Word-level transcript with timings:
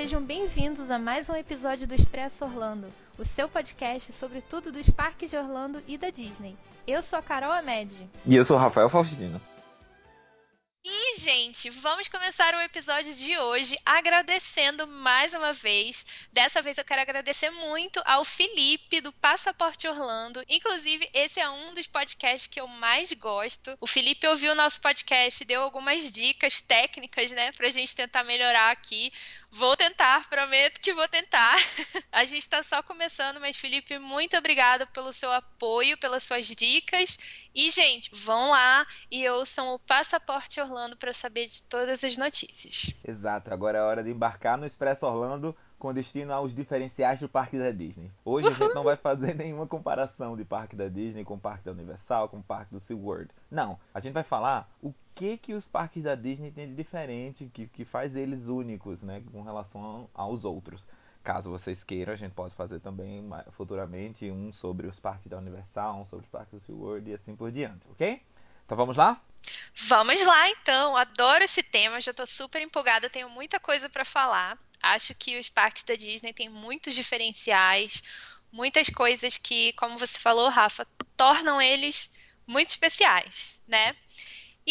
sejam 0.00 0.22
bem-vindos 0.22 0.90
a 0.90 0.98
mais 0.98 1.28
um 1.28 1.36
episódio 1.36 1.86
do 1.86 1.94
Expresso 1.94 2.42
Orlando, 2.42 2.90
o 3.18 3.26
seu 3.36 3.46
podcast 3.50 4.10
sobre 4.18 4.40
tudo 4.40 4.72
dos 4.72 4.88
parques 4.88 5.28
de 5.28 5.36
Orlando 5.36 5.82
e 5.86 5.98
da 5.98 6.08
Disney. 6.08 6.56
Eu 6.86 7.02
sou 7.02 7.18
a 7.18 7.22
Carol 7.22 7.52
Amed. 7.52 8.08
E 8.24 8.34
eu 8.34 8.42
sou 8.42 8.56
o 8.56 8.58
Rafael 8.58 8.88
Faustino. 8.88 9.38
E, 10.82 11.20
gente, 11.20 11.68
vamos 11.68 12.08
começar 12.08 12.54
o 12.54 12.60
episódio 12.62 13.14
de 13.14 13.36
hoje 13.36 13.78
agradecendo 13.84 14.86
mais 14.86 15.30
uma 15.34 15.52
vez. 15.52 16.06
Dessa 16.32 16.62
vez 16.62 16.78
eu 16.78 16.84
quero 16.84 17.02
agradecer 17.02 17.50
muito 17.50 18.00
ao 18.06 18.24
Felipe 18.24 19.02
do 19.02 19.12
Passaporte 19.12 19.86
Orlando. 19.86 20.42
Inclusive, 20.48 21.06
esse 21.12 21.38
é 21.38 21.50
um 21.50 21.74
dos 21.74 21.86
podcasts 21.86 22.46
que 22.46 22.58
eu 22.58 22.66
mais 22.66 23.12
gosto. 23.12 23.76
O 23.78 23.86
Felipe 23.86 24.26
ouviu 24.26 24.52
o 24.52 24.54
nosso 24.54 24.80
podcast, 24.80 25.44
deu 25.44 25.60
algumas 25.60 26.10
dicas 26.10 26.62
técnicas, 26.62 27.30
né, 27.30 27.52
pra 27.52 27.68
gente 27.68 27.94
tentar 27.94 28.24
melhorar 28.24 28.70
aqui. 28.70 29.12
Vou 29.52 29.76
tentar, 29.76 30.28
prometo 30.28 30.80
que 30.80 30.92
vou 30.92 31.08
tentar. 31.08 31.56
A 32.12 32.24
gente 32.24 32.40
está 32.40 32.62
só 32.62 32.82
começando, 32.82 33.40
mas 33.40 33.56
Felipe, 33.56 33.98
muito 33.98 34.36
obrigada 34.36 34.86
pelo 34.86 35.12
seu 35.12 35.30
apoio, 35.30 35.98
pelas 35.98 36.22
suas 36.22 36.46
dicas. 36.46 37.18
E, 37.54 37.70
gente, 37.70 38.10
vão 38.24 38.50
lá 38.50 38.86
e 39.10 39.28
ouçam 39.28 39.74
o 39.74 39.78
Passaporte 39.78 40.60
Orlando 40.60 40.96
para 40.96 41.12
saber 41.12 41.46
de 41.46 41.62
todas 41.64 42.02
as 42.04 42.16
notícias. 42.16 42.94
Exato, 43.06 43.52
agora 43.52 43.78
é 43.78 43.82
hora 43.82 44.04
de 44.04 44.10
embarcar 44.10 44.56
no 44.56 44.66
Expresso 44.66 45.04
Orlando 45.04 45.56
com 45.80 45.94
destino 45.94 46.32
aos 46.32 46.54
diferenciais 46.54 47.18
do 47.20 47.28
parque 47.28 47.58
da 47.58 47.70
Disney. 47.70 48.10
Hoje 48.24 48.46
Uhul. 48.46 48.54
a 48.54 48.58
gente 48.58 48.74
não 48.74 48.84
vai 48.84 48.96
fazer 48.96 49.34
nenhuma 49.34 49.66
comparação 49.66 50.36
de 50.36 50.44
parque 50.44 50.76
da 50.76 50.88
Disney 50.88 51.24
com 51.24 51.34
o 51.34 51.40
parque 51.40 51.64
da 51.64 51.72
Universal, 51.72 52.28
com 52.28 52.36
o 52.36 52.42
parque 52.42 52.72
do 52.72 52.80
SeaWorld. 52.80 53.30
Não, 53.50 53.80
a 53.94 53.98
gente 53.98 54.12
vai 54.12 54.22
falar 54.22 54.68
o 54.82 54.92
que 55.20 55.36
que 55.36 55.52
os 55.52 55.68
parques 55.68 56.02
da 56.02 56.14
Disney 56.14 56.50
têm 56.50 56.66
de 56.66 56.74
diferente, 56.74 57.50
que, 57.52 57.66
que 57.66 57.84
faz 57.84 58.16
eles 58.16 58.48
únicos, 58.48 59.02
né, 59.02 59.22
com 59.30 59.42
relação 59.42 60.08
aos 60.14 60.46
outros. 60.46 60.88
Caso 61.22 61.50
vocês 61.50 61.84
queiram, 61.84 62.14
a 62.14 62.16
gente 62.16 62.32
pode 62.32 62.54
fazer 62.54 62.80
também 62.80 63.22
futuramente 63.52 64.30
um 64.30 64.50
sobre 64.54 64.86
os 64.86 64.98
parques 64.98 65.26
da 65.26 65.36
Universal, 65.36 66.00
um 66.00 66.06
sobre 66.06 66.24
os 66.24 66.30
parques 66.30 66.58
do 66.58 66.64
SeaWorld 66.64 67.10
e 67.10 67.14
assim 67.14 67.36
por 67.36 67.52
diante, 67.52 67.86
ok? 67.90 68.22
Então 68.64 68.74
vamos 68.74 68.96
lá? 68.96 69.20
Vamos 69.88 70.24
lá 70.24 70.48
então, 70.48 70.96
adoro 70.96 71.44
esse 71.44 71.62
tema, 71.62 72.00
já 72.00 72.12
estou 72.12 72.26
super 72.26 72.62
empolgada, 72.62 73.10
tenho 73.10 73.28
muita 73.28 73.60
coisa 73.60 73.90
para 73.90 74.06
falar. 74.06 74.58
Acho 74.82 75.14
que 75.14 75.38
os 75.38 75.50
parques 75.50 75.84
da 75.84 75.94
Disney 75.96 76.32
têm 76.32 76.48
muitos 76.48 76.94
diferenciais, 76.94 78.02
muitas 78.50 78.88
coisas 78.88 79.36
que, 79.36 79.74
como 79.74 79.98
você 79.98 80.18
falou, 80.18 80.48
Rafa, 80.48 80.86
tornam 81.14 81.60
eles 81.60 82.10
muito 82.46 82.70
especiais, 82.70 83.60
né? 83.68 83.94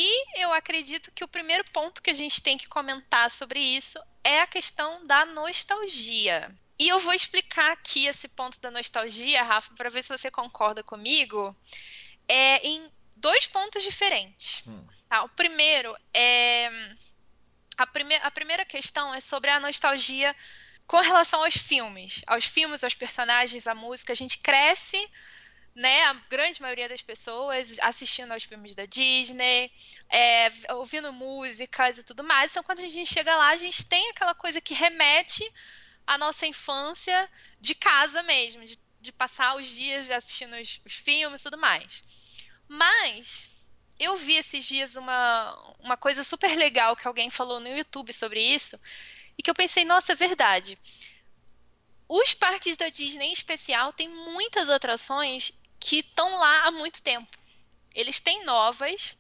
E 0.02 0.42
eu 0.42 0.53
acredito 0.53 1.11
que 1.11 1.25
o 1.25 1.28
primeiro 1.28 1.66
ponto 1.73 2.02
que 2.02 2.09
a 2.09 2.14
gente 2.14 2.42
tem 2.42 2.58
que 2.58 2.69
comentar 2.69 3.30
sobre 3.31 3.59
isso 3.59 4.00
é 4.23 4.39
a 4.39 4.47
questão 4.47 5.06
da 5.06 5.25
nostalgia. 5.25 6.56
E 6.80 6.88
eu 6.88 7.00
vou 7.00 7.14
explicar 7.14 7.72
aqui 7.72 8.06
esse 8.06 8.25
ponto 8.30 8.58
da 8.61 8.72
nostalgia, 8.72 9.44
Rafa, 9.44 9.75
para 9.75 9.89
ver 9.89 10.03
se 10.03 10.08
você 10.08 10.31
concorda 10.31 10.81
comigo, 10.81 11.53
é 12.30 12.66
em 12.66 12.89
dois 13.14 13.45
pontos 13.47 13.83
diferentes. 13.83 14.64
Hum. 14.66 14.81
Tá? 15.09 15.23
O 15.23 15.30
primeiro 15.30 15.94
é 16.13 16.95
a, 17.75 17.86
prime 17.86 18.16
a 18.16 18.31
primeira 18.31 18.63
questão 18.63 19.13
é 19.13 19.19
sobre 19.19 19.52
a 19.52 19.59
nostalgia 19.59 20.34
com 20.88 21.02
relação 21.02 21.44
aos 21.44 21.57
filmes, 21.57 22.22
aos 22.25 22.46
filmes, 22.46 22.85
aos 22.85 22.94
personagens, 22.94 23.68
à 23.68 23.75
música. 23.75 24.13
A 24.13 24.16
gente 24.16 24.38
cresce, 24.38 25.12
né? 25.75 26.03
A 26.06 26.13
grande 26.30 26.62
maioria 26.62 26.90
das 26.90 27.02
pessoas 27.02 27.68
assistindo 27.81 28.31
aos 28.31 28.44
filmes 28.44 28.75
da 28.75 28.85
Disney, 28.85 29.72
é, 30.09 30.74
ouvindo 30.74 31.12
músicas 31.13 31.97
e 31.97 32.03
tudo 32.03 32.24
mais. 32.24 32.52
Então, 32.52 32.63
quando 32.63 32.80
a 32.80 32.88
gente 32.88 33.13
chega 33.13 33.35
lá, 33.35 33.50
a 33.50 33.57
gente 33.57 33.85
tem 33.85 34.09
aquela 34.09 34.35
coisa 34.35 34.59
que 34.59 34.74
remete 34.74 35.44
à 36.06 36.18
nossa 36.18 36.46
infância 36.46 37.29
de 37.59 37.75
casa 37.75 38.24
mesmo, 38.24 38.66
de, 38.66 38.78
de 39.00 39.12
passar 39.12 39.56
os 39.56 39.68
dias 39.68 40.09
assistindo 40.09 40.56
os, 40.56 40.81
os 40.85 40.94
filmes 40.94 41.41
e 41.41 41.44
tudo 41.44 41.58
mais. 41.58 42.03
Mas 42.68 43.50
eu 44.00 44.16
vi 44.16 44.35
esses 44.35 44.66
dias 44.66 44.96
uma, 44.96 45.75
uma 45.79 45.97
coisa 45.97 46.24
super 46.24 46.56
legal 46.58 46.96
que 46.96 47.08
alguém 47.08 47.29
falou 47.29 47.59
no 47.59 47.68
YouTube 47.68 48.13
sobre 48.13 48.41
isso, 48.41 48.79
e 49.38 49.41
que 49.44 49.50
eu 49.50 49.56
pensei, 49.56 49.85
nossa, 49.85 50.12
é 50.12 50.16
verdade. 50.16 50.78
Os 52.09 52.34
parques 52.34 52.75
da 52.75 52.90
Disney 52.90 53.28
em 53.28 53.34
especial 53.34 53.94
têm 53.94 54.09
muitas 54.09 54.68
atrações 54.68 55.53
que 55.80 56.00
estão 56.00 56.40
lá 56.40 56.64
há 56.64 56.72
muito 56.72 57.03
tempo. 57.03 57.30
Eles 57.94 58.20
têm 58.20 58.44
novas, 58.44 59.16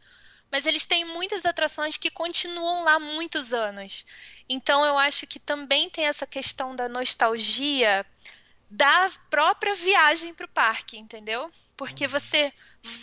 mas 0.51 0.65
eles 0.65 0.85
têm 0.85 1.05
muitas 1.05 1.45
atrações 1.45 1.97
que 1.97 2.09
continuam 2.09 2.83
lá 2.83 2.95
há 2.95 2.99
muitos 2.99 3.53
anos. 3.53 4.03
Então 4.49 4.83
eu 4.83 4.97
acho 4.97 5.27
que 5.27 5.39
também 5.39 5.87
tem 5.87 6.05
essa 6.05 6.25
questão 6.25 6.75
da 6.75 6.89
nostalgia 6.89 8.03
da 8.71 9.11
própria 9.29 9.75
viagem 9.75 10.33
para 10.33 10.47
o 10.47 10.49
parque, 10.49 10.97
entendeu? 10.97 11.51
Porque 11.77 12.05
uhum. 12.05 12.11
você 12.11 12.51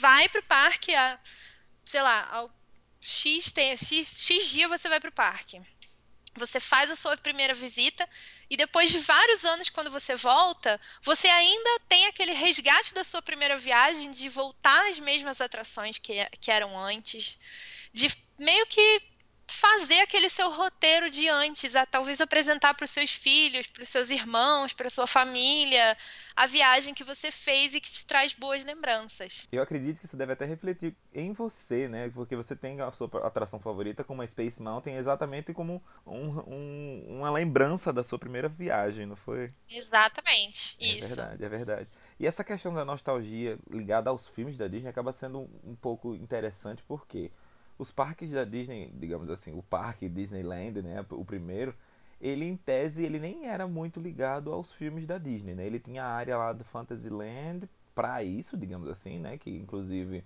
vai 0.01 0.29
para 0.29 0.41
o 0.41 0.45
parque, 0.45 0.93
a 0.97 1.17
sei 1.85 2.03
lá, 2.03 2.29
ao 2.33 2.51
X, 3.01 3.53
tem, 3.53 3.77
X, 3.77 4.09
X 4.09 4.49
dia 4.49 4.67
você 4.67 4.89
vai 4.89 4.99
para 4.99 5.11
o 5.11 5.13
parque. 5.13 5.63
Você 6.35 6.59
faz 6.59 6.91
a 6.91 6.97
sua 6.97 7.17
primeira 7.17 7.55
visita 7.55 8.09
e 8.49 8.57
depois 8.57 8.91
de 8.91 8.99
vários 8.99 9.45
anos, 9.45 9.69
quando 9.69 9.91
você 9.91 10.15
volta, 10.15 10.81
você 11.03 11.27
ainda 11.27 11.81
tem 11.89 12.07
aquele 12.07 12.33
resgate 12.33 12.95
da 12.95 13.05
sua 13.05 13.21
primeira 13.21 13.59
viagem 13.59 14.12
de 14.12 14.29
voltar 14.29 14.89
às 14.89 14.99
mesmas 14.99 15.41
atrações 15.41 15.99
que, 15.99 16.25
que 16.41 16.51
eram 16.51 16.79
antes, 16.79 17.39
de 17.93 18.15
meio 18.39 18.67
que 18.67 19.03
fazer 19.61 20.00
aquele 20.00 20.31
seu 20.31 20.50
roteiro 20.50 21.11
de 21.11 21.28
antes, 21.28 21.75
a 21.75 21.87
talvez 21.87 22.21
apresentar 22.21 22.75
para 22.75 22.84
os 22.84 22.91
seus 22.91 23.12
filhos, 23.12 23.67
para 23.67 23.83
os 23.83 23.89
seus 23.89 24.11
irmãos, 24.11 24.72
para 24.72 24.91
sua 24.91 25.06
família, 25.06 25.97
a 26.34 26.47
viagem 26.47 26.93
que 26.93 27.03
você 27.03 27.31
fez 27.31 27.75
e 27.75 27.81
que 27.81 27.91
te 27.91 28.06
traz 28.06 28.34
boas 28.34 28.65
lembranças. 28.65 29.49
Eu 29.50 29.62
acredito 29.62 29.99
que 29.99 30.06
isso 30.06 30.17
deve 30.17 30.34
até 30.34 30.44
refletir 30.44 30.94
em 31.15 31.33
você, 31.33 31.89
né? 31.89 32.11
Porque 32.11 32.37
você 32.37 32.55
tem 32.55 32.81
a 32.81 32.93
sua 32.93 33.09
atração 33.27 33.59
favorita 33.59 34.05
como 34.05 34.21
a 34.22 34.27
Space 34.27 34.61
Mountain 34.61 34.97
exatamente 34.97 35.55
como 35.55 35.83
um, 36.06 36.38
um, 36.41 37.06
uma 37.19 37.31
lembrança 37.31 37.93
da 37.93 38.03
sua 38.03 38.19
primeira 38.19 38.49
viagem, 38.49 39.06
não 39.06 39.17
foi? 39.17 39.50
Exatamente, 39.69 40.77
é 40.81 40.87
isso. 40.87 41.05
É 41.05 41.06
verdade, 41.06 41.44
é 41.44 41.49
verdade. 41.49 41.88
E 42.21 42.27
essa 42.27 42.44
questão 42.44 42.75
da 42.75 42.84
nostalgia 42.84 43.59
ligada 43.71 44.11
aos 44.11 44.28
filmes 44.31 44.59
da 44.59 44.69
Disney 44.69 44.91
acaba 44.91 45.12
sendo 45.15 45.41
um, 45.41 45.49
um 45.71 45.77
pouco 45.77 46.15
interessante 46.15 46.83
porque 46.87 47.31
os 47.78 47.91
parques 47.91 48.31
da 48.31 48.44
Disney, 48.44 48.91
digamos 48.94 49.28
assim, 49.31 49.53
o 49.53 49.62
parque 49.62 50.09
Disneyland, 50.09 50.82
né, 50.82 51.04
o 51.10 51.25
primeiro, 51.25 51.75
ele 52.20 52.44
em 52.44 52.56
tese 52.56 53.03
ele 53.03 53.19
nem 53.19 53.47
era 53.47 53.66
muito 53.66 54.00
ligado 54.00 54.53
aos 54.53 54.72
filmes 54.72 55.06
da 55.06 55.19
Disney, 55.19 55.54
né? 55.54 55.66
Ele 55.66 55.78
tinha 55.78 56.03
a 56.03 56.09
área 56.09 56.37
lá 56.37 56.53
do 56.53 56.64
Fantasyland 56.64 57.69
para 57.94 58.22
isso, 58.22 58.56
digamos 58.56 58.88
assim, 58.88 59.19
né? 59.19 59.37
Que 59.37 59.50
inclusive 59.50 60.25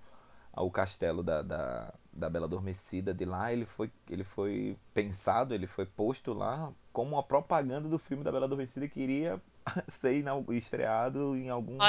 o 0.56 0.70
castelo 0.70 1.22
da, 1.22 1.42
da, 1.42 1.94
da 2.12 2.28
Bela 2.30 2.46
Adormecida 2.46 3.14
de 3.14 3.24
lá, 3.24 3.52
ele 3.52 3.66
foi, 3.66 3.90
ele 4.08 4.24
foi 4.24 4.76
pensado, 4.92 5.54
ele 5.54 5.66
foi 5.66 5.86
posto 5.86 6.32
lá 6.32 6.72
como 6.92 7.16
uma 7.16 7.22
propaganda 7.22 7.88
do 7.88 7.98
filme 7.98 8.24
da 8.24 8.32
Bela 8.32 8.46
Adormecida 8.46 8.88
que 8.88 9.00
iria 9.00 9.40
ser 10.00 10.24
estreado 10.52 11.36
em 11.36 11.48
algum 11.50 11.80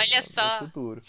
futuro, 0.59 1.01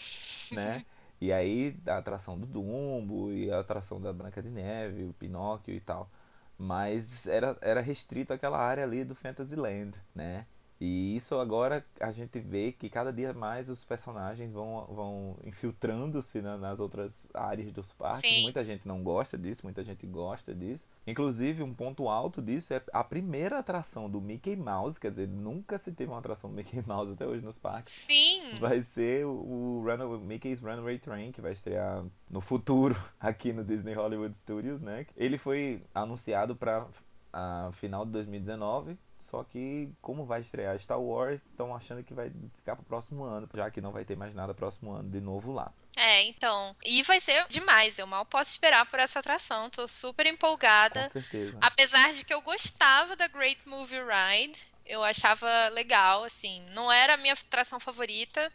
né? 0.51 0.85
E 1.23 1.33
aí 1.33 1.77
a 1.87 1.99
atração 1.99 2.37
do 2.37 2.47
Dumbo 2.47 3.33
e 3.33 3.49
a 3.49 3.61
atração 3.61 4.01
da 4.01 4.13
Branca 4.13 4.43
de 4.43 4.51
Neve, 4.51 5.05
o 5.05 5.13
Pinóquio 5.15 5.73
e 5.73 5.81
tal. 5.81 6.11
Mas 6.59 7.05
era, 7.27 7.57
era 7.61 7.81
restrito 7.81 8.33
àquela 8.33 8.59
área 8.59 8.83
ali 8.83 9.05
do 9.05 9.15
Fantasyland, 9.15 9.97
né? 10.13 10.47
E 10.85 11.17
isso 11.17 11.37
agora 11.37 11.87
a 12.01 12.11
gente 12.11 12.41
vê 12.41 12.73
que 12.73 12.91
cada 12.91 13.13
dia 13.13 13.33
mais 13.33 13.71
os 13.71 13.85
personagens 13.85 14.53
vão, 14.53 14.85
vão 14.87 15.37
infiltrando-se 15.45 16.43
né, 16.43 16.57
nas 16.57 16.81
outras 16.81 17.13
áreas 17.33 17.71
dos 17.71 17.93
parques. 17.93 18.29
Sim. 18.29 18.43
Muita 18.43 18.65
gente 18.65 18.89
não 18.89 19.01
gosta 19.01 19.39
disso, 19.39 19.61
muita 19.63 19.85
gente 19.85 20.05
gosta 20.09 20.53
disso. 20.53 20.85
Inclusive, 21.07 21.63
um 21.63 21.73
ponto 21.73 22.09
alto 22.09 22.43
disso 22.43 22.75
é 22.75 22.83
a 22.93 23.05
primeira 23.05 23.61
atração 23.61 24.11
do 24.11 24.21
Mickey 24.21 24.57
Mouse, 24.57 24.99
quer 24.99 25.11
dizer, 25.11 25.29
nunca 25.29 25.79
se 25.79 25.93
teve 25.93 26.11
uma 26.11 26.19
atração 26.19 26.51
do 26.51 26.57
Mickey 26.57 26.83
Mouse 26.85 27.13
até 27.13 27.25
hoje 27.29 27.45
nos 27.45 27.61
parques. 27.61 27.95
Sim! 28.09 28.59
Vai 28.59 28.83
ser 28.93 29.25
o 29.25 29.85
Mickey's 30.21 30.61
Runaway 30.61 30.99
Train, 30.99 31.31
que 31.31 31.41
vai 31.41 31.53
estrear 31.53 32.05
no 32.29 32.41
futuro 32.41 33.01
aqui 33.21 33.53
no 33.53 33.63
Disney 33.63 33.95
Hollywood 33.95 34.35
Studios, 34.43 34.81
né? 34.81 35.07
Ele 35.17 35.39
foi 35.39 35.81
anunciado 35.95 36.57
para 36.57 36.89
a 37.33 37.71
final 37.75 38.05
de 38.05 38.11
2019 38.11 38.99
só 39.33 39.43
que, 39.45 39.91
como 40.03 40.27
vai 40.27 40.43
estrear 40.43 40.79
Star 40.79 41.01
Wars, 41.01 41.41
estão 41.51 41.75
achando 41.75 42.05
que 42.05 42.13
vai 42.13 42.31
ficar 42.59 42.77
pro 42.77 42.85
próximo 42.85 43.25
ano, 43.25 43.49
já 43.55 43.71
que 43.71 43.81
não 43.81 43.91
vai 43.91 44.05
ter 44.05 44.15
mais 44.15 44.35
nada 44.35 44.53
próximo 44.53 44.93
ano 44.93 45.09
de 45.09 45.23
novo 45.23 45.55
lá. 45.55 45.73
É, 45.97 46.23
então. 46.25 46.77
E 46.85 47.03
vai 47.05 47.19
ser 47.19 47.47
demais. 47.49 47.99
Eu 47.99 48.07
mal 48.07 48.27
posso 48.27 48.51
esperar 48.51 48.85
por 48.85 48.99
essa 48.99 49.21
atração. 49.21 49.71
Tô 49.71 49.89
super 49.89 50.27
empolgada. 50.27 51.09
Com 51.11 51.19
certeza. 51.19 51.57
Apesar 51.63 52.13
de 52.13 52.27
que 52.27 52.35
eu 52.35 52.43
gostava 52.43 53.17
da 53.17 53.27
Great 53.27 53.67
Movie 53.67 54.01
Ride. 54.01 54.61
Eu 54.85 55.03
achava 55.03 55.69
legal, 55.69 56.25
assim. 56.25 56.67
Não 56.71 56.93
era 56.93 57.15
a 57.15 57.17
minha 57.17 57.33
atração 57.33 57.81
favorita, 57.81 58.53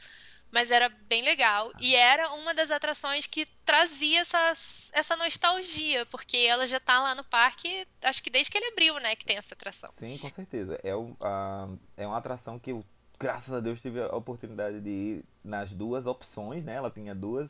mas 0.51 0.71
era 0.71 0.89
bem 1.07 1.21
legal. 1.23 1.71
E 1.79 1.95
era 1.95 2.33
uma 2.33 2.53
das 2.53 2.71
atrações 2.71 3.27
que 3.27 3.45
trazia 3.65 4.21
essa 4.21 4.57
essa 4.93 5.15
nostalgia, 5.15 6.05
porque 6.07 6.37
ela 6.37 6.67
já 6.67 6.79
tá 6.79 6.99
lá 6.99 7.13
no 7.13 7.23
parque, 7.23 7.87
acho 8.01 8.23
que 8.23 8.29
desde 8.29 8.49
que 8.49 8.57
ele 8.57 8.71
abriu, 8.71 8.95
né, 8.95 9.15
que 9.15 9.25
tem 9.25 9.37
essa 9.37 9.53
atração. 9.53 9.91
Sim, 9.99 10.17
com 10.17 10.29
certeza. 10.31 10.79
É, 10.83 10.95
o, 10.95 11.15
a, 11.21 11.69
é 11.95 12.07
uma 12.07 12.17
atração 12.17 12.57
que 12.57 12.71
eu, 12.71 12.83
graças 13.19 13.53
a 13.53 13.59
Deus, 13.59 13.81
tive 13.81 14.01
a 14.01 14.15
oportunidade 14.15 14.81
de 14.81 14.89
ir 14.89 15.25
nas 15.43 15.71
duas 15.71 16.05
opções, 16.05 16.63
né? 16.63 16.75
Ela 16.75 16.89
tinha 16.89 17.13
duas. 17.13 17.49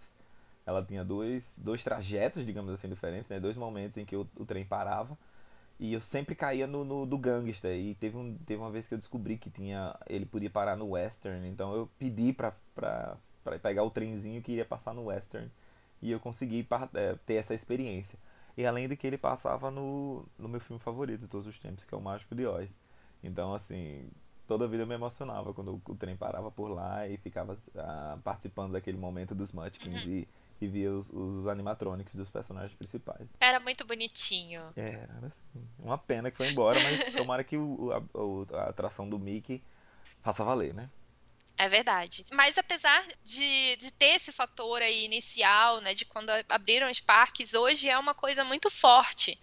Ela 0.66 0.84
tinha 0.84 1.06
dois, 1.06 1.42
dois 1.56 1.82
trajetos, 1.82 2.46
digamos 2.46 2.74
assim, 2.74 2.90
diferentes, 2.90 3.30
né? 3.30 3.40
Dois 3.40 3.56
momentos 3.56 3.98
em 3.98 4.06
que 4.06 4.18
o, 4.18 4.28
o 4.36 4.46
trem 4.46 4.66
parava. 4.66 5.18
E 5.80 5.94
eu 5.94 6.02
sempre 6.02 6.34
caía 6.34 6.66
no, 6.66 6.84
no, 6.84 7.06
do 7.06 7.18
gangster. 7.18 7.76
E 7.76 7.96
teve, 7.96 8.18
um, 8.18 8.36
teve 8.46 8.60
uma 8.60 8.72
vez 8.72 8.88
que 8.88 8.94
eu 8.94 8.98
descobri 8.98 9.38
que 9.38 9.50
tinha 9.50 9.96
ele 10.08 10.26
podia 10.26 10.50
parar 10.50 10.76
no 10.76 10.90
Western. 10.90 11.48
Então 11.48 11.74
eu 11.76 11.90
pedi 12.00 12.34
pra, 12.34 12.54
pra, 12.74 13.18
pra 13.44 13.60
pegar 13.60 13.84
o 13.84 13.92
trenzinho 13.92 14.42
que 14.42 14.54
iria 14.54 14.66
passar 14.66 14.94
no 14.94 15.06
Western. 15.06 15.50
E 16.02 16.12
eu 16.12 16.20
consegui 16.20 16.68
é, 16.94 17.16
ter 17.26 17.36
essa 17.36 17.54
experiência. 17.54 18.18
E 18.58 18.66
além 18.66 18.88
de 18.88 18.96
que 18.96 19.06
ele 19.06 19.18
passava 19.18 19.70
no, 19.70 20.26
no 20.38 20.50
meu 20.50 20.60
filme 20.60 20.82
favorito 20.82 21.22
de 21.22 21.28
todos 21.28 21.46
os 21.48 21.60
tempos, 21.60 21.84
que 21.84 21.94
é 21.94 21.98
o 21.98 22.02
Mágico 22.02 22.34
de 22.34 22.46
Oz. 22.48 22.70
Então, 23.24 23.54
assim, 23.54 24.10
toda 24.48 24.66
a 24.66 24.68
vida 24.68 24.82
eu 24.82 24.88
me 24.88 24.96
emocionava 24.96 25.54
quando 25.54 25.76
o, 25.76 25.92
o 25.92 25.96
trem 25.96 26.16
parava 26.16 26.50
por 26.50 26.70
lá 26.70 27.08
e 27.08 27.18
ficava 27.18 27.58
ah, 27.76 28.18
participando 28.24 28.72
daquele 28.72 28.98
momento 28.98 29.36
dos 29.36 29.52
Munchkins 29.52 30.06
uhum. 30.06 30.12
e 30.12 30.28
e 30.60 30.68
via 30.68 30.92
os, 30.92 31.10
os 31.12 31.48
animatronics 31.48 32.16
dos 32.16 32.30
personagens 32.30 32.74
principais. 32.74 33.28
Era 33.40 33.60
muito 33.60 33.86
bonitinho. 33.86 34.62
É, 34.76 34.90
era 34.90 35.28
assim. 35.28 35.68
Uma 35.80 35.98
pena 35.98 36.32
que 36.32 36.38
foi 36.38 36.50
embora, 36.50 36.80
mas 36.80 37.14
tomara 37.16 37.44
que 37.44 37.58
o, 37.58 37.92
a, 37.92 38.58
a 38.58 38.70
atração 38.70 39.08
do 39.08 39.20
Mickey 39.20 39.62
faça 40.24 40.44
valer, 40.44 40.74
né? 40.74 40.90
É 41.58 41.68
verdade. 41.68 42.24
Mas 42.32 42.58
apesar 42.58 43.04
de, 43.26 43.76
de 43.78 43.92
ter 43.92 44.18
esse 44.18 44.32
fator 44.32 44.82
aí 44.82 45.06
inicial, 45.06 45.82
né, 45.82 45.96
de 45.96 46.06
quando 46.06 46.30
abriram 46.48 46.90
os 46.90 47.00
parques, 47.00 47.54
hoje 47.54 47.90
é 47.90 47.98
uma 47.98 48.14
coisa 48.14 48.44
muito 48.44 48.70
forte 48.70 49.40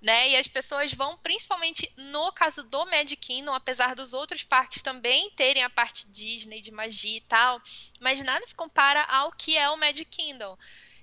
né? 0.00 0.30
E 0.30 0.36
as 0.36 0.46
pessoas 0.46 0.92
vão, 0.92 1.16
principalmente 1.18 1.90
no 1.96 2.30
caso 2.32 2.62
do 2.64 2.84
Magic 2.86 3.16
Kingdom, 3.16 3.54
apesar 3.54 3.94
dos 3.94 4.12
outros 4.12 4.42
parques 4.42 4.82
também 4.82 5.30
terem 5.30 5.62
a 5.62 5.70
parte 5.70 6.10
Disney 6.10 6.60
de 6.60 6.70
magia 6.70 7.16
e 7.18 7.22
tal, 7.22 7.60
mas 8.00 8.22
nada 8.22 8.46
se 8.46 8.54
compara 8.54 9.02
ao 9.04 9.32
que 9.32 9.56
é 9.56 9.68
o 9.70 9.76
Magic 9.76 10.04
Kingdom. 10.06 10.56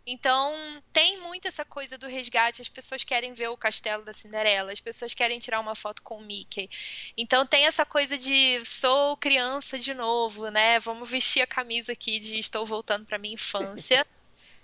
Então, 0.06 0.54
tem 0.92 1.18
muito 1.22 1.48
essa 1.48 1.64
coisa 1.64 1.98
do 1.98 2.08
resgate. 2.08 2.62
As 2.62 2.68
pessoas 2.68 3.04
querem 3.06 3.34
ver 3.34 3.48
o 3.48 3.58
castelo 3.58 4.04
da 4.04 4.14
Cinderela, 4.14 4.74
as 4.74 4.82
pessoas 4.82 5.14
querem 5.14 5.40
tirar 5.40 5.62
uma 5.62 5.76
foto 5.76 6.02
com 6.02 6.18
o 6.18 6.22
Mickey. 6.22 6.70
Então, 7.18 7.46
tem 7.46 7.66
essa 7.66 7.86
coisa 7.86 8.18
de 8.18 8.62
sou 8.66 9.16
criança 9.16 9.80
de 9.80 9.94
novo, 9.94 10.50
né? 10.50 10.80
Vamos 10.82 11.10
vestir 11.10 11.42
a 11.42 11.48
camisa 11.48 11.94
aqui 11.94 12.20
de 12.20 12.38
estou 12.38 12.66
voltando 12.66 13.06
para 13.06 13.18
minha 13.18 13.36
infância. 13.36 14.06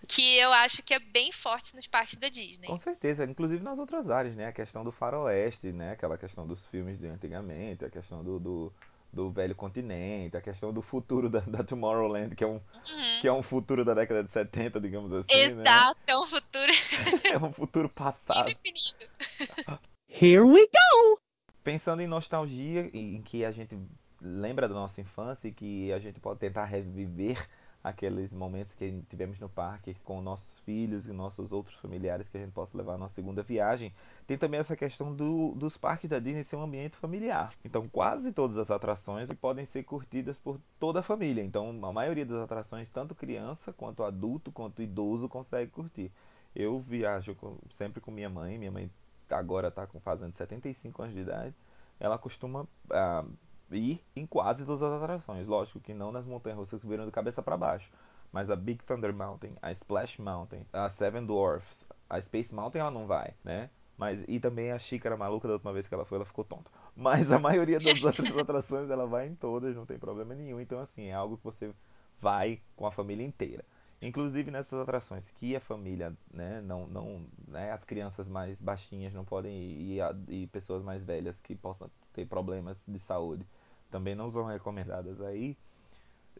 que 0.09 0.37
eu 0.37 0.51
acho 0.51 0.81
que 0.81 0.93
é 0.93 0.99
bem 0.99 1.31
forte 1.31 1.75
nos 1.75 1.85
parques 1.85 2.19
da 2.19 2.29
Disney. 2.29 2.67
Com 2.67 2.77
certeza, 2.77 3.23
inclusive 3.23 3.63
nas 3.63 3.77
outras 3.77 4.09
áreas, 4.09 4.35
né? 4.35 4.47
A 4.47 4.51
questão 4.51 4.83
do 4.83 4.91
faroeste, 4.91 5.71
né? 5.71 5.91
Aquela 5.91 6.17
questão 6.17 6.47
dos 6.47 6.65
filmes 6.67 6.99
de 6.99 7.07
antigamente, 7.07 7.85
a 7.85 7.91
questão 7.91 8.23
do, 8.23 8.39
do, 8.39 8.73
do 9.13 9.29
velho 9.29 9.53
continente, 9.53 10.35
a 10.35 10.41
questão 10.41 10.73
do 10.73 10.81
futuro 10.81 11.29
da, 11.29 11.41
da 11.41 11.63
Tomorrowland, 11.63 12.35
que 12.35 12.43
é, 12.43 12.47
um, 12.47 12.53
uhum. 12.53 13.21
que 13.21 13.27
é 13.27 13.31
um 13.31 13.43
futuro 13.43 13.85
da 13.85 13.93
década 13.93 14.23
de 14.23 14.31
70, 14.31 14.81
digamos 14.81 15.13
assim, 15.13 15.27
né? 15.31 15.43
Exato, 15.43 15.99
né? 15.99 16.13
é 16.13 16.17
um 16.17 16.25
futuro... 16.25 16.73
é 17.23 17.37
um 17.37 17.53
futuro 17.53 17.89
passado. 17.89 18.49
Indefinido. 18.49 19.79
Here 20.09 20.41
we 20.41 20.65
go! 20.65 21.19
Pensando 21.63 22.01
em 22.01 22.07
nostalgia, 22.07 22.89
em 22.91 23.21
que 23.21 23.45
a 23.45 23.51
gente 23.51 23.77
lembra 24.19 24.67
da 24.67 24.73
nossa 24.73 24.99
infância 24.99 25.47
e 25.47 25.51
que 25.51 25.93
a 25.93 25.99
gente 25.99 26.19
pode 26.19 26.39
tentar 26.39 26.65
reviver 26.65 27.47
aqueles 27.83 28.31
momentos 28.33 28.73
que 28.75 29.01
tivemos 29.09 29.39
no 29.39 29.47
parque 29.47 29.95
com 30.03 30.21
nossos 30.21 30.59
filhos 30.59 31.07
e 31.07 31.13
nossos 31.13 31.51
outros 31.51 31.75
familiares 31.77 32.27
que 32.27 32.37
a 32.37 32.41
gente 32.41 32.51
possa 32.51 32.77
levar 32.77 32.97
na 32.97 33.07
segunda 33.09 33.41
viagem. 33.41 33.93
Tem 34.27 34.37
também 34.37 34.59
essa 34.59 34.75
questão 34.75 35.15
do, 35.15 35.53
dos 35.55 35.77
parques 35.77 36.09
da 36.09 36.19
Disney 36.19 36.43
ser 36.43 36.57
um 36.57 36.63
ambiente 36.63 36.97
familiar. 36.97 37.53
Então, 37.63 37.87
quase 37.87 38.31
todas 38.31 38.57
as 38.57 38.69
atrações 38.69 39.29
podem 39.33 39.65
ser 39.67 39.83
curtidas 39.83 40.37
por 40.39 40.59
toda 40.79 40.99
a 40.99 41.03
família. 41.03 41.41
Então, 41.41 41.69
a 41.83 41.93
maioria 41.93 42.25
das 42.25 42.43
atrações, 42.43 42.89
tanto 42.89 43.15
criança 43.15 43.71
quanto 43.71 44.03
adulto 44.03 44.51
quanto 44.51 44.81
idoso 44.81 45.29
consegue 45.29 45.71
curtir. 45.71 46.11
Eu 46.55 46.79
viajo 46.79 47.33
com, 47.35 47.57
sempre 47.71 48.01
com 48.01 48.11
minha 48.11 48.29
mãe. 48.29 48.57
Minha 48.57 48.71
mãe 48.71 48.91
agora 49.29 49.69
está 49.69 49.87
fazendo 50.03 50.35
75 50.35 51.01
anos 51.01 51.15
de 51.15 51.21
idade. 51.21 51.55
Ela 51.99 52.17
costuma 52.17 52.67
ah, 52.91 53.25
ir 53.71 54.01
em 54.15 54.25
quase 54.25 54.65
todas 54.65 54.81
as 54.83 55.01
atrações. 55.01 55.47
Lógico 55.47 55.79
que 55.79 55.93
não 55.93 56.11
nas 56.11 56.25
montanhas 56.25 56.59
russas 56.59 56.81
que 56.81 56.87
viram 56.87 57.05
de 57.05 57.11
cabeça 57.11 57.41
para 57.41 57.57
baixo. 57.57 57.89
Mas 58.31 58.49
a 58.49 58.55
Big 58.55 58.83
Thunder 58.83 59.13
Mountain, 59.13 59.53
a 59.61 59.71
Splash 59.71 60.19
Mountain, 60.19 60.65
a 60.71 60.89
Seven 60.91 61.25
Dwarfs, 61.25 61.67
a 62.09 62.21
Space 62.21 62.53
Mountain 62.53 62.81
ela 62.81 62.91
não 62.91 63.07
vai, 63.07 63.33
né? 63.43 63.69
Mas, 63.97 64.23
e 64.27 64.39
também 64.39 64.71
a 64.71 64.79
xícara 64.79 65.17
maluca 65.17 65.47
da 65.47 65.55
última 65.55 65.73
vez 65.73 65.87
que 65.87 65.93
ela 65.93 66.05
foi, 66.05 66.17
ela 66.17 66.25
ficou 66.25 66.45
tonta. 66.45 66.69
Mas 66.95 67.31
a 67.31 67.39
maioria 67.39 67.79
das 67.79 68.01
outras 68.03 68.37
atrações 68.37 68.89
ela 68.89 69.05
vai 69.05 69.27
em 69.27 69.35
todas, 69.35 69.75
não 69.75 69.85
tem 69.85 69.97
problema 69.99 70.33
nenhum. 70.33 70.59
Então, 70.59 70.79
assim, 70.79 71.07
é 71.07 71.13
algo 71.13 71.37
que 71.37 71.43
você 71.43 71.73
vai 72.21 72.61
com 72.75 72.85
a 72.85 72.91
família 72.91 73.25
inteira. 73.25 73.63
Inclusive 74.01 74.49
nessas 74.49 74.79
atrações 74.79 75.25
que 75.35 75.53
a 75.55 75.59
família, 75.59 76.13
né, 76.33 76.61
não, 76.61 76.87
não, 76.87 77.25
né, 77.45 77.73
as 77.73 77.83
crianças 77.83 78.27
mais 78.29 78.57
baixinhas 78.57 79.13
não 79.13 79.25
podem 79.25 79.53
ir 79.53 79.99
e, 80.29 80.43
e 80.43 80.47
pessoas 80.47 80.81
mais 80.81 81.03
velhas 81.03 81.37
que 81.41 81.53
possam 81.53 81.89
ter 82.13 82.25
problemas 82.25 82.77
de 82.87 82.99
saúde 82.99 83.45
também 83.89 84.15
não 84.15 84.31
são 84.31 84.45
recomendadas 84.45 85.21
aí, 85.21 85.57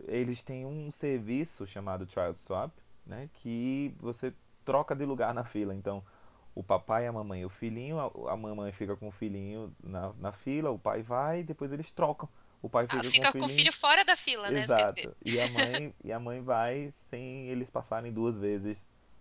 eles 0.08 0.42
têm 0.44 0.66
um 0.66 0.92
serviço 0.92 1.68
chamado 1.68 2.08
Child 2.10 2.40
Swap, 2.40 2.72
né, 3.06 3.30
que 3.36 3.94
você 4.00 4.34
troca 4.64 4.96
de 4.96 5.06
lugar 5.06 5.34
na 5.34 5.44
fila. 5.44 5.76
Então, 5.76 6.04
o 6.56 6.64
papai, 6.64 7.08
a 7.08 7.12
mamãe 7.12 7.42
e 7.42 7.46
o 7.46 7.50
filhinho, 7.50 8.00
a, 8.00 8.34
a 8.34 8.38
mamãe 8.38 8.72
fica 8.72 8.96
com 8.96 9.08
o 9.08 9.12
filhinho 9.12 9.74
na, 9.84 10.14
na 10.14 10.32
fila, 10.32 10.70
o 10.70 10.80
pai 10.80 11.02
vai, 11.02 11.44
depois 11.44 11.72
eles 11.72 11.92
trocam. 11.92 12.30
O 12.62 12.70
pai 12.70 12.86
fica, 12.88 13.00
ah, 13.00 13.12
fica 13.12 13.32
com, 13.32 13.38
o 13.38 13.42
com 13.42 13.48
o 13.48 13.50
filho 13.50 13.72
fora 13.72 14.04
da 14.04 14.18
fila, 14.18 14.52
né? 14.52 14.64
Exato. 14.64 15.16
E 15.24 15.40
a 15.40 15.48
mãe 15.48 15.96
e 16.04 16.12
a 16.12 16.20
mãe 16.20 16.42
vai 16.42 16.94
sem 17.10 17.48
eles 17.48 17.70
passarem 17.70 18.12
duas 18.12 18.38
vezes 18.38 18.78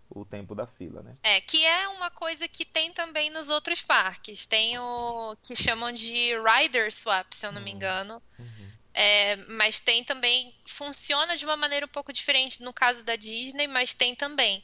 o 0.09 0.25
tempo 0.25 0.55
da 0.55 0.65
fila, 0.65 1.01
né? 1.03 1.15
É, 1.21 1.39
que 1.39 1.65
é 1.65 1.87
uma 1.89 2.09
coisa 2.09 2.47
que 2.47 2.65
tem 2.65 2.91
também 2.91 3.29
nos 3.29 3.49
outros 3.49 3.81
parques. 3.81 4.47
Tem 4.47 4.77
o 4.79 5.35
que 5.43 5.55
chamam 5.55 5.91
de 5.91 6.31
Rider 6.39 6.91
Swap, 6.91 7.33
se 7.33 7.45
eu 7.45 7.51
não 7.51 7.61
me 7.61 7.71
hum. 7.71 7.75
engano. 7.75 8.23
Uhum. 8.37 8.71
É, 8.93 9.35
mas 9.47 9.79
tem 9.79 10.03
também. 10.03 10.53
Funciona 10.65 11.37
de 11.37 11.45
uma 11.45 11.55
maneira 11.55 11.85
um 11.85 11.89
pouco 11.89 12.11
diferente 12.11 12.63
no 12.63 12.73
caso 12.73 13.03
da 13.03 13.15
Disney, 13.15 13.67
mas 13.67 13.93
tem 13.93 14.15
também. 14.15 14.63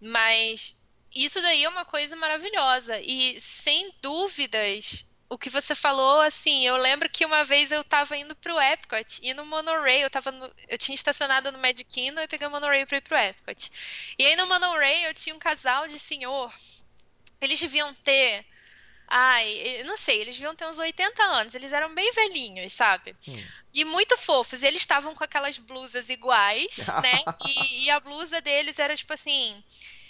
Mas 0.00 0.76
isso 1.14 1.40
daí 1.40 1.64
é 1.64 1.68
uma 1.68 1.84
coisa 1.84 2.14
maravilhosa. 2.14 3.00
E 3.00 3.40
sem 3.64 3.94
dúvidas, 4.02 5.06
o 5.28 5.36
que 5.36 5.50
você 5.50 5.74
falou, 5.74 6.20
assim, 6.20 6.66
eu 6.66 6.76
lembro 6.76 7.08
que 7.10 7.26
uma 7.26 7.44
vez 7.44 7.70
eu 7.72 7.82
tava 7.82 8.16
indo 8.16 8.34
pro 8.36 8.60
Epcot 8.60 9.18
e 9.22 9.34
no 9.34 9.44
monorail, 9.44 10.02
eu 10.02 10.10
tava 10.10 10.30
no, 10.30 10.50
eu 10.68 10.78
tinha 10.78 10.94
estacionado 10.94 11.50
no 11.50 11.58
Magic 11.58 11.84
Kingdom 11.84 12.20
e 12.20 12.28
peguei 12.28 12.46
o 12.46 12.50
monorail 12.50 12.86
pra 12.86 12.98
ir 12.98 13.02
pro 13.02 13.16
Epcot. 13.16 13.70
E 14.18 14.24
aí 14.24 14.36
no 14.36 14.46
monorail 14.46 15.08
eu 15.08 15.14
tinha 15.14 15.34
um 15.34 15.38
casal 15.38 15.88
de 15.88 15.98
senhor, 16.00 16.52
eles 17.40 17.60
deviam 17.60 17.92
ter, 17.94 18.46
ai, 19.08 19.82
não 19.84 19.98
sei, 19.98 20.20
eles 20.20 20.36
deviam 20.36 20.54
ter 20.54 20.66
uns 20.66 20.78
80 20.78 21.22
anos, 21.22 21.54
eles 21.54 21.72
eram 21.72 21.92
bem 21.92 22.12
velhinhos, 22.12 22.72
sabe? 22.72 23.16
Hum. 23.26 23.44
E 23.74 23.84
muito 23.84 24.16
fofos, 24.18 24.62
eles 24.62 24.82
estavam 24.82 25.14
com 25.14 25.24
aquelas 25.24 25.58
blusas 25.58 26.08
iguais, 26.08 26.76
né? 26.78 27.24
E, 27.48 27.84
e 27.84 27.90
a 27.90 27.98
blusa 27.98 28.40
deles 28.40 28.78
era 28.78 28.96
tipo 28.96 29.12
assim, 29.12 29.62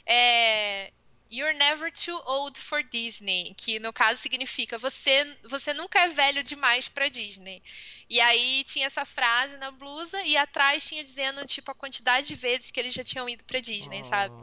é, 0.06 0.92
You're 1.28 1.54
never 1.54 1.90
too 1.90 2.20
old 2.24 2.58
for 2.58 2.84
Disney, 2.84 3.52
que 3.56 3.80
no 3.80 3.92
caso 3.92 4.20
significa 4.20 4.78
você 4.78 5.36
você 5.44 5.74
nunca 5.74 5.98
é 5.98 6.08
velho 6.08 6.42
demais 6.44 6.88
para 6.88 7.08
Disney. 7.08 7.62
E 8.08 8.20
aí 8.20 8.64
tinha 8.64 8.86
essa 8.86 9.04
frase 9.04 9.56
na 9.56 9.72
blusa 9.72 10.22
e 10.22 10.36
atrás 10.36 10.86
tinha 10.86 11.02
dizendo 11.02 11.44
tipo 11.44 11.70
a 11.70 11.74
quantidade 11.74 12.28
de 12.28 12.36
vezes 12.36 12.70
que 12.70 12.78
eles 12.78 12.94
já 12.94 13.02
tinham 13.02 13.28
ido 13.28 13.42
para 13.44 13.58
Disney, 13.58 14.02
oh. 14.02 14.08
sabe? 14.08 14.34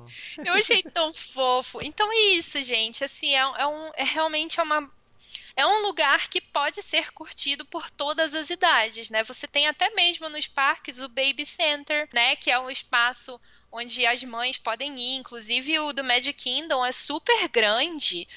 Eu 0.46 0.54
achei 0.54 0.84
tão 0.92 1.14
fofo. 1.14 1.82
Então 1.82 2.12
é 2.12 2.18
isso, 2.34 2.62
gente. 2.62 3.04
Assim 3.04 3.34
é, 3.34 3.40
é 3.40 3.68
um 3.68 3.92
é 3.96 4.04
realmente 4.04 4.60
é 4.60 4.64
uma 4.64 4.92
é 5.56 5.66
um 5.66 5.82
lugar 5.84 6.28
que 6.30 6.42
pode 6.42 6.82
ser 6.84 7.12
curtido 7.14 7.64
por 7.66 7.90
todas 7.92 8.34
as 8.34 8.50
idades, 8.50 9.10
né? 9.10 9.24
Você 9.24 9.48
tem 9.48 9.68
até 9.68 9.90
mesmo 9.92 10.28
nos 10.28 10.48
parques 10.48 11.00
o 11.00 11.08
Baby 11.08 11.46
Center, 11.46 12.10
né? 12.12 12.36
Que 12.36 12.52
é 12.52 12.60
um 12.60 12.70
espaço 12.70 13.40
onde 13.74 14.06
as 14.06 14.24
mães 14.24 14.58
podem 14.58 14.98
ir. 14.98 15.16
Inclusive 15.18 15.80
o 15.80 15.92
do 15.92 16.04
Magic 16.04 16.34
Kingdom 16.34 16.86
é 16.86 16.92
super 16.92 17.50
grande. 17.50 18.28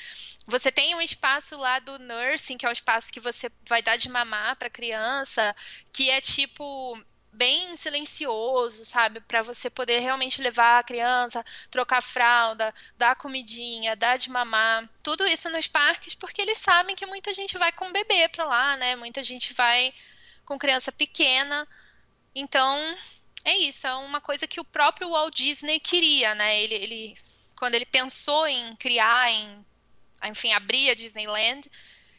Você 0.47 0.73
tem 0.73 0.95
um 0.95 1.01
espaço 1.01 1.57
lá 1.57 1.79
do 1.79 1.99
nursing, 1.99 2.57
que 2.57 2.65
é 2.65 2.69
o 2.69 2.73
espaço 2.73 3.13
que 3.13 3.21
você 3.21 3.51
vai 3.69 3.83
dar 3.83 3.97
de 3.97 4.09
mamar 4.09 4.57
para 4.57 4.71
criança, 4.71 5.55
que 5.93 6.09
é 6.09 6.21
tipo 6.21 6.99
bem 7.33 7.77
silencioso, 7.77 8.87
sabe, 8.87 9.21
para 9.21 9.43
você 9.43 9.69
poder 9.69 9.99
realmente 9.99 10.41
levar 10.41 10.79
a 10.79 10.83
criança, 10.83 11.45
trocar 11.71 12.03
fralda, 12.03 12.75
dar 12.97 13.15
comidinha, 13.15 13.95
dar 13.95 14.17
de 14.17 14.31
mamar, 14.31 14.89
tudo 15.03 15.27
isso 15.27 15.51
nos 15.51 15.67
parques, 15.67 16.15
porque 16.15 16.41
eles 16.41 16.59
sabem 16.61 16.97
que 16.97 17.05
muita 17.05 17.35
gente 17.35 17.59
vai 17.59 17.71
com 17.73 17.93
bebê 17.93 18.27
para 18.29 18.47
lá, 18.47 18.77
né? 18.79 18.97
Muita 18.97 19.23
gente 19.23 19.53
vai 19.53 19.93
com 20.47 20.59
criança 20.59 20.91
pequena. 20.91 21.69
Então, 22.35 22.97
é 23.47 23.57
isso, 23.59 23.87
é 23.87 23.95
uma 23.95 24.21
coisa 24.21 24.47
que 24.47 24.61
o 24.61 24.65
próprio 24.65 25.11
Walt 25.11 25.35
Disney 25.37 25.79
queria, 25.79 26.35
né? 26.35 26.61
Ele, 26.61 26.75
ele 26.75 27.15
quando 27.57 27.75
ele 27.77 27.87
pensou 27.87 28.47
em 28.47 28.75
criar, 28.77 29.31
em, 29.31 29.65
enfim, 30.25 30.53
abrir 30.53 30.91
a 30.91 30.95
Disneyland, 30.95 31.71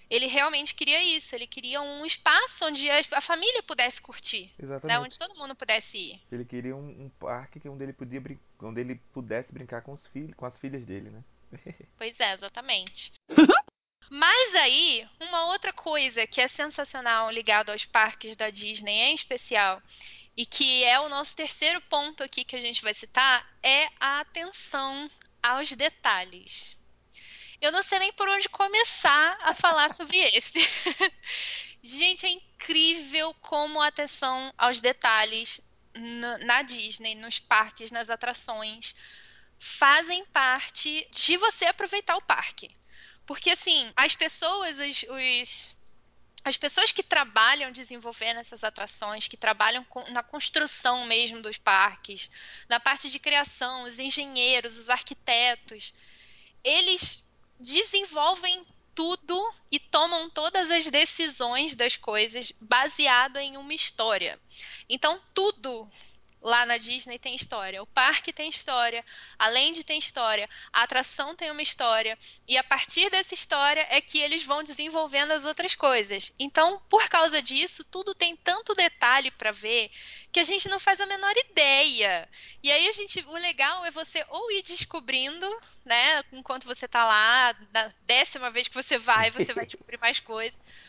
ele 0.10 0.28
realmente 0.28 0.74
queria 0.74 1.04
isso. 1.04 1.36
Ele 1.36 1.46
queria 1.46 1.82
um 1.82 2.06
espaço 2.06 2.66
onde 2.66 2.90
a, 2.90 3.22
família 3.22 3.62
pudesse 3.64 4.02
curtir. 4.02 4.46
Né? 4.58 4.66
Exatamente. 4.66 5.06
Onde 5.06 5.20
todo 5.20 5.38
mundo 5.38 5.54
pudesse 5.54 5.98
ir. 5.98 6.22
Ele 6.32 6.46
queria 6.46 6.76
um, 6.76 7.06
um 7.06 7.10
parque 7.20 7.60
onde 7.68 7.84
ele, 7.84 7.94
podia 7.94 8.24
onde 8.62 8.82
ele 8.82 8.96
pudesse 9.14 9.52
brincar 9.52 9.82
com, 9.82 9.94
os 9.94 10.08
filhos, 10.08 10.34
com 10.36 10.46
as 10.46 10.58
filhas 10.58 10.84
dele, 10.86 11.10
né? 11.10 11.24
pois 11.98 12.18
é, 12.20 12.34
exatamente. 12.34 13.12
Mas 14.10 14.56
aí, 14.56 15.06
uma 15.20 15.48
outra 15.48 15.74
coisa 15.74 16.26
que 16.26 16.40
é 16.40 16.48
sensacional 16.48 17.30
ligado 17.30 17.72
aos 17.72 17.84
parques 17.84 18.38
da 18.38 18.50
Disney 18.50 18.94
em 18.94 19.16
especial, 19.16 19.82
e 20.38 20.46
que 20.46 20.84
é 20.84 21.00
o 21.00 21.10
nosso 21.10 21.36
terceiro 21.36 21.82
ponto 21.82 22.22
aqui 22.24 22.46
que 22.46 22.56
a 22.56 22.62
gente 22.62 22.84
vai 22.84 22.94
citar, 22.94 23.46
é 23.64 23.90
a 24.00 24.20
atenção 24.20 25.10
aos 25.42 25.72
detalhes. 25.72 26.78
Eu 27.60 27.72
não 27.72 27.84
sei 27.84 27.98
nem 27.98 28.14
por 28.14 28.30
onde 28.30 28.48
começar 28.48 29.36
a 29.42 29.56
falar 29.56 29.96
sobre 29.96 30.16
esse. 30.30 30.60
Gente, 31.82 32.28
é 32.28 32.30
incrível 32.30 33.34
como 33.42 33.82
a 33.82 33.88
atenção 33.88 34.54
aos 34.56 34.80
detalhes 34.80 35.60
na 36.46 36.62
Disney, 36.62 37.16
nos 37.16 37.40
parques, 37.40 37.90
nas 37.90 38.08
atrações, 38.08 38.96
fazem 39.58 40.24
parte 40.26 41.08
de 41.12 41.38
você 41.38 41.66
aproveitar 41.66 42.16
o 42.16 42.22
parque. 42.22 42.70
Porque, 43.26 43.50
assim, 43.50 43.92
as 43.96 44.14
pessoas, 44.14 44.78
os, 44.78 45.04
os 45.04 45.77
as 46.48 46.56
pessoas 46.56 46.94
que 46.94 47.04
trabalham 47.04 47.74
desenvolvendo 47.74 48.40
essas 48.40 48.64
atrações, 48.64 49.28
que 49.28 49.36
trabalham 49.36 49.84
com, 49.84 50.02
na 50.12 50.24
construção 50.24 51.06
mesmo 51.06 51.42
dos 51.42 51.58
parques, 51.58 52.32
na 52.70 52.80
parte 52.80 53.10
de 53.10 53.20
criação, 53.20 53.84
os 53.84 54.00
engenheiros, 54.00 54.78
os 54.78 54.90
arquitetos, 54.90 55.94
eles 56.64 57.22
desenvolvem 57.60 58.66
tudo 58.96 59.54
e 59.70 59.78
tomam 59.78 60.30
todas 60.30 60.72
as 60.72 60.88
decisões 60.88 61.76
das 61.76 61.98
coisas 61.98 62.54
baseado 62.62 63.38
em 63.38 63.58
uma 63.58 63.74
história. 63.74 64.40
Então, 64.88 65.22
tudo 65.34 65.92
lá 66.42 66.66
na 66.66 66.78
Disney 66.78 67.18
tem 67.20 67.36
história, 67.36 67.82
o 67.82 67.88
parque 67.88 68.32
tem 68.32 68.50
história, 68.50 69.04
a 69.38 69.48
Land 69.50 69.84
tem 69.84 70.00
história, 70.00 70.50
a 70.72 70.84
atração 70.84 71.36
tem 71.36 71.52
uma 71.52 71.62
história, 71.62 72.18
e 72.48 72.58
a 72.58 72.64
partir 72.64 73.10
dessa 73.10 73.34
história 73.34 73.86
é 73.90 74.00
que 74.00 74.20
eles 74.20 74.44
vão 74.44 74.64
desenvolvendo 74.64 75.32
as 75.32 75.44
outras 75.44 75.76
coisas. 75.76 76.32
Então, 76.40 76.82
por 76.90 77.10
causa 77.10 77.42
disso, 77.42 77.84
tudo 77.86 78.14
tem 78.16 78.36
tanto 78.36 78.76
detalhe 78.76 79.32
para 79.32 79.52
ver 79.52 79.92
que 80.32 80.40
a 80.40 80.44
gente 80.44 80.70
não 80.70 80.80
faz 80.80 81.00
a 81.02 81.06
menor 81.06 81.36
ideia. 81.38 82.30
E 82.62 82.72
aí 82.72 82.88
a 82.88 82.92
gente, 82.92 83.20
o 83.28 83.34
legal 83.34 83.86
é 83.86 83.92
você 83.92 84.26
ou 84.30 84.52
ir 84.52 84.62
descobrindo, 84.62 85.48
né, 85.84 86.24
enquanto 86.32 86.66
você 86.66 86.88
tá 86.88 87.06
lá, 87.06 87.56
na 87.74 87.92
décima 88.04 88.52
vez 88.52 88.68
que 88.68 88.76
você 88.76 88.98
vai, 88.98 89.32
você 89.32 89.54
vai 89.54 89.66
descobrir 89.66 89.98
mais 90.00 90.20
coisas 90.20 90.58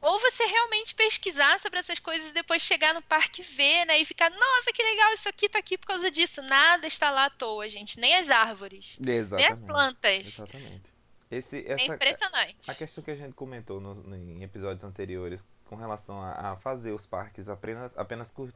ou 0.00 0.18
você 0.18 0.44
realmente 0.44 0.94
pesquisar 0.94 1.60
sobre 1.60 1.78
essas 1.78 1.98
coisas 1.98 2.30
e 2.30 2.34
depois 2.34 2.62
chegar 2.62 2.94
no 2.94 3.02
parque 3.02 3.42
e 3.42 3.44
ver, 3.44 3.84
né? 3.86 3.98
E 3.98 4.04
ficar, 4.04 4.30
nossa, 4.30 4.72
que 4.72 4.82
legal, 4.82 5.12
isso 5.14 5.28
aqui 5.28 5.48
tá 5.48 5.58
aqui 5.58 5.76
por 5.76 5.86
causa 5.86 6.10
disso. 6.10 6.40
Nada 6.42 6.86
está 6.86 7.10
lá 7.10 7.26
à 7.26 7.30
toa, 7.30 7.68
gente. 7.68 7.98
Nem 8.00 8.16
as 8.16 8.28
árvores. 8.28 8.96
Exatamente. 8.98 9.34
Nem 9.34 9.46
as 9.46 9.60
plantas. 9.60 10.26
Exatamente. 10.26 11.00
Esse, 11.30 11.58
é 11.58 11.72
essa, 11.72 11.92
é 11.92 11.94
impressionante. 11.94 12.70
A 12.70 12.74
questão 12.74 13.04
que 13.04 13.10
a 13.10 13.14
gente 13.14 13.34
comentou 13.34 13.80
no, 13.80 14.16
em 14.16 14.42
episódios 14.42 14.82
anteriores 14.82 15.40
com 15.66 15.76
relação 15.76 16.20
a, 16.20 16.52
a 16.52 16.56
fazer 16.56 16.90
os 16.90 17.06
parques 17.06 17.48
apenas, 17.48 17.96
apenas 17.96 18.28
uh, 18.36 18.50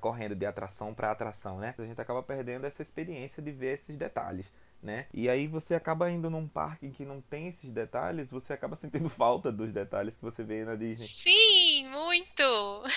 correndo 0.00 0.34
de 0.34 0.44
atração 0.44 0.92
para 0.92 1.10
atração, 1.10 1.58
né? 1.58 1.74
A 1.78 1.82
gente 1.82 1.98
acaba 1.98 2.22
perdendo 2.22 2.66
essa 2.66 2.82
experiência 2.82 3.42
de 3.42 3.50
ver 3.50 3.78
esses 3.78 3.96
detalhes 3.96 4.52
né? 4.82 5.06
E 5.12 5.28
aí 5.28 5.46
você 5.46 5.74
acaba 5.74 6.10
indo 6.10 6.30
num 6.30 6.46
parque 6.46 6.90
que 6.90 7.04
não 7.04 7.20
tem 7.20 7.48
esses 7.48 7.70
detalhes, 7.70 8.30
você 8.30 8.52
acaba 8.52 8.76
sentindo 8.80 9.08
falta 9.08 9.50
dos 9.50 9.72
detalhes 9.72 10.14
que 10.14 10.22
você 10.22 10.42
vê 10.42 10.64
na 10.64 10.74
Disney. 10.76 11.08
Sim, 11.08 11.88
muito. 11.88 12.42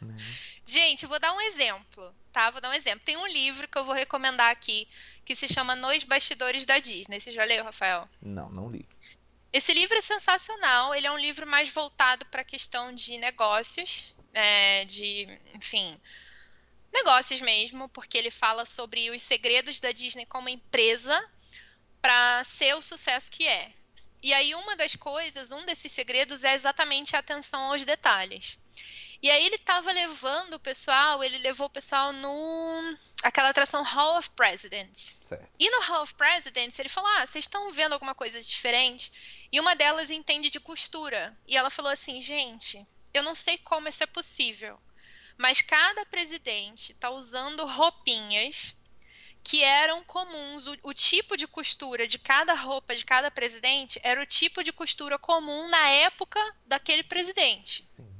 Né? 0.00 0.16
Gente, 0.66 1.06
vou 1.06 1.20
dar 1.20 1.32
um 1.32 1.40
exemplo, 1.40 2.12
tá? 2.32 2.50
Vou 2.50 2.60
dar 2.60 2.70
um 2.70 2.74
exemplo. 2.74 3.00
Tem 3.04 3.16
um 3.16 3.26
livro 3.26 3.68
que 3.68 3.78
eu 3.78 3.84
vou 3.84 3.94
recomendar 3.94 4.50
aqui 4.50 4.88
que 5.24 5.36
se 5.36 5.48
chama 5.48 5.76
Nos 5.76 6.04
Bastidores 6.04 6.66
da 6.66 6.78
Disney. 6.78 7.20
Você 7.20 7.32
já 7.32 7.44
leu, 7.44 7.64
Rafael? 7.64 8.08
Não, 8.20 8.50
não 8.50 8.70
li. 8.70 8.86
Esse 9.52 9.72
livro 9.72 9.96
é 9.96 10.02
sensacional. 10.02 10.94
Ele 10.94 11.06
é 11.06 11.12
um 11.12 11.18
livro 11.18 11.46
mais 11.46 11.70
voltado 11.70 12.26
para 12.26 12.42
a 12.42 12.44
questão 12.44 12.92
de 12.92 13.16
negócios, 13.18 14.14
é, 14.32 14.84
de, 14.84 15.28
enfim, 15.54 15.98
negócios 16.94 17.40
mesmo, 17.40 17.88
porque 17.90 18.16
ele 18.16 18.30
fala 18.30 18.64
sobre 18.64 19.10
os 19.10 19.20
segredos 19.24 19.80
da 19.80 19.92
Disney 19.92 20.24
como 20.24 20.48
empresa 20.48 21.30
para 22.00 22.44
ser 22.56 22.74
o 22.74 22.82
sucesso 22.82 23.30
que 23.30 23.46
é. 23.46 23.72
E 24.22 24.32
aí 24.32 24.54
uma 24.54 24.76
das 24.76 24.94
coisas, 24.94 25.52
um 25.52 25.66
desses 25.66 25.92
segredos 25.92 26.42
é 26.42 26.54
exatamente 26.54 27.14
a 27.14 27.18
atenção 27.18 27.72
aos 27.72 27.84
detalhes. 27.84 28.56
E 29.22 29.30
aí 29.30 29.44
ele 29.46 29.56
estava 29.56 29.90
levando 29.90 30.54
o 30.54 30.60
pessoal, 30.60 31.24
ele 31.24 31.38
levou 31.38 31.66
o 31.66 31.70
pessoal 31.70 32.12
no 32.12 32.96
aquela 33.22 33.48
atração 33.48 33.82
Hall 33.82 34.18
of 34.18 34.30
Presidents. 34.30 35.16
Certo. 35.28 35.48
E 35.58 35.70
no 35.70 35.80
Hall 35.80 36.02
of 36.02 36.14
Presidents 36.14 36.78
ele 36.78 36.88
falou: 36.88 37.10
"Ah, 37.16 37.26
vocês 37.26 37.44
estão 37.44 37.72
vendo 37.72 37.94
alguma 37.94 38.14
coisa 38.14 38.42
diferente?" 38.42 39.10
E 39.50 39.58
uma 39.58 39.74
delas 39.74 40.10
entende 40.10 40.50
de 40.50 40.60
costura. 40.60 41.36
E 41.46 41.56
ela 41.56 41.70
falou 41.70 41.90
assim: 41.90 42.20
"Gente, 42.20 42.86
eu 43.14 43.22
não 43.22 43.34
sei 43.34 43.56
como 43.58 43.88
isso 43.88 44.02
é 44.02 44.06
possível, 44.06 44.78
mas 45.36 45.60
cada 45.60 46.06
presidente 46.06 46.92
está 46.92 47.10
usando 47.10 47.66
roupinhas 47.66 48.74
que 49.42 49.62
eram 49.62 50.02
comuns. 50.04 50.66
O, 50.66 50.76
o, 50.84 50.94
tipo 50.94 51.36
de 51.36 51.46
costura 51.46 52.08
de 52.08 52.18
cada 52.18 52.54
roupa 52.54 52.96
de 52.96 53.04
cada 53.04 53.30
presidente 53.30 54.00
era 54.02 54.20
o 54.20 54.26
tipo 54.26 54.64
de 54.64 54.72
costura 54.72 55.18
comum 55.18 55.68
na 55.68 55.88
época 55.88 56.40
daquele 56.66 57.02
presidente. 57.02 57.86
Sim. 57.94 58.14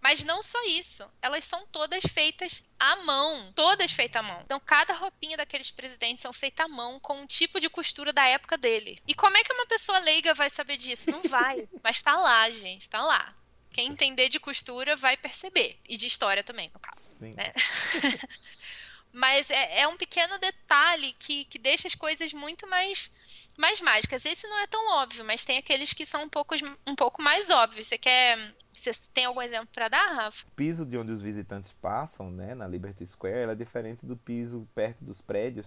Mas 0.00 0.22
não 0.22 0.42
só 0.42 0.58
isso, 0.64 1.04
elas 1.20 1.44
são 1.44 1.66
todas 1.66 2.02
feitas 2.14 2.64
à 2.78 2.96
mão, 2.96 3.52
todas 3.54 3.92
feitas 3.92 4.24
à 4.24 4.26
mão. 4.26 4.40
Então 4.42 4.58
cada 4.58 4.94
roupinha 4.94 5.36
daqueles 5.36 5.70
presidentes 5.70 6.22
são 6.22 6.32
feitas 6.32 6.64
à 6.64 6.68
mão 6.68 6.98
com 7.00 7.20
um 7.20 7.26
tipo 7.26 7.60
de 7.60 7.68
costura 7.68 8.10
da 8.10 8.26
época 8.26 8.56
dele. 8.56 9.02
E 9.06 9.14
como 9.14 9.36
é 9.36 9.44
que 9.44 9.52
uma 9.52 9.66
pessoa 9.66 9.98
leiga 9.98 10.32
vai 10.32 10.48
saber 10.50 10.78
disso? 10.78 11.10
Não 11.10 11.22
vai. 11.24 11.68
Mas 11.84 12.00
tá 12.00 12.16
lá, 12.16 12.50
gente, 12.50 12.88
tá 12.88 13.02
lá. 13.02 13.36
Quem 13.72 13.88
entender 13.88 14.28
de 14.28 14.40
costura 14.40 14.96
vai 14.96 15.16
perceber. 15.16 15.78
E 15.88 15.96
de 15.96 16.06
história 16.06 16.42
também, 16.42 16.70
no 16.72 16.80
caso. 16.80 17.00
Sim. 17.18 17.34
Né? 17.34 17.52
Mas 19.12 19.48
é, 19.50 19.80
é, 19.80 19.88
um 19.88 19.96
pequeno 19.96 20.38
detalhe 20.38 21.12
que, 21.18 21.44
que 21.46 21.58
deixa 21.58 21.88
as 21.88 21.94
coisas 21.94 22.32
muito 22.32 22.68
mais, 22.68 23.10
mais 23.56 23.80
mágicas. 23.80 24.24
Esse 24.24 24.46
não 24.46 24.58
é 24.60 24.66
tão 24.66 24.88
óbvio, 24.98 25.24
mas 25.24 25.44
tem 25.44 25.58
aqueles 25.58 25.92
que 25.92 26.06
são 26.06 26.22
um 26.22 26.28
pouco, 26.28 26.54
um 26.86 26.94
pouco 26.94 27.20
mais 27.20 27.48
óbvios. 27.50 27.88
Você 27.88 27.98
quer. 27.98 28.38
Você 28.72 28.94
tem 29.12 29.26
algum 29.26 29.42
exemplo 29.42 29.68
para 29.74 29.88
dar, 29.88 30.14
Rafa? 30.14 30.46
O 30.46 30.50
piso 30.52 30.86
de 30.86 30.96
onde 30.96 31.12
os 31.12 31.20
visitantes 31.20 31.70
passam, 31.82 32.30
né, 32.30 32.54
na 32.54 32.66
Liberty 32.66 33.06
Square, 33.08 33.50
é 33.50 33.54
diferente 33.54 34.06
do 34.06 34.16
piso 34.16 34.66
perto 34.74 35.04
dos 35.04 35.20
prédios, 35.20 35.66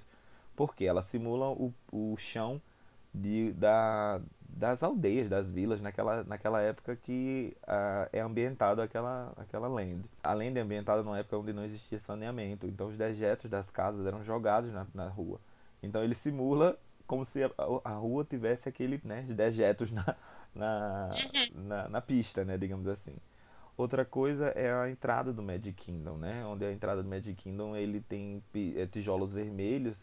porque 0.55 0.85
ela 0.85 1.03
simula 1.11 1.49
o, 1.49 1.71
o 1.91 2.17
chão 2.17 2.59
de, 3.13 3.51
da, 3.51 4.19
das 4.55 4.83
aldeias, 4.83 5.27
das 5.27 5.51
vilas, 5.51 5.81
naquela, 5.81 6.23
naquela 6.23 6.61
época 6.61 6.95
que 6.95 7.55
uh, 7.63 8.07
é 8.13 8.19
ambientado 8.19 8.81
aquela, 8.81 9.33
aquela 9.35 9.67
land. 9.67 10.03
Além 10.23 10.53
de 10.53 10.59
ambientado 10.59 11.03
numa 11.03 11.17
época 11.17 11.37
onde 11.37 11.51
não 11.51 11.65
existia 11.65 11.99
saneamento, 11.99 12.67
então 12.67 12.87
os 12.87 12.97
dejetos 12.97 13.49
das 13.49 13.69
casas 13.71 14.05
eram 14.05 14.23
jogados 14.23 14.71
na, 14.71 14.85
na 14.93 15.07
rua. 15.07 15.39
Então 15.81 16.03
ele 16.03 16.15
simula 16.15 16.77
como 17.07 17.25
se 17.25 17.43
a, 17.43 17.51
a 17.83 17.93
rua 17.93 18.23
tivesse 18.23 18.69
aquele, 18.69 19.01
né, 19.03 19.23
dejetos 19.23 19.91
na, 19.91 20.15
na, 20.53 21.09
uhum. 21.11 21.63
na, 21.63 21.89
na, 21.89 22.01
pista, 22.01 22.45
né, 22.45 22.57
digamos 22.57 22.87
assim. 22.87 23.15
Outra 23.75 24.05
coisa 24.05 24.49
é 24.49 24.71
a 24.71 24.89
entrada 24.89 25.33
do 25.33 25.41
Magic 25.41 25.73
Kingdom, 25.73 26.17
né, 26.17 26.45
onde 26.45 26.63
a 26.63 26.71
entrada 26.71 27.01
do 27.01 27.09
Magic 27.09 27.33
Kingdom 27.33 27.75
ele 27.75 28.01
tem 28.01 28.41
é, 28.75 28.85
tijolos 28.85 29.33
vermelhos 29.33 29.97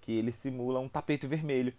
que 0.00 0.12
ele 0.12 0.32
simula 0.32 0.80
um 0.80 0.88
tapete 0.88 1.26
vermelho 1.28 1.72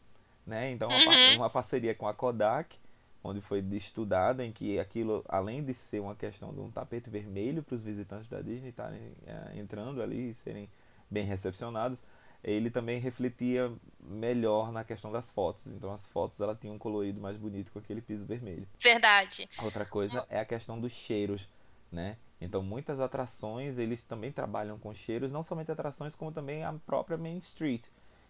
né? 0.46 0.72
Então 0.72 0.90
uma, 0.90 1.16
uhum. 1.16 1.36
uma 1.38 1.50
parceria 1.50 1.96
com 1.96 2.08
a 2.08 2.14
Kodak, 2.14 2.76
onde 3.24 3.42
foi 3.42 3.60
estudada 3.72 4.46
em 4.46 4.52
que 4.52 4.80
aquilo, 4.80 5.24
além 5.28 5.64
de 5.64 5.74
ser 5.90 6.00
uma 6.00 6.16
questão 6.16 6.54
de 6.54 6.60
um 6.60 6.70
tapete 6.70 7.10
vermelho 7.10 7.64
para 7.64 7.76
os 7.76 7.84
visitantes 7.84 8.30
da 8.30 8.42
Disney 8.42 8.70
estarem 8.70 9.14
é, 9.26 9.58
entrando 9.58 10.02
ali 10.02 10.32
e 10.32 10.34
serem 10.44 10.70
bem 11.10 11.26
recepcionados, 11.26 12.02
ele 12.44 12.70
também 12.70 13.00
refletia 13.00 13.72
melhor 14.02 14.72
na 14.72 14.84
questão 14.84 15.12
das 15.12 15.30
fotos. 15.32 15.66
Então 15.68 15.94
as 15.94 16.06
fotos 16.08 16.40
ela 16.42 16.54
tinham 16.54 16.76
um 16.76 16.80
colorido 16.80 17.22
mais 17.22 17.38
bonito 17.38 17.72
com 17.72 17.80
aquele 17.80 18.02
piso 18.02 18.26
vermelho. 18.26 18.68
Verdade. 18.82 19.48
Outra 19.64 19.86
coisa 19.86 20.26
é 20.30 20.40
a 20.40 20.46
questão 20.46 20.80
dos 20.80 20.92
cheiros, 20.92 21.48
né? 21.90 22.18
Então 22.42 22.62
muitas 22.62 23.00
atrações 23.00 23.78
eles 23.78 24.02
também 24.04 24.32
trabalham 24.32 24.78
com 24.78 24.94
cheiros, 24.94 25.32
não 25.32 25.44
somente 25.44 25.72
atrações 25.72 26.14
como 26.14 26.34
também 26.34 26.66
a 26.66 26.74
própria 26.86 27.18
Main 27.18 27.38
Street. 27.38 27.84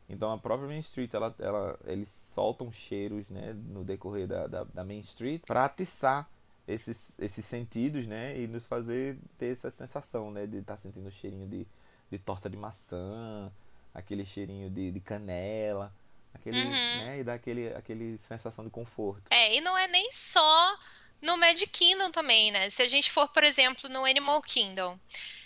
Então 0.09 0.31
a 0.31 0.37
própria 0.37 0.67
Main 0.67 0.79
Street, 0.79 1.13
ela, 1.13 1.33
ela, 1.39 1.79
eles 1.85 2.09
soltam 2.35 2.71
cheiros 2.71 3.27
né, 3.29 3.53
no 3.53 3.83
decorrer 3.83 4.27
da, 4.27 4.47
da, 4.47 4.63
da 4.63 4.83
Main 4.83 4.99
Street 5.01 5.41
para 5.45 5.65
atiçar 5.65 6.29
esses, 6.67 6.97
esses 7.19 7.45
sentidos 7.45 8.07
né, 8.07 8.39
e 8.39 8.47
nos 8.47 8.65
fazer 8.67 9.17
ter 9.37 9.53
essa 9.53 9.71
sensação 9.71 10.31
né, 10.31 10.45
de 10.45 10.57
estar 10.57 10.75
tá 10.75 10.81
sentindo 10.81 11.07
o 11.07 11.11
cheirinho 11.11 11.47
de, 11.47 11.67
de 12.09 12.17
torta 12.17 12.49
de 12.49 12.57
maçã, 12.57 13.51
aquele 13.93 14.25
cheirinho 14.25 14.69
de, 14.69 14.91
de 14.91 14.99
canela. 14.99 15.93
Aquele, 16.33 16.63
uhum. 16.63 16.71
né, 16.71 17.19
e 17.19 17.23
dá 17.23 17.35
aquele, 17.35 17.67
aquele 17.75 18.19
sensação 18.27 18.65
de 18.65 18.71
conforto. 18.71 19.21
É, 19.29 19.55
e 19.55 19.61
não 19.61 19.77
é 19.77 19.87
nem 19.87 20.11
só 20.31 20.79
no 21.21 21.37
Magic 21.37 21.67
Kingdom 21.67 22.11
também, 22.11 22.51
né? 22.51 22.71
Se 22.71 22.81
a 22.81 22.89
gente 22.89 23.11
for, 23.11 23.27
por 23.29 23.43
exemplo, 23.43 23.87
no 23.87 24.03
Animal 24.03 24.41
Kingdom, 24.41 24.99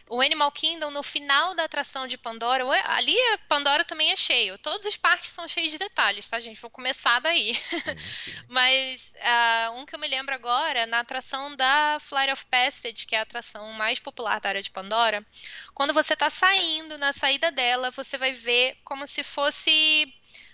o 0.09 0.21
Animal 0.21 0.51
Kingdom, 0.51 0.89
no 0.89 1.03
final 1.03 1.53
da 1.53 1.65
atração 1.65 2.07
de 2.07 2.17
Pandora, 2.17 2.63
ali 2.85 3.15
Pandora 3.47 3.83
também 3.83 4.11
é 4.11 4.15
cheio. 4.15 4.57
Todos 4.57 4.85
os 4.85 4.95
parques 4.95 5.31
são 5.31 5.47
cheios 5.47 5.71
de 5.71 5.77
detalhes, 5.77 6.27
tá, 6.27 6.39
gente? 6.39 6.61
Vou 6.61 6.69
começar 6.69 7.19
daí. 7.19 7.59
Mas 8.47 9.01
uh, 9.01 9.71
um 9.73 9.85
que 9.85 9.93
eu 9.93 9.99
me 9.99 10.07
lembro 10.07 10.33
agora, 10.33 10.85
na 10.85 10.99
atração 10.99 11.55
da 11.55 11.97
Flight 12.01 12.31
of 12.31 12.45
Passage, 12.45 13.05
que 13.05 13.15
é 13.15 13.19
a 13.19 13.23
atração 13.23 13.73
mais 13.73 13.99
popular 13.99 14.39
da 14.39 14.49
área 14.49 14.63
de 14.63 14.71
Pandora, 14.71 15.25
quando 15.73 15.93
você 15.93 16.13
está 16.13 16.29
saindo, 16.29 16.97
na 16.97 17.11
saída 17.13 17.51
dela, 17.51 17.91
você 17.91 18.17
vai 18.17 18.31
ver 18.31 18.77
como 18.83 19.07
se 19.07 19.23
fosse 19.23 20.13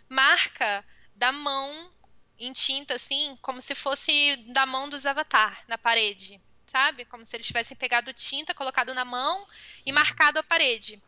marca 0.10 0.84
da 1.16 1.32
mão 1.32 1.92
em 2.40 2.52
tinta, 2.52 2.96
assim, 2.96 3.38
como 3.42 3.62
se 3.62 3.76
fosse 3.76 4.36
da 4.48 4.66
mão 4.66 4.90
dos 4.90 5.06
Avatar 5.06 5.64
na 5.68 5.78
parede 5.78 6.42
sabe? 6.74 7.06
Como 7.06 7.24
se 7.24 7.36
eles 7.36 7.46
tivessem 7.46 7.78
pegado 7.78 8.12
tinta, 8.12 8.54
colocado 8.56 8.96
na 8.96 9.06
mão 9.06 9.46
e 9.86 9.92
uhum. 9.92 9.96
marcado 9.96 10.40
a 10.40 10.44
parede. 10.44 11.00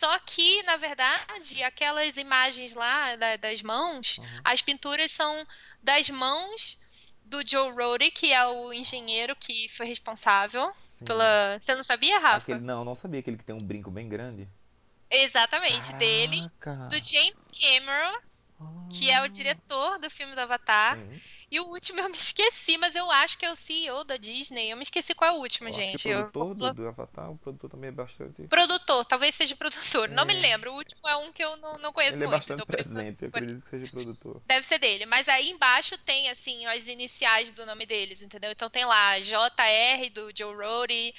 Só 0.00 0.18
que, 0.18 0.62
na 0.64 0.76
verdade, 0.76 1.62
aquelas 1.62 2.16
imagens 2.16 2.74
lá 2.74 3.14
da, 3.14 3.36
das 3.36 3.62
mãos, 3.62 4.18
uhum. 4.18 4.40
as 4.42 4.60
pinturas 4.60 5.12
são 5.12 5.46
das 5.80 6.10
mãos 6.10 6.76
do 7.24 7.46
Joe 7.46 7.70
Rohde, 7.70 8.10
que 8.10 8.32
é 8.32 8.44
o 8.46 8.72
engenheiro 8.72 9.36
que 9.36 9.68
foi 9.76 9.86
responsável 9.86 10.72
Sim. 10.98 11.04
pela. 11.04 11.60
Você 11.60 11.74
não 11.76 11.84
sabia, 11.84 12.18
Rafa? 12.18 12.38
Aquele, 12.38 12.60
não, 12.60 12.84
não 12.84 12.96
sabia 12.96 13.20
aquele 13.20 13.38
que 13.38 13.44
tem 13.44 13.54
um 13.54 13.64
brinco 13.64 13.90
bem 13.90 14.08
grande. 14.08 14.48
Exatamente, 15.10 15.78
Caraca. 15.78 15.98
dele, 15.98 16.40
do 16.90 16.96
James 16.96 17.36
Cameron, 17.60 18.18
que 18.90 19.10
é 19.10 19.22
o 19.22 19.28
diretor 19.28 19.98
do 19.98 20.10
filme 20.10 20.34
do 20.34 20.40
Avatar. 20.40 20.96
Sim. 20.98 21.20
E 21.50 21.60
o 21.60 21.66
último 21.66 22.00
eu 22.00 22.08
me 22.08 22.16
esqueci, 22.16 22.76
mas 22.78 22.94
eu 22.96 23.08
acho 23.10 23.38
que 23.38 23.46
é 23.46 23.52
o 23.52 23.56
CEO 23.56 24.02
da 24.02 24.16
Disney. 24.16 24.72
Eu 24.72 24.76
me 24.76 24.82
esqueci 24.82 25.14
qual 25.14 25.30
é 25.30 25.34
o 25.34 25.40
último, 25.40 25.68
eu 25.68 25.72
gente. 25.72 26.08
O 26.08 26.30
produtor 26.30 26.68
eu... 26.68 26.74
do, 26.74 26.82
do, 26.82 26.88
Avatar, 26.88 27.30
o 27.30 27.38
produtor 27.38 27.70
também 27.70 27.88
é 27.88 27.92
bastante. 27.92 28.42
Produtor, 28.48 29.04
talvez 29.04 29.34
seja 29.36 29.54
produtor. 29.54 30.10
É. 30.10 30.14
Não 30.14 30.24
me 30.24 30.34
lembro. 30.34 30.72
O 30.72 30.76
último 30.76 31.06
é 31.06 31.16
um 31.16 31.32
que 31.32 31.44
eu 31.44 31.56
não, 31.58 31.78
não 31.78 31.92
conheço 31.92 32.14
Ele 32.14 32.26
muito. 32.26 32.30
Ele 32.30 32.34
é 32.34 32.38
bastante 32.38 32.62
então 32.62 32.66
presente, 32.66 33.22
eu 33.22 33.28
acredito 33.28 33.62
que 33.62 33.70
seja 33.70 33.90
produtor. 33.92 34.42
Deve 34.46 34.66
ser 34.66 34.78
dele. 34.78 35.06
Mas 35.06 35.28
aí 35.28 35.48
embaixo 35.48 35.96
tem, 35.98 36.28
assim, 36.30 36.66
as 36.66 36.84
iniciais 36.86 37.52
do 37.52 37.64
nome 37.64 37.86
deles, 37.86 38.20
entendeu? 38.20 38.50
Então 38.50 38.68
tem 38.68 38.84
lá 38.84 39.20
JR 39.20 40.10
do 40.12 40.32
Joe 40.36 40.56
Rohde 40.56 41.14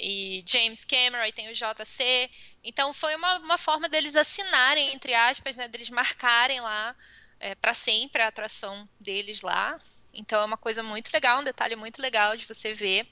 e 0.00 0.42
James 0.46 0.84
Cameron, 0.84 1.22
aí 1.22 1.32
tem 1.32 1.50
o 1.50 1.54
JC. 1.54 2.30
Então 2.64 2.92
foi 2.94 3.14
uma, 3.14 3.38
uma 3.38 3.58
forma 3.58 3.88
deles 3.88 4.16
assinarem, 4.16 4.92
entre 4.92 5.14
aspas, 5.14 5.56
né? 5.56 5.68
Deles 5.68 5.90
marcarem 5.90 6.60
lá 6.60 6.96
é, 7.38 7.54
para 7.54 7.74
sempre 7.74 8.22
a 8.22 8.28
atração 8.28 8.88
deles 8.98 9.42
lá. 9.42 9.80
Então 10.12 10.40
é 10.40 10.44
uma 10.44 10.56
coisa 10.56 10.82
muito 10.82 11.10
legal, 11.12 11.40
um 11.40 11.44
detalhe 11.44 11.76
muito 11.76 12.00
legal 12.00 12.36
de 12.36 12.46
você 12.46 12.74
ver. 12.74 13.06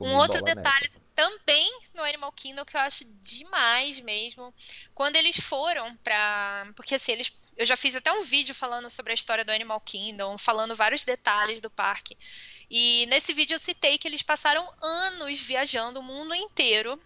um 0.00 0.14
outro 0.14 0.42
detalhe 0.42 0.90
também 1.14 1.70
no 1.92 2.02
Animal 2.02 2.32
Kingdom 2.32 2.64
que 2.64 2.76
eu 2.76 2.80
acho 2.80 3.04
demais 3.20 4.00
mesmo, 4.00 4.54
quando 4.94 5.16
eles 5.16 5.36
foram 5.40 5.94
para, 5.96 6.72
porque 6.74 6.94
assim, 6.94 7.12
eles 7.12 7.30
eu 7.60 7.66
já 7.66 7.76
fiz 7.76 7.94
até 7.94 8.10
um 8.10 8.22
vídeo 8.22 8.54
falando 8.54 8.88
sobre 8.88 9.12
a 9.12 9.14
história 9.14 9.44
do 9.44 9.52
Animal 9.52 9.78
Kingdom, 9.82 10.38
falando 10.38 10.74
vários 10.74 11.02
detalhes 11.02 11.60
do 11.60 11.68
parque. 11.68 12.16
E 12.70 13.06
nesse 13.06 13.32
vídeo 13.32 13.56
eu 13.56 13.60
citei 13.60 13.98
que 13.98 14.06
eles 14.06 14.22
passaram 14.22 14.72
anos 14.80 15.40
viajando 15.40 15.98
o 15.98 16.02
mundo 16.02 16.34
inteiro 16.34 17.00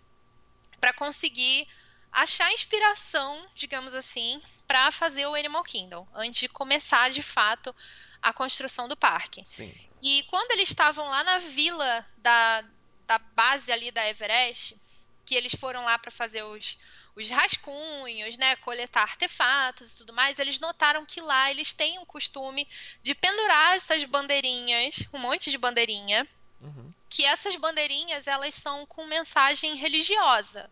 para 0.78 0.92
conseguir 0.92 1.66
achar 2.12 2.52
inspiração, 2.52 3.46
digamos 3.54 3.94
assim, 3.94 4.42
para 4.66 4.92
fazer 4.92 5.26
o 5.26 5.34
Animal 5.34 5.64
Kingdom, 5.64 6.06
antes 6.14 6.40
de 6.40 6.48
começar 6.48 7.10
de 7.10 7.22
fato 7.22 7.74
a 8.20 8.32
construção 8.32 8.86
do 8.86 8.96
parque. 8.96 9.46
Sim. 9.56 9.74
E 10.02 10.22
quando 10.24 10.52
eles 10.52 10.68
estavam 10.68 11.08
lá 11.08 11.24
na 11.24 11.38
vila 11.38 12.06
da, 12.18 12.62
da 13.06 13.18
base 13.18 13.72
ali 13.72 13.90
da 13.90 14.06
Everest, 14.06 14.76
que 15.24 15.34
eles 15.34 15.54
foram 15.54 15.84
lá 15.84 15.98
para 15.98 16.10
fazer 16.10 16.42
os, 16.42 16.78
os 17.16 17.30
rascunhos, 17.30 18.36
né, 18.36 18.56
coletar 18.56 19.02
artefatos 19.02 19.92
e 19.92 19.96
tudo 19.98 20.12
mais, 20.12 20.38
eles 20.38 20.58
notaram 20.58 21.06
que 21.06 21.20
lá 21.20 21.50
eles 21.50 21.72
têm 21.72 21.98
o 21.98 22.06
costume 22.06 22.68
de 23.02 23.14
pendurar 23.14 23.76
essas 23.76 24.04
bandeirinhas, 24.04 24.96
um 25.12 25.18
monte 25.18 25.50
de 25.50 25.58
bandeirinha, 25.58 26.26
uhum. 26.60 26.90
que 27.08 27.24
essas 27.24 27.54
bandeirinhas 27.56 28.26
elas 28.26 28.54
são 28.56 28.84
com 28.86 29.06
mensagem 29.06 29.76
religiosa. 29.76 30.68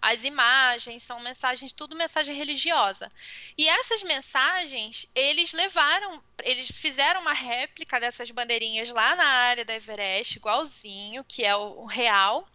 As 0.00 0.22
imagens 0.22 1.02
são 1.04 1.18
mensagens, 1.20 1.72
tudo 1.72 1.96
mensagem 1.96 2.34
religiosa. 2.34 3.10
E 3.56 3.66
essas 3.66 4.02
mensagens, 4.02 5.06
eles 5.14 5.54
levaram, 5.54 6.22
eles 6.42 6.68
fizeram 6.72 7.22
uma 7.22 7.32
réplica 7.32 7.98
dessas 7.98 8.30
bandeirinhas 8.30 8.90
lá 8.90 9.16
na 9.16 9.24
área 9.24 9.64
da 9.64 9.74
Everest, 9.74 10.36
igualzinho, 10.36 11.24
que 11.24 11.42
é 11.42 11.56
o, 11.56 11.80
o 11.80 11.86
real. 11.86 12.46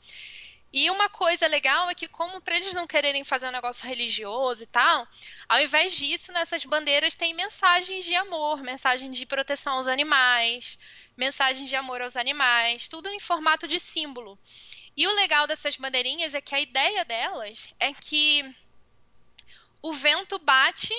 E 0.71 0.89
uma 0.91 1.09
coisa 1.09 1.47
legal 1.47 1.89
é 1.89 1.95
que, 1.95 2.07
como 2.07 2.39
para 2.41 2.55
eles 2.55 2.73
não 2.73 2.85
quererem 2.85 3.23
fazer 3.23 3.47
um 3.47 3.51
negócio 3.51 3.83
religioso 3.85 4.61
e 4.61 4.67
tal, 4.67 5.07
ao 5.47 5.59
invés 5.59 5.95
disso, 5.95 6.31
nessas 6.31 6.63
bandeiras 6.63 7.15
tem 7.15 7.33
mensagens 7.33 8.05
de 8.05 8.13
amor, 8.15 8.61
mensagens 8.61 9.17
de 9.17 9.25
proteção 9.25 9.79
aos 9.79 9.87
animais, 9.87 10.77
mensagens 11.17 11.67
de 11.67 11.75
amor 11.75 12.01
aos 12.01 12.15
animais, 12.15 12.87
tudo 12.87 13.09
em 13.09 13.19
formato 13.19 13.67
de 13.67 13.79
símbolo. 13.79 14.37
E 14.95 15.07
o 15.07 15.15
legal 15.15 15.47
dessas 15.47 15.75
bandeirinhas 15.75 16.35
é 16.35 16.41
que 16.41 16.53
a 16.53 16.61
ideia 16.61 17.03
delas 17.03 17.73
é 17.79 17.91
que 17.93 18.43
o 19.81 19.93
vento 19.93 20.37
bate 20.39 20.93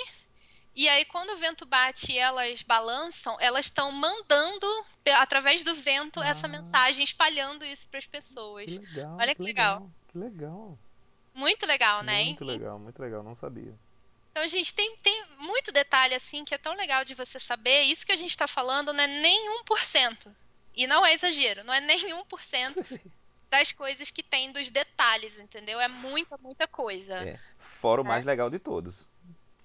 e 0.75 0.87
aí 0.87 1.05
quando 1.05 1.31
o 1.31 1.37
vento 1.37 1.65
bate 1.65 2.11
e 2.11 2.17
elas 2.17 2.61
balançam, 2.61 3.37
elas 3.39 3.65
estão 3.65 3.91
mandando 3.91 4.67
através 5.17 5.63
do 5.63 5.75
vento 5.75 6.19
ah. 6.19 6.27
essa 6.27 6.47
mensagem, 6.47 7.03
espalhando 7.03 7.65
isso 7.65 7.87
para 7.89 7.99
as 7.99 8.07
pessoas. 8.07 8.65
Que 8.65 8.79
legal, 8.79 9.17
Olha 9.19 9.35
que, 9.35 9.41
legal. 9.41 9.73
legal. 9.73 9.91
Que 10.11 10.17
legal. 10.17 10.79
Muito 11.33 11.65
legal, 11.65 12.03
né? 12.03 12.25
Muito 12.25 12.45
legal, 12.45 12.79
muito 12.79 13.01
legal, 13.01 13.23
não 13.23 13.35
sabia. 13.35 13.73
Então, 14.31 14.47
gente, 14.47 14.73
tem, 14.73 14.95
tem 14.97 15.23
muito 15.39 15.71
detalhe 15.71 16.15
assim 16.15 16.45
que 16.45 16.53
é 16.53 16.57
tão 16.57 16.73
legal 16.73 17.03
de 17.03 17.13
você 17.13 17.39
saber. 17.39 17.83
Isso 17.83 18.05
que 18.05 18.11
a 18.13 18.17
gente 18.17 18.29
está 18.29 18.47
falando 18.47 18.93
não 18.93 19.03
é 19.03 19.07
nem 19.07 19.61
1%. 19.63 20.33
E 20.75 20.87
não 20.87 21.05
é 21.05 21.13
exagero, 21.13 21.63
não 21.65 21.73
é 21.73 21.81
nem 21.81 22.13
1% 22.13 23.01
das 23.49 23.71
coisas 23.73 24.09
que 24.09 24.23
tem 24.23 24.51
dos 24.53 24.69
detalhes, 24.69 25.37
entendeu? 25.37 25.79
É 25.81 25.87
muita, 25.89 26.37
muita 26.37 26.65
coisa. 26.65 27.15
É. 27.15 27.39
Fora 27.81 28.01
o 28.01 28.05
mais 28.05 28.23
é. 28.23 28.25
legal 28.25 28.49
de 28.49 28.59
todos, 28.59 28.95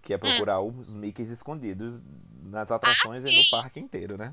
que 0.07 0.15
é 0.15 0.19
procurar 0.19 0.61
hum. 0.61 0.79
os 0.79 0.93
Mickeys 0.93 1.31
escondidos 1.31 2.01
nas 2.45 2.71
atrações 2.71 3.25
ah, 3.25 3.29
e 3.29 3.37
no 3.37 3.51
parque 3.51 3.81
inteiro, 3.81 4.17
né? 4.17 4.33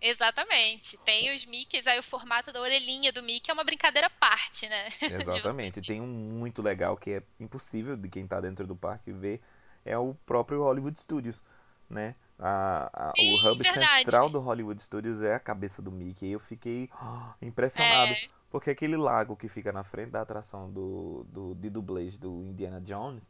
Exatamente. 0.00 0.98
Tem 1.04 1.34
os 1.34 1.46
Mickeys, 1.46 1.86
aí 1.86 1.98
o 2.00 2.02
formato 2.02 2.52
da 2.52 2.60
orelhinha 2.60 3.12
do 3.12 3.22
Mickey 3.22 3.48
é 3.48 3.54
uma 3.54 3.62
brincadeira 3.62 4.08
à 4.08 4.10
parte, 4.10 4.68
né? 4.68 4.88
Exatamente. 5.00 5.80
Tem 5.80 6.00
um 6.00 6.06
muito 6.08 6.60
legal 6.60 6.96
que 6.96 7.12
é 7.12 7.22
impossível 7.38 7.96
de 7.96 8.08
quem 8.08 8.24
está 8.24 8.40
dentro 8.40 8.66
do 8.66 8.74
parque 8.74 9.12
ver, 9.12 9.40
é 9.84 9.96
o 9.96 10.12
próprio 10.26 10.64
Hollywood 10.64 10.98
Studios, 10.98 11.40
né? 11.88 12.16
A, 12.36 12.90
a, 12.92 13.12
Sim, 13.16 13.32
o 13.32 13.52
hub 13.52 13.62
verdade. 13.62 13.98
central 14.00 14.28
do 14.28 14.40
Hollywood 14.40 14.82
Studios 14.82 15.22
é 15.22 15.36
a 15.36 15.40
cabeça 15.40 15.80
do 15.80 15.92
Mickey. 15.92 16.32
Eu 16.32 16.40
fiquei 16.40 16.90
oh, 17.00 17.46
impressionado. 17.46 18.12
É. 18.12 18.16
Porque 18.50 18.70
aquele 18.70 18.96
lago 18.96 19.36
que 19.36 19.48
fica 19.48 19.72
na 19.72 19.84
frente 19.84 20.10
da 20.10 20.20
atração 20.20 20.68
do, 20.70 21.24
do, 21.28 21.54
de 21.54 21.70
dublês 21.70 22.18
do 22.18 22.42
Indiana 22.42 22.80
Jones, 22.80 23.22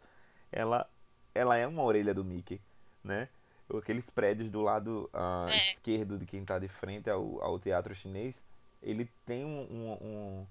ela, 0.50 0.88
ela 1.37 1.57
é 1.57 1.66
uma 1.66 1.83
orelha 1.83 2.14
do 2.14 2.25
Mickey, 2.25 2.61
né? 3.05 3.29
Aqueles 3.77 4.09
prédios 4.11 4.51
do 4.51 4.62
lado 4.62 5.11
uh, 5.12 5.49
é. 5.49 5.57
esquerdo 5.57 6.18
de 6.18 6.25
quem 6.25 6.42
está 6.42 6.59
de 6.59 6.68
frente 6.68 7.11
ao, 7.11 7.42
ao 7.42 7.59
teatro 7.59 7.94
chinês, 7.94 8.35
ele 8.83 9.09
tem 9.27 9.44
um, 9.44 9.62
um, 9.62 9.92
um, 10.07 10.46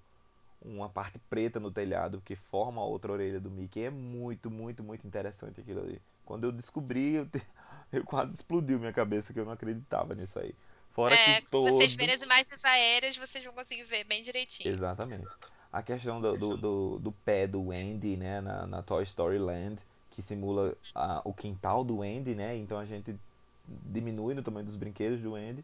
uma 0.76 0.88
parte 0.88 1.18
preta 1.30 1.58
no 1.58 1.70
telhado 1.70 2.20
que 2.24 2.36
forma 2.36 2.80
a 2.80 2.84
outra 2.84 3.12
orelha 3.12 3.40
do 3.40 3.50
Mickey. 3.50 3.84
É 3.84 3.90
muito, 3.90 4.50
muito, 4.50 4.82
muito 4.82 5.06
interessante 5.06 5.60
aquilo 5.60 5.80
ali. 5.80 6.00
Quando 6.26 6.44
eu 6.44 6.52
descobri, 6.52 7.14
eu, 7.14 7.26
te... 7.26 7.40
eu 7.90 8.04
quase 8.04 8.34
explodiu 8.34 8.78
minha 8.78 8.92
cabeça 8.92 9.32
que 9.32 9.40
eu 9.40 9.44
não 9.46 9.52
acreditava 9.52 10.14
nisso 10.14 10.38
aí. 10.38 10.54
Fora 10.90 11.14
é, 11.14 11.40
que 11.40 11.50
todo... 11.50 11.74
vocês 11.74 11.94
verem 11.94 12.14
as 12.14 12.22
imagens 12.22 12.64
aéreas, 12.64 13.16
vocês 13.16 13.44
vão 13.44 13.52
conseguir 13.52 13.84
ver 13.84 14.04
bem 14.04 14.22
direitinho. 14.22 14.74
Exatamente. 14.74 15.26
A 15.70 15.82
questão 15.82 16.20
do, 16.22 16.36
do, 16.36 16.56
do, 16.56 16.98
do 16.98 17.12
pé 17.12 17.46
do 17.46 17.70
Andy, 17.70 18.16
né, 18.16 18.40
na, 18.40 18.66
na, 18.66 18.82
Toy 18.82 19.04
Story 19.04 19.38
Land, 19.38 19.76
que 20.16 20.22
simula 20.22 20.74
a, 20.94 21.20
o 21.24 21.34
quintal 21.34 21.84
do 21.84 22.00
Andy, 22.00 22.34
né, 22.34 22.56
então 22.56 22.78
a 22.78 22.86
gente 22.86 23.14
diminui 23.68 24.34
no 24.34 24.42
tamanho 24.42 24.64
dos 24.64 24.76
brinquedos 24.76 25.20
do 25.20 25.34
Andy 25.34 25.62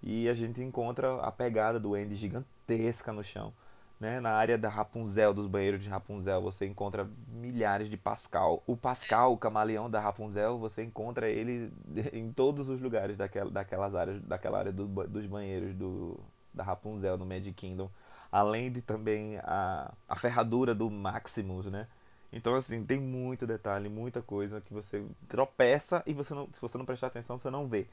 e 0.00 0.28
a 0.28 0.34
gente 0.34 0.62
encontra 0.62 1.16
a 1.16 1.32
pegada 1.32 1.80
do 1.80 1.94
Andy 1.94 2.14
gigantesca 2.14 3.12
no 3.12 3.24
chão. 3.24 3.52
Né? 3.98 4.20
Na 4.20 4.30
área 4.30 4.56
da 4.56 4.68
Rapunzel, 4.68 5.34
dos 5.34 5.46
banheiros 5.46 5.82
de 5.82 5.88
Rapunzel, 5.88 6.40
você 6.40 6.66
encontra 6.66 7.06
milhares 7.28 7.90
de 7.90 7.96
Pascal. 7.96 8.62
O 8.66 8.74
Pascal, 8.76 9.32
o 9.32 9.36
camaleão 9.36 9.90
da 9.90 10.00
Rapunzel, 10.00 10.58
você 10.58 10.84
encontra 10.84 11.28
ele 11.28 11.70
em 12.12 12.32
todos 12.32 12.68
os 12.68 12.80
lugares 12.80 13.16
daquela, 13.16 13.50
daquelas 13.50 13.94
áreas, 13.94 14.22
daquela 14.22 14.58
área 14.58 14.72
do, 14.72 14.86
dos 14.86 15.26
banheiros 15.26 15.74
do, 15.74 16.18
da 16.54 16.62
Rapunzel 16.62 17.18
no 17.18 17.26
Magic 17.26 17.52
Kingdom. 17.52 17.90
Além 18.32 18.72
de 18.72 18.80
também 18.80 19.36
a, 19.38 19.92
a 20.08 20.16
ferradura 20.16 20.74
do 20.74 20.88
Maximus, 20.88 21.66
né? 21.66 21.88
Então, 22.32 22.54
assim, 22.54 22.84
tem 22.84 22.98
muito 23.00 23.46
detalhe, 23.46 23.88
muita 23.88 24.22
coisa 24.22 24.60
que 24.60 24.72
você 24.72 25.04
tropeça 25.28 26.02
e 26.06 26.12
você 26.14 26.32
não, 26.34 26.46
se 26.52 26.60
você 26.60 26.78
não 26.78 26.84
prestar 26.86 27.08
atenção, 27.08 27.38
você 27.38 27.50
não 27.50 27.66
vê. 27.68 27.86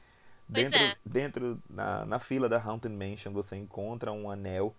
Pois 0.52 0.66
Dentro, 0.66 0.74
é. 0.74 0.98
dentro 1.06 1.62
na, 1.70 2.06
na 2.06 2.20
fila 2.20 2.48
da 2.50 2.62
Haunted 2.62 2.94
Mansion, 2.94 3.34
você 3.34 3.56
encontra 3.56 4.12
um 4.12 4.30
anel 4.32 4.76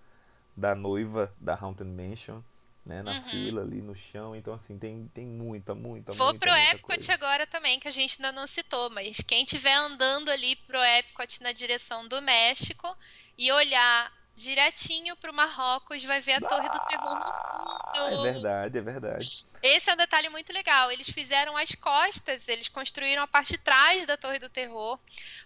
da 0.57 0.75
noiva 0.75 1.33
da 1.41 1.55
Haunted 1.55 1.89
Mansion, 1.91 2.43
né, 2.85 3.03
na 3.03 3.15
Uhum. 3.15 3.23
fila 3.31 3.63
ali 3.63 3.83
no 3.83 3.95
chão. 3.97 4.35
Então, 4.37 4.55
assim, 4.55 4.79
tem, 4.79 5.09
tem 5.15 5.27
muita, 5.27 5.75
muita, 5.75 6.15
Vou 6.15 6.27
muita, 6.33 6.39
pro 6.39 6.51
muita 6.51 6.77
Epcot 6.77 6.97
coisa. 6.97 7.13
agora 7.13 7.47
também, 7.47 7.79
que 7.79 7.89
a 7.89 7.91
gente 7.91 8.17
ainda 8.19 8.33
não 8.33 8.47
citou, 8.49 8.91
mas 8.91 9.19
quem 9.19 9.45
estiver 9.45 9.75
andando 9.75 10.31
ali 10.31 10.57
pro 10.57 10.79
Epcot 10.83 11.43
na 11.43 11.53
direção 11.53 12.09
do 12.09 12.21
México 12.23 12.97
e 13.37 13.51
olhar 13.53 14.13
direitinho 14.39 15.17
pro 15.17 15.35
Marrocos, 15.35 16.03
vai 16.05 16.21
ver 16.21 16.35
a 16.35 16.41
Torre 16.41 16.69
do 16.69 16.79
Terror 16.87 17.15
no 17.15 17.25
Ah, 17.25 17.93
é 17.95 18.11
fundo. 18.11 18.23
verdade, 18.23 18.79
é 18.79 18.81
verdade. 18.81 19.47
Esse 19.63 19.91
é 19.91 19.95
um 19.95 19.97
detalhe 19.97 20.29
muito 20.29 20.53
legal. 20.53 20.91
Eles 20.93 21.09
fizeram 21.11 21.57
as 21.57 21.75
costas, 21.75 22.41
eles 22.47 22.69
construíram 22.69 23.23
a 23.23 23.27
parte 23.27 23.53
de 23.53 23.59
trás 23.59 24.07
da 24.07 24.17
Torre 24.17 24.39
do 24.39 24.49
Terror 24.49 24.99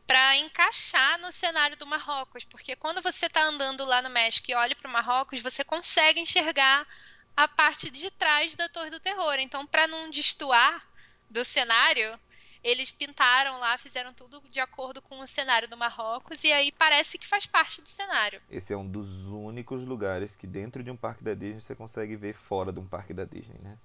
para 0.06 0.36
encaixar 0.36 1.18
no 1.18 1.32
cenário 1.32 1.76
do 1.76 1.86
Marrocos, 1.86 2.44
porque 2.44 2.76
quando 2.76 3.00
você 3.02 3.26
está 3.26 3.42
andando 3.44 3.84
lá 3.84 4.02
no 4.02 4.10
México 4.10 4.50
e 4.50 4.54
olha 4.54 4.76
para 4.76 4.88
o 4.88 4.92
Marrocos, 4.92 5.40
você 5.40 5.64
consegue 5.64 6.20
enxergar 6.20 6.86
a 7.34 7.48
parte 7.48 7.88
de 7.90 8.10
trás 8.10 8.54
da 8.54 8.68
Torre 8.68 8.90
do 8.90 9.00
Terror. 9.00 9.36
Então, 9.38 9.66
para 9.66 9.86
não 9.86 10.10
destoar 10.10 10.86
do 11.30 11.44
cenário, 11.46 12.20
eles 12.62 12.90
pintaram 12.90 13.58
lá, 13.58 13.76
fizeram 13.78 14.12
tudo 14.14 14.40
de 14.48 14.60
acordo 14.60 15.02
com 15.02 15.20
o 15.20 15.28
cenário 15.28 15.68
do 15.68 15.76
Marrocos 15.76 16.38
e 16.44 16.52
aí 16.52 16.70
parece 16.72 17.18
que 17.18 17.26
faz 17.26 17.44
parte 17.46 17.80
do 17.80 17.88
cenário. 17.90 18.40
Esse 18.50 18.72
é 18.72 18.76
um 18.76 18.86
dos 18.86 19.08
únicos 19.26 19.86
lugares 19.86 20.34
que 20.36 20.46
dentro 20.46 20.82
de 20.82 20.90
um 20.90 20.96
parque 20.96 21.24
da 21.24 21.34
Disney 21.34 21.60
você 21.60 21.74
consegue 21.74 22.16
ver 22.16 22.34
fora 22.34 22.72
de 22.72 22.78
um 22.78 22.86
parque 22.86 23.12
da 23.12 23.24
Disney, 23.24 23.58
né? 23.60 23.76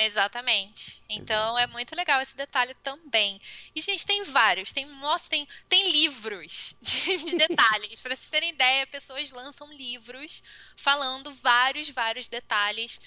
Exatamente. 0.00 1.02
Então 1.08 1.58
Exato. 1.58 1.58
é 1.58 1.66
muito 1.66 1.96
legal 1.96 2.22
esse 2.22 2.36
detalhe 2.36 2.72
também. 2.84 3.40
E, 3.74 3.82
gente, 3.82 4.06
tem 4.06 4.22
vários. 4.24 4.70
Tem, 4.70 4.86
nossa, 4.86 5.24
tem, 5.28 5.46
tem 5.68 5.90
livros 5.90 6.76
de, 6.80 7.16
de 7.16 7.36
detalhes. 7.36 8.00
Pra 8.00 8.14
vocês 8.14 8.30
terem 8.30 8.50
ideia, 8.50 8.86
pessoas 8.86 9.28
lançam 9.32 9.72
livros 9.72 10.40
falando 10.76 11.34
vários, 11.42 11.88
vários 11.90 12.28
detalhes. 12.28 13.00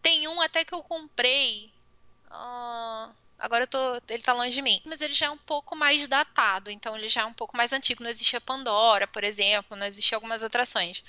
Tem 0.00 0.28
um 0.28 0.40
até 0.40 0.64
que 0.64 0.72
eu 0.72 0.82
comprei. 0.82 1.72
ah, 2.30 3.10
agora 3.38 3.64
eu 3.64 3.68
tô. 3.68 4.00
Ele 4.08 4.22
tá 4.22 4.32
longe 4.32 4.54
de 4.54 4.62
mim. 4.62 4.80
Mas 4.84 5.00
ele 5.00 5.14
já 5.14 5.26
é 5.26 5.30
um 5.30 5.38
pouco 5.38 5.76
mais 5.76 6.06
datado. 6.06 6.70
Então 6.70 6.96
ele 6.96 7.08
já 7.08 7.22
é 7.22 7.26
um 7.26 7.32
pouco 7.32 7.56
mais 7.56 7.72
antigo. 7.72 8.02
Não 8.02 8.10
existia 8.10 8.40
Pandora, 8.40 9.06
por 9.06 9.24
exemplo. 9.24 9.76
Não 9.76 9.86
existia 9.86 10.16
algumas 10.16 10.42
atrações. 10.42 11.02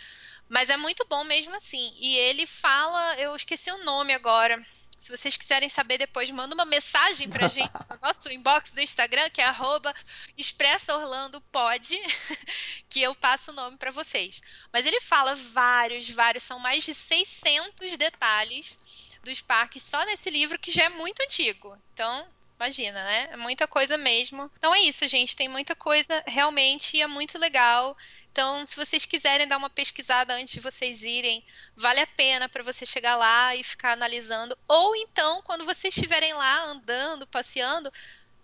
Mas 0.48 0.70
é 0.70 0.78
muito 0.78 1.06
bom 1.08 1.24
mesmo 1.24 1.56
assim. 1.56 1.94
E 2.00 2.16
ele 2.18 2.46
fala. 2.48 3.16
Eu 3.16 3.36
esqueci 3.36 3.72
o 3.72 3.84
nome 3.84 4.14
agora. 4.14 4.64
Se 5.02 5.18
vocês 5.18 5.38
quiserem 5.38 5.70
saber 5.70 5.98
depois, 5.98 6.30
manda 6.30 6.54
uma 6.54 6.66
mensagem 6.66 7.30
pra 7.30 7.48
gente 7.50 7.72
no 7.90 8.00
nosso 8.02 8.30
inbox 8.30 8.70
do 8.72 8.82
Instagram, 8.82 9.30
que 9.30 9.42
é 9.42 9.46
arroba 9.46 9.96
expressaorlandopod, 10.38 12.00
que 12.90 13.02
eu 13.02 13.16
passo 13.16 13.50
o 13.50 13.54
nome 13.54 13.78
pra 13.78 13.92
vocês. 13.92 14.42
Mas 14.72 14.86
ele 14.86 15.00
fala 15.02 15.36
vários, 15.36 16.10
vários, 16.10 16.44
são 16.44 16.60
mais 16.60 16.84
de 16.84 16.94
600 16.94 17.96
detalhes 17.96 18.78
dos 19.24 19.42
parques 19.42 19.84
só 19.84 20.04
nesse 20.06 20.30
livro, 20.30 20.60
que 20.60 20.72
já 20.72 20.84
é 20.84 20.90
muito 20.90 21.22
antigo. 21.22 21.78
Então, 21.94 22.28
imagina, 22.60 23.04
né? 23.04 23.30
É 23.32 23.38
muita 23.38 23.68
coisa 23.68 23.98
mesmo. 23.98 24.52
Então 24.58 24.76
é 24.76 24.82
isso, 24.82 25.08
gente. 25.08 25.36
Tem 25.36 25.48
muita 25.48 25.76
coisa 25.76 26.24
realmente 26.28 26.98
e 26.98 27.02
é 27.02 27.08
muito 27.08 27.38
legal. 27.38 27.96
Então, 28.32 28.66
se 28.68 28.76
vocês 28.76 29.06
quiserem 29.06 29.48
dar 29.48 29.58
uma 29.58 29.70
pesquisada 29.70 30.34
antes 30.34 30.54
de 30.54 30.60
vocês 30.60 31.02
irem, 31.02 31.44
vale 31.76 32.00
a 32.00 32.08
pena 32.08 32.48
para 32.48 32.64
você 32.64 32.86
chegar 32.86 33.16
lá 33.16 33.56
e 33.56 33.64
ficar 33.64 33.94
analisando. 33.94 34.58
Ou 34.68 34.96
então, 34.96 35.42
quando 35.44 35.66
vocês 35.66 35.96
estiverem 35.96 36.34
lá 36.34 36.66
andando, 36.66 37.26
passeando, 37.26 37.92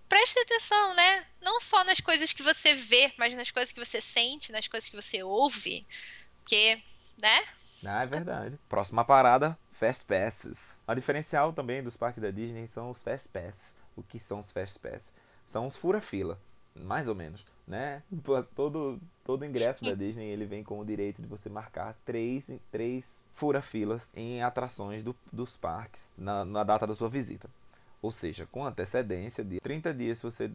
preste 0.10 0.40
atenção, 0.40 0.94
né? 0.94 1.26
Não 1.42 1.62
só 1.62 1.84
nas 1.84 2.00
coisas 2.00 2.32
que 2.32 2.42
você 2.42 2.74
vê, 2.74 3.14
mas 3.18 3.36
nas 3.36 3.52
coisas 3.52 3.72
que 3.72 3.80
você 3.84 4.02
sente, 4.02 4.52
nas 4.52 4.68
coisas 4.68 4.90
que 4.90 4.96
você 4.96 5.24
ouve. 5.24 5.86
Porque, 6.42 6.82
né? 7.18 7.46
Ah, 7.86 8.04
é 8.04 8.08
verdade. 8.08 8.58
Próxima 8.68 9.06
parada, 9.06 9.58
Fast 9.80 10.04
Passes. 10.06 10.58
A 10.88 10.94
diferencial 10.94 11.52
também 11.54 11.82
dos 11.84 11.98
parques 11.98 12.22
da 12.22 12.32
Disney 12.32 12.68
são 12.68 12.92
os 12.92 13.02
Fast 13.02 13.28
Pass. 13.30 13.56
O 13.96 14.04
que 14.04 14.20
são 14.20 14.40
os 14.42 14.52
Fast 14.52 14.78
Pass? 14.80 15.02
São 15.48 15.66
os 15.68 15.76
fura-fila, 15.78 16.38
mais 16.76 17.08
ou 17.08 17.16
menos, 17.16 17.46
né? 17.68 18.04
Todo, 18.56 19.00
todo 19.24 19.46
ingresso 19.46 19.84
da 19.84 19.94
Disney 19.96 20.28
ele 20.30 20.46
vem 20.46 20.64
com 20.64 20.80
o 20.80 20.86
direito 20.86 21.22
de 21.22 21.28
você 21.28 21.50
marcar 21.50 21.96
três, 22.06 22.44
três 22.72 23.04
fura-filas 23.36 24.02
em 24.16 24.42
atrações 24.44 25.04
do- 25.04 25.16
dos 25.32 25.56
parques 25.58 26.02
na, 26.18 26.46
na 26.46 26.64
data 26.64 26.86
da 26.88 26.94
sua 26.96 27.10
visita. 27.10 27.50
Ou 28.02 28.12
seja, 28.12 28.46
com 28.46 28.66
antecedência 28.66 29.44
de 29.44 29.60
30 29.60 29.94
dias 29.94 30.20
se 30.20 30.24
você 30.26 30.52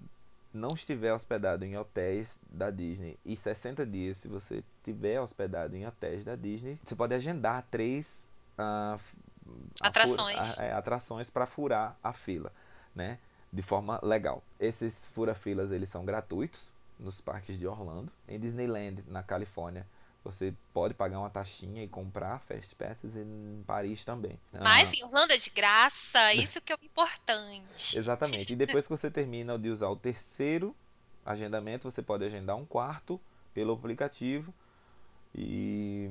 não 0.53 0.71
estiver 0.71 1.13
hospedado 1.13 1.65
em 1.65 1.77
hotéis 1.77 2.29
da 2.51 2.71
Disney 2.71 3.17
e 3.25 3.37
60 3.37 3.85
dias 3.87 4.17
se 4.19 4.29
você 4.29 4.63
estiver 4.79 5.21
hospedado 5.21 5.77
em 5.77 5.87
hotéis 5.87 6.25
da 6.25 6.35
Disney, 6.37 6.79
você 6.85 6.95
pode 6.95 7.15
agendar 7.15 7.65
três 7.71 8.07
fura- 8.57 8.99
Atrações. 9.81 10.59
a- 10.59 10.65
é, 10.65 10.73
atrações 10.73 11.31
para 11.31 11.47
furar 11.47 11.97
a 12.03 12.13
fila, 12.13 12.53
né? 12.95 13.19
De 13.53 13.63
forma 13.63 13.99
legal. 14.03 14.43
Esses 14.59 14.93
fura-filas 15.15 15.71
eles 15.73 15.91
são 15.91 16.05
gratuitos 16.05 16.71
nos 16.99 17.21
parques 17.21 17.59
de 17.59 17.67
Orlando. 17.67 18.11
Em 18.29 18.39
Disneyland, 18.39 19.03
na 19.09 19.23
Califórnia, 19.23 19.87
você 20.23 20.55
pode 20.73 20.93
pagar 20.95 21.19
uma 21.19 21.31
taxinha 21.31 21.83
e 21.83 21.89
comprar 21.89 22.41
Fast 22.41 22.75
Passes 22.77 23.17
em 23.17 23.65
Paris 23.67 24.05
também. 24.05 24.39
Mas 24.53 24.89
Ah, 24.91 24.93
em 24.95 25.05
Orlando 25.05 25.33
é 25.33 25.37
de 25.39 25.51
graça, 25.51 26.33
isso 26.35 26.61
que 26.61 26.73
é 26.73 26.77
o 26.77 26.85
importante. 26.85 27.97
Exatamente. 27.99 28.53
E 28.53 28.57
depois 28.57 28.85
que 28.85 28.91
você 28.91 29.11
termina 29.11 29.59
de 29.59 29.71
usar 29.71 29.89
o 29.89 29.97
terceiro 29.97 30.77
agendamento, 31.25 31.91
você 31.91 32.03
pode 32.03 32.25
agendar 32.25 32.57
um 32.57 32.67
quarto 32.67 33.21
pelo 33.55 33.73
aplicativo. 33.73 34.53
E 35.35 36.11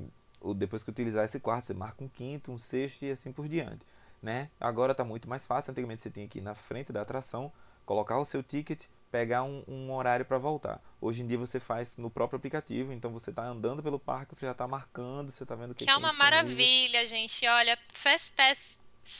depois 0.54 0.82
que 0.82 0.90
utilizar 0.90 1.24
esse 1.24 1.38
quarto, 1.38 1.66
você 1.66 1.74
marca 1.74 2.02
um 2.02 2.08
quinto, 2.08 2.50
um 2.52 2.58
sexto 2.58 3.04
e 3.04 3.10
assim 3.10 3.32
por 3.32 3.48
diante. 3.48 3.84
Né? 4.22 4.50
Agora 4.60 4.92
está 4.92 5.04
muito 5.04 5.28
mais 5.28 5.44
fácil. 5.46 5.70
Antigamente 5.70 6.02
você 6.02 6.10
tinha 6.10 6.28
que 6.28 6.38
ir 6.38 6.42
na 6.42 6.54
frente 6.54 6.92
da 6.92 7.02
atração, 7.02 7.52
colocar 7.86 8.18
o 8.18 8.24
seu 8.24 8.42
ticket, 8.42 8.82
pegar 9.10 9.42
um, 9.42 9.64
um 9.66 9.92
horário 9.92 10.24
para 10.24 10.38
voltar. 10.38 10.80
Hoje 11.00 11.22
em 11.22 11.26
dia 11.26 11.38
você 11.38 11.58
faz 11.58 11.96
no 11.96 12.10
próprio 12.10 12.36
aplicativo, 12.36 12.92
então 12.92 13.10
você 13.10 13.30
está 13.30 13.44
andando 13.44 13.82
pelo 13.82 13.98
parque, 13.98 14.34
você 14.34 14.46
já 14.46 14.52
está 14.52 14.68
marcando, 14.68 15.32
você 15.32 15.42
está 15.42 15.54
vendo 15.54 15.72
o 15.72 15.74
que 15.74 15.84
Que 15.84 15.90
é 15.90 15.96
uma 15.96 16.12
maravilha, 16.12 17.06
gente. 17.08 17.46
Olha, 17.46 17.78
FastPass 17.94 18.58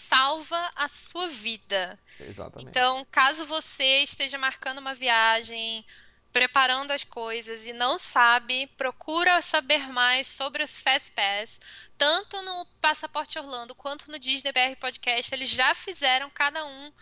salva 0.09 0.71
a 0.77 0.89
sua 0.89 1.29
vida. 1.29 1.99
Exatamente. 2.21 2.69
Então, 2.69 3.07
caso 3.11 3.45
você 3.47 4.05
esteja 4.05 4.39
marcando 4.39 4.79
uma 4.79 4.95
viagem, 4.95 5.85
preparando 6.33 6.93
as 6.93 7.05
coisas 7.05 7.65
e 7.65 7.73
não 7.73 7.99
sabe, 7.99 8.67
procura 8.77 9.43
saber 9.43 9.89
mais 9.89 10.29
sobre 10.29 10.63
os 10.63 10.71
FastPass. 10.71 11.51
Tanto 11.99 12.41
no 12.43 12.67
Passaporte 12.81 13.39
Orlando 13.39 13.75
quanto 13.75 14.11
no 14.11 14.19
Disney 14.19 14.53
BR 14.53 14.77
Podcast, 14.81 15.35
eles 15.35 15.49
já 15.49 15.75
fizeram 15.75 16.31
cada 16.31 16.65
um 16.65 16.93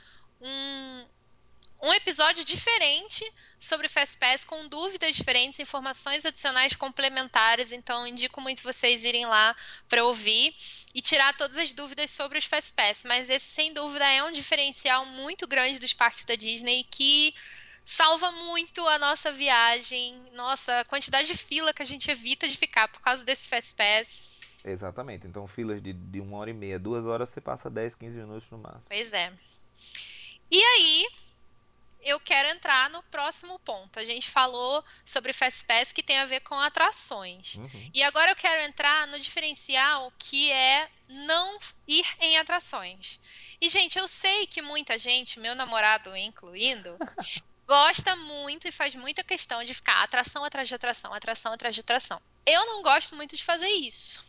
um, 0.41 1.07
um 1.83 1.93
episódio 1.95 2.45
diferente 2.45 3.25
sobre 3.61 3.89
FastPass, 3.89 4.45
com 4.45 4.69
dúvidas 4.69 5.17
diferentes, 5.17 5.59
informações 5.59 6.25
adicionais 6.25 6.75
complementares. 6.75 7.73
Então, 7.73 8.07
indico 8.07 8.41
muito 8.41 8.63
vocês 8.63 9.03
irem 9.05 9.27
lá 9.27 9.55
para 9.89 10.05
ouvir 10.05 10.55
e 10.95 11.03
tirar 11.03 11.37
todas 11.37 11.57
as 11.57 11.73
dúvidas 11.73 12.11
sobre 12.13 12.39
os 12.39 12.45
FastPass. 12.45 12.99
Mas 13.05 13.29
esse, 13.29 13.47
sem 13.55 13.73
dúvida, 13.73 14.07
é 14.07 14.23
um 14.23 14.33
diferencial 14.33 15.07
muito 15.07 15.47
grande 15.47 15.79
dos 15.79 15.93
parques 15.93 16.25
da 16.25 16.35
Disney 16.35 16.85
que 16.85 17.35
salva 17.97 18.31
muito 18.31 18.87
a 18.87 18.99
nossa 18.99 19.33
viagem, 19.33 20.15
nossa 20.33 20.81
a 20.81 20.85
quantidade 20.85 21.29
de 21.29 21.37
fila 21.37 21.73
que 21.73 21.83
a 21.83 21.87
gente 21.87 22.11
evita 22.11 22.49
de 22.49 22.57
ficar 22.57 22.89
por 22.89 23.01
causa 23.01 23.25
desse 23.25 23.49
FastPass. 23.49 24.07
Exatamente. 24.65 25.27
Então, 25.27 25.49
filas 25.49 25.83
de, 25.83 25.93
de 25.93 26.21
uma 26.21 26.37
hora 26.37 26.51
e 26.51 26.55
meia, 26.55 26.79
duas 26.79 27.05
horas, 27.07 27.31
você 27.31 27.41
passa 27.41 27.71
10, 27.71 27.95
15 27.95 28.17
minutos 28.17 28.51
no 28.51 28.59
máximo. 28.59 28.85
Pois 28.89 29.13
é. 29.13 29.33
E 30.51 30.63
aí, 30.63 31.07
eu 32.03 32.21
quero 32.21 32.49
entrar 32.49 32.91
no 32.91 33.03
próximo 33.05 33.59
ponto. 33.61 33.99
A 33.99 34.05
gente 34.05 34.31
falou 34.31 34.85
sobre 35.07 35.33
FastPass 35.33 35.93
que 35.93 36.03
tem 36.03 36.19
a 36.19 36.27
ver 36.27 36.41
com 36.41 36.55
atrações. 36.55 37.55
Uhum. 37.55 37.91
E 37.95 38.03
agora 38.03 38.33
eu 38.33 38.37
quero 38.37 38.63
entrar 38.63 39.07
no 39.07 39.19
diferencial 39.19 40.13
que 40.19 40.53
é 40.53 40.89
não 41.09 41.59
ir 41.87 42.05
em 42.21 42.39
atrações. 42.39 43.19
E, 43.61 43.69
gente, 43.69 43.99
eu 43.99 44.09
sei 44.21 44.47
que 44.47 44.63
muita 44.63 44.99
gente, 44.99 45.41
meu 45.41 45.55
namorado 45.55 46.17
incluindo, 46.17 46.97
gosta 47.69 48.17
muito 48.17 48.67
e 48.67 48.73
faz 48.73 48.95
muita 48.95 49.23
questão 49.23 49.63
de 49.63 49.75
ficar 49.75 50.03
atração 50.03 50.43
atrás 50.43 50.67
de 50.67 50.75
atração, 50.75 51.13
atração 51.13 51.53
atrás 51.53 51.75
de 51.75 51.83
atração. 51.83 52.21
Eu 52.47 52.65
não 52.65 52.83
gosto 52.83 53.15
muito 53.15 53.37
de 53.37 53.45
fazer 53.45 53.69
isso. 53.69 54.25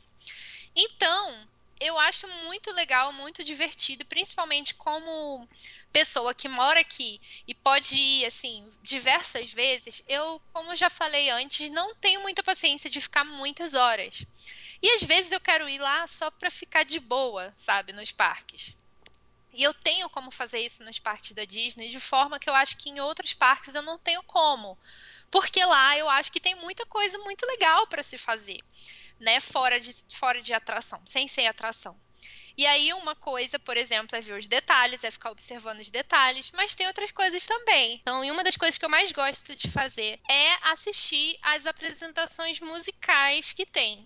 Então, 0.76 1.48
eu 1.80 1.98
acho 1.98 2.28
muito 2.44 2.70
legal, 2.72 3.14
muito 3.14 3.42
divertido, 3.42 4.06
principalmente 4.06 4.74
como 4.76 5.48
pessoa 5.94 6.36
que 6.36 6.50
mora 6.50 6.82
aqui 6.82 7.20
e 7.48 7.56
pode 7.56 7.96
ir 7.96 8.26
assim 8.26 8.70
diversas 8.84 9.50
vezes. 9.52 10.04
Eu, 10.06 10.42
como 10.52 10.76
já 10.76 10.90
falei 10.90 11.30
antes, 11.30 11.72
não 11.72 11.96
tenho 11.96 12.22
muita 12.22 12.44
paciência 12.44 12.90
de 12.90 13.00
ficar 13.00 13.24
muitas 13.24 13.74
horas. 13.74 14.26
E 14.82 14.90
às 14.96 15.04
vezes 15.04 15.32
eu 15.32 15.40
quero 15.40 15.68
ir 15.70 15.80
lá 15.80 16.08
só 16.20 16.30
pra 16.30 16.52
ficar 16.52 16.84
de 16.84 17.00
boa, 17.00 17.54
sabe, 17.66 17.94
nos 17.94 18.12
parques. 18.12 18.76
E 19.54 19.64
eu 19.64 19.74
tenho 19.74 20.10
como 20.10 20.32
fazer 20.32 20.60
isso 20.60 20.84
nos 20.84 21.00
parques 21.00 21.32
da 21.32 21.46
Disney 21.46 21.90
de 21.90 22.00
forma 22.00 22.40
que 22.40 22.50
eu 22.50 22.56
acho 22.56 22.78
que 22.78 22.90
em 22.90 23.00
outros 23.00 23.34
parques 23.34 23.74
eu 23.74 23.82
não 23.82 23.98
tenho 23.98 24.22
como. 24.24 24.78
Porque 25.32 25.64
lá 25.64 25.98
eu 25.98 26.10
acho 26.10 26.32
que 26.32 26.40
tem 26.40 26.56
muita 26.56 26.86
coisa 26.86 27.18
muito 27.20 27.46
legal 27.46 27.88
para 27.88 28.04
se 28.04 28.18
fazer, 28.18 28.60
né? 29.20 29.40
Fora 29.42 29.80
de, 29.80 29.96
fora 30.18 30.42
de 30.42 30.54
atração, 30.54 31.02
sem 31.06 31.28
ser 31.28 31.48
atração. 31.48 32.00
E 32.58 32.66
aí, 32.66 32.92
uma 32.94 33.16
coisa, 33.16 33.58
por 33.58 33.78
exemplo, 33.78 34.18
é 34.18 34.22
ver 34.22 34.38
os 34.38 34.46
detalhes, 34.46 35.02
é 35.02 35.10
ficar 35.10 35.32
observando 35.32 35.80
os 35.80 35.90
detalhes, 35.90 36.52
mas 36.54 36.76
tem 36.76 36.88
outras 36.88 37.10
coisas 37.10 37.46
também. 37.46 37.94
Então, 38.02 38.22
uma 38.30 38.44
das 38.44 38.58
coisas 38.58 38.78
que 38.78 38.84
eu 38.84 38.90
mais 38.90 39.14
gosto 39.14 39.56
de 39.56 39.72
fazer 39.72 40.20
é 40.30 40.72
assistir 40.72 41.38
às 41.42 41.66
apresentações 41.66 42.60
musicais 42.60 43.54
que 43.54 43.66
tem 43.66 44.06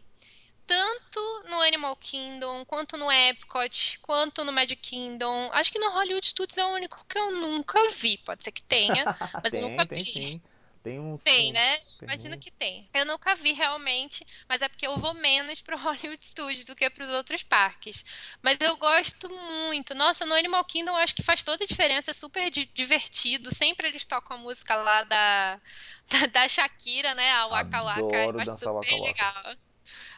tanto 0.65 1.43
no 1.49 1.61
Animal 1.61 1.95
Kingdom, 1.97 2.65
quanto 2.65 2.97
no 2.97 3.11
Epcot, 3.11 3.99
quanto 4.01 4.43
no 4.43 4.51
Magic 4.51 4.81
Kingdom. 4.81 5.49
Acho 5.53 5.71
que 5.71 5.79
no 5.79 5.91
Hollywood 5.91 6.25
Studios 6.27 6.57
é 6.57 6.65
o 6.65 6.73
único 6.73 7.05
que 7.07 7.17
eu 7.17 7.31
nunca 7.31 7.89
vi. 7.91 8.17
Pode 8.19 8.43
ser 8.43 8.51
que 8.51 8.63
tenha, 8.63 9.05
mas 9.41 9.51
tem, 9.51 9.61
eu 9.61 9.69
nunca 9.69 9.85
tem, 9.85 10.03
vi. 10.03 10.13
Sim. 10.13 10.41
Tem 10.83 10.99
uns. 10.99 11.23
Tem, 11.23 11.53
né? 11.53 11.77
Tem. 11.77 12.09
Imagino 12.09 12.37
que 12.37 12.51
tem. 12.51 12.89
Eu 12.93 13.05
nunca 13.05 13.35
vi 13.35 13.53
realmente, 13.53 14.27
mas 14.49 14.61
é 14.61 14.67
porque 14.67 14.85
eu 14.85 14.97
vou 14.97 15.13
menos 15.13 15.61
pro 15.61 15.77
Hollywood 15.79 16.23
Studios 16.25 16.65
do 16.65 16.75
que 16.75 16.89
pros 16.89 17.07
outros 17.07 17.41
parques. 17.41 18.03
Mas 18.41 18.57
eu 18.59 18.75
gosto 18.75 19.29
muito. 19.29 19.95
Nossa, 19.95 20.25
no 20.25 20.35
Animal 20.35 20.65
Kingdom 20.65 20.91
eu 20.91 20.97
acho 20.97 21.15
que 21.15 21.23
faz 21.23 21.41
toda 21.41 21.63
a 21.63 21.67
diferença, 21.67 22.11
é 22.11 22.13
super 22.13 22.49
di 22.49 22.65
divertido. 22.65 23.55
Sempre 23.55 23.87
eles 23.87 24.05
tocam 24.05 24.35
a 24.35 24.39
música 24.39 24.75
lá 24.75 25.03
da, 25.03 25.61
da, 26.11 26.25
da 26.27 26.47
Shakira, 26.49 27.15
né? 27.15 27.31
A 27.31 27.47
Waka 27.47 27.81
Waka. 27.81 28.01
Eu 28.01 28.39
acho 28.41 28.57
super 28.57 29.01
legal. 29.01 29.55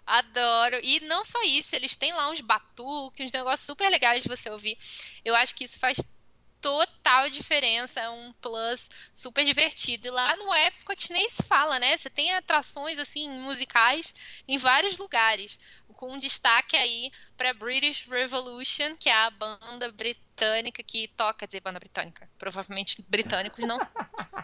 Adoro. 0.05 0.79
E 0.83 0.99
não 1.01 1.25
só 1.25 1.41
isso, 1.43 1.69
eles 1.73 1.95
têm 1.95 2.13
lá 2.13 2.29
uns 2.29 2.41
batuques, 2.41 3.25
uns 3.25 3.31
negócios 3.31 3.65
super 3.65 3.89
legais 3.89 4.21
de 4.21 4.29
você 4.29 4.49
ouvir. 4.49 4.77
Eu 5.23 5.35
acho 5.35 5.55
que 5.55 5.65
isso 5.65 5.79
faz 5.79 5.97
total 6.61 7.29
diferença, 7.29 7.99
é 7.99 8.09
um 8.09 8.33
plus 8.33 8.89
super 9.13 9.45
divertido. 9.45 10.07
E 10.07 10.09
lá 10.11 10.35
no 10.35 10.53
Epcot 10.53 11.11
nem 11.11 11.29
se 11.29 11.43
fala, 11.43 11.79
né? 11.79 11.97
Você 11.97 12.09
tem 12.09 12.33
atrações 12.33 12.97
assim 12.97 13.29
musicais 13.29 14.13
em 14.47 14.57
vários 14.57 14.97
lugares, 14.97 15.59
com 15.95 16.13
um 16.13 16.19
destaque 16.19 16.75
aí 16.75 17.11
para 17.37 17.53
British 17.53 18.05
Revolution, 18.07 18.95
que 18.97 19.09
é 19.09 19.13
a 19.13 19.29
banda 19.29 19.91
britânica 19.91 20.34
que 20.85 21.07
toca, 21.15 21.47
dizer 21.47 21.61
banda 21.61 21.79
britânica, 21.79 22.29
provavelmente 22.37 23.01
britânicos 23.07 23.65
não, 23.65 23.77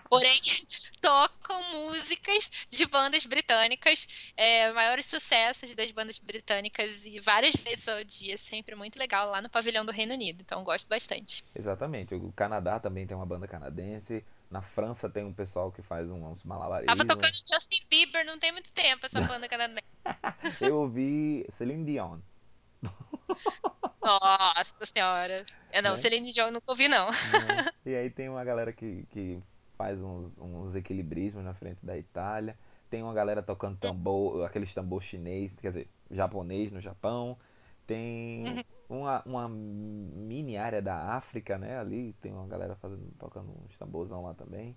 porém 0.10 0.40
tocam 1.02 1.62
músicas 1.74 2.50
de 2.70 2.86
bandas 2.86 3.26
britânicas, 3.26 4.08
é, 4.38 4.72
maiores 4.72 5.06
sucessos 5.08 5.76
das 5.76 5.92
bandas 5.92 6.18
britânicas 6.18 6.90
e 7.04 7.20
várias 7.20 7.54
vezes 7.56 7.88
ao 7.88 8.04
dia, 8.04 8.38
sempre 8.50 8.74
muito 8.76 8.98
legal 8.98 9.30
lá 9.30 9.42
no 9.42 9.50
pavilhão 9.50 9.86
do 9.86 9.92
Reino 9.92 10.14
Unido. 10.14 10.42
Então 10.42 10.64
gosto 10.64 10.88
bastante. 10.88 11.44
Exatamente. 11.56 12.16
O 12.16 12.32
Canadá 12.32 12.80
também 12.80 13.06
tem 13.06 13.16
uma 13.16 13.26
banda 13.26 13.48
canadense. 13.48 14.24
Na 14.50 14.62
França 14.62 15.10
tem 15.10 15.24
um 15.24 15.34
pessoal 15.34 15.72
que 15.72 15.82
faz 15.82 16.10
um- 16.10 16.26
uns 16.32 16.42
Tava 16.44 16.48
malabarismos. 16.60 17.06
tocando 17.08 17.34
Justin 17.54 17.86
Bieber 17.90 18.26
não 18.26 18.38
tem 18.40 18.52
muito 18.52 18.72
tempo 18.74 19.06
essa 19.06 19.22
banda 19.40 19.48
canadense. 19.48 19.82
Eu 20.60 20.78
ouvi 20.80 21.46
Celine 21.58 21.86
Dion. 21.86 22.20
Nossa 24.04 24.86
senhora. 24.94 25.46
Eu 25.72 25.84
não, 25.84 25.96
Né? 25.96 26.02
Celine 26.02 26.32
Dion 26.34 26.48
eu 26.48 26.52
nunca 26.52 26.72
ouvi 26.72 26.88
não. 26.88 27.12
né? 27.12 27.72
E 27.86 27.96
aí 27.96 28.10
tem 28.10 28.30
uma 28.30 28.44
galera 28.44 28.74
que, 28.74 29.06
que 29.12 29.42
faz 29.78 30.00
uns, 30.00 30.32
uns 30.38 30.76
equilibrismos 30.76 31.44
na 31.44 31.54
frente 31.54 31.86
da 31.86 31.98
Itália. 31.98 32.58
Tem 32.90 33.02
uma 33.02 33.14
galera 33.14 33.42
tocando 33.42 33.78
tambor, 33.78 34.44
aqueles 34.46 34.74
tambor 34.74 35.02
chinês, 35.02 35.54
quer 35.62 35.70
dizer, 35.70 35.88
japonês 36.10 36.72
no 36.72 36.82
Japão. 36.82 37.38
Tem 37.88 38.66
uma, 38.90 39.22
uma 39.26 39.48
mini 39.50 40.58
área 40.58 40.82
da 40.82 41.16
África, 41.16 41.58
né? 41.58 41.80
Ali 41.80 42.14
tem 42.22 42.34
uma 42.34 42.48
galera 42.48 42.76
fazendo, 42.76 43.08
tocando 43.18 43.50
uns 43.66 43.78
tamborzão 43.78 44.24
lá 44.24 44.34
também. 44.34 44.76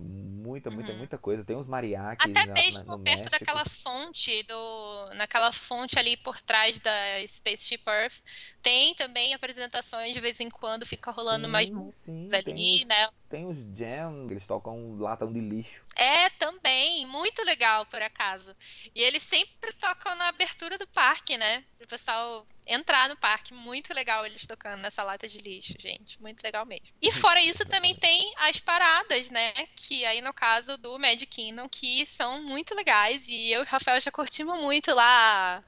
Muita, 0.00 0.70
muita, 0.70 0.92
Uhum. 0.92 0.98
muita 0.98 1.18
coisa. 1.18 1.44
Tem 1.44 1.56
uns 1.56 1.66
mariachis 1.66 2.30
Até 2.30 2.46
na- 2.46 2.54
mesmo 2.54 2.84
na- 2.84 2.96
no 2.96 2.98
perto 3.02 3.18
México. 3.18 3.30
daquela 3.30 3.64
fonte 3.82 4.42
do. 4.44 5.10
Naquela 5.14 5.52
fonte 5.52 5.98
ali 5.98 6.16
por 6.16 6.40
trás 6.40 6.78
da 6.78 6.92
Spaceship 7.36 7.82
Earth. 7.86 8.14
Tem 8.62 8.94
também 8.94 9.34
apresentações 9.34 10.12
de 10.12 10.20
vez 10.20 10.38
em 10.40 10.48
quando, 10.48 10.86
fica 10.86 11.10
rolando 11.10 11.48
mais 11.48 11.68
Sim, 11.68 11.74
músicas 11.74 12.04
sim, 12.04 12.28
ali, 12.32 12.42
tem 12.44 12.74
os, 12.76 12.84
né? 12.86 13.08
tem 13.28 13.46
os 13.46 13.56
jam, 13.76 14.28
eles 14.30 14.46
tocam 14.46 14.96
latão 14.98 15.32
de 15.32 15.40
lixo. 15.40 15.82
É, 15.96 16.30
também, 16.30 17.04
muito 17.06 17.42
legal, 17.44 17.84
por 17.86 18.00
acaso. 18.00 18.54
E 18.94 19.02
eles 19.02 19.22
sempre 19.24 19.72
tocam 19.80 20.14
na 20.14 20.28
abertura 20.28 20.78
do 20.78 20.86
parque, 20.88 21.36
né? 21.36 21.64
Pro 21.76 21.88
pessoal 21.88 22.46
entrar 22.68 23.08
no 23.08 23.16
parque. 23.16 23.54
Muito 23.54 23.92
legal 23.94 24.24
eles 24.24 24.46
tocando 24.46 24.80
nessa 24.80 25.02
lata 25.02 25.26
de 25.26 25.38
lixo, 25.38 25.74
gente. 25.78 26.20
Muito 26.20 26.42
legal 26.42 26.64
mesmo. 26.66 26.86
E 27.00 27.10
fora 27.12 27.40
isso, 27.40 27.64
também 27.66 27.94
tem 27.94 28.32
as 28.36 28.60
paradas, 28.60 29.30
né? 29.30 29.52
Que 29.74 30.04
aí 30.04 30.20
no 30.20 30.32
caso 30.32 30.76
do 30.76 30.98
Magic 30.98 31.26
Kingdom, 31.26 31.68
que 31.68 32.06
são 32.16 32.42
muito 32.42 32.74
legais. 32.74 33.22
E 33.26 33.50
eu 33.50 33.60
e 33.60 33.62
o 33.64 33.66
Rafael 33.66 34.00
já 34.00 34.10
curtimos 34.10 34.60
muito 34.60 34.94
lá. 34.94 35.64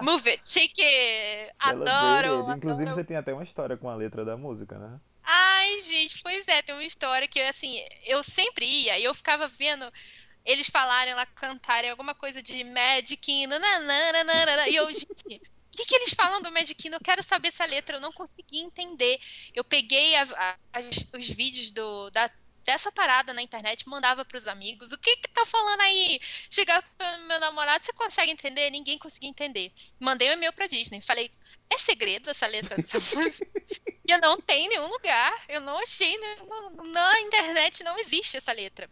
Move 0.00 0.30
it, 0.30 0.48
shake 0.48 0.80
it. 0.80 1.52
Adoro. 1.58 1.86
Celebrated. 1.88 2.58
Inclusive 2.58 2.82
adoro. 2.82 2.94
você 2.94 3.04
tem 3.04 3.16
até 3.16 3.32
uma 3.32 3.42
história 3.42 3.76
com 3.76 3.88
a 3.88 3.96
letra 3.96 4.24
da 4.24 4.36
música, 4.36 4.78
né? 4.78 5.00
Ai, 5.24 5.80
gente, 5.80 6.22
pois 6.22 6.46
é, 6.46 6.62
tem 6.62 6.74
uma 6.74 6.84
história 6.84 7.26
que, 7.26 7.40
assim, 7.40 7.84
eu 8.04 8.22
sempre 8.22 8.64
ia 8.64 8.96
e 8.98 9.04
eu 9.04 9.14
ficava 9.14 9.48
vendo 9.48 9.92
eles 10.44 10.68
falarem 10.68 11.12
lá, 11.14 11.26
cantarem 11.26 11.90
alguma 11.90 12.14
coisa 12.14 12.40
de 12.40 12.62
Magic 12.62 13.46
nananana, 13.48 14.68
e 14.68 14.76
eu, 14.76 14.88
gente, 14.88 15.42
que, 15.76 15.84
que 15.84 15.94
eles 15.94 16.14
falam 16.14 16.42
do 16.42 16.50
Magic 16.50 16.74
Kingdom? 16.74 16.96
Eu 16.96 17.00
quero 17.04 17.22
saber 17.24 17.48
essa 17.48 17.64
letra, 17.66 17.96
eu 17.96 18.00
não 18.00 18.12
consegui 18.12 18.58
entender. 18.60 19.18
Eu 19.54 19.62
peguei 19.64 20.14
a- 20.16 20.56
a- 20.72 20.80
os 21.18 21.28
vídeos 21.28 21.70
do, 21.70 22.10
da, 22.10 22.30
dessa 22.64 22.90
parada 22.90 23.32
na 23.32 23.42
internet, 23.42 23.88
mandava 23.88 24.24
pros 24.24 24.46
amigos, 24.48 24.90
o 24.90 24.98
que 24.98 25.16
que 25.16 25.28
tá 25.28 25.44
falando 25.46 25.80
aí? 25.82 26.20
Chegava 26.50 26.84
pro 26.98 27.18
meu 27.28 27.38
namorado, 27.40 27.84
você 27.84 27.92
consegue 27.92 28.32
entender? 28.32 28.70
Ninguém 28.70 28.98
conseguia 28.98 29.28
entender. 29.30 29.72
Mandei 30.00 30.28
um 30.30 30.32
e-mail 30.32 30.52
pra 30.52 30.66
Disney, 30.66 31.00
falei, 31.00 31.30
é 31.70 31.78
segredo 31.78 32.30
essa 32.30 32.46
letra 32.46 32.76
dessa 32.82 32.98
música? 33.14 33.46
Eu 34.08 34.18
não 34.20 34.40
tem 34.40 34.66
em 34.66 34.68
nenhum 34.68 34.86
lugar. 34.88 35.44
Eu 35.48 35.60
não 35.60 35.76
achei. 35.78 36.16
nenhum- 36.16 36.84
Na 36.92 37.20
internet 37.20 37.82
não 37.82 37.98
existe 37.98 38.36
essa 38.36 38.52
letra. 38.52 38.88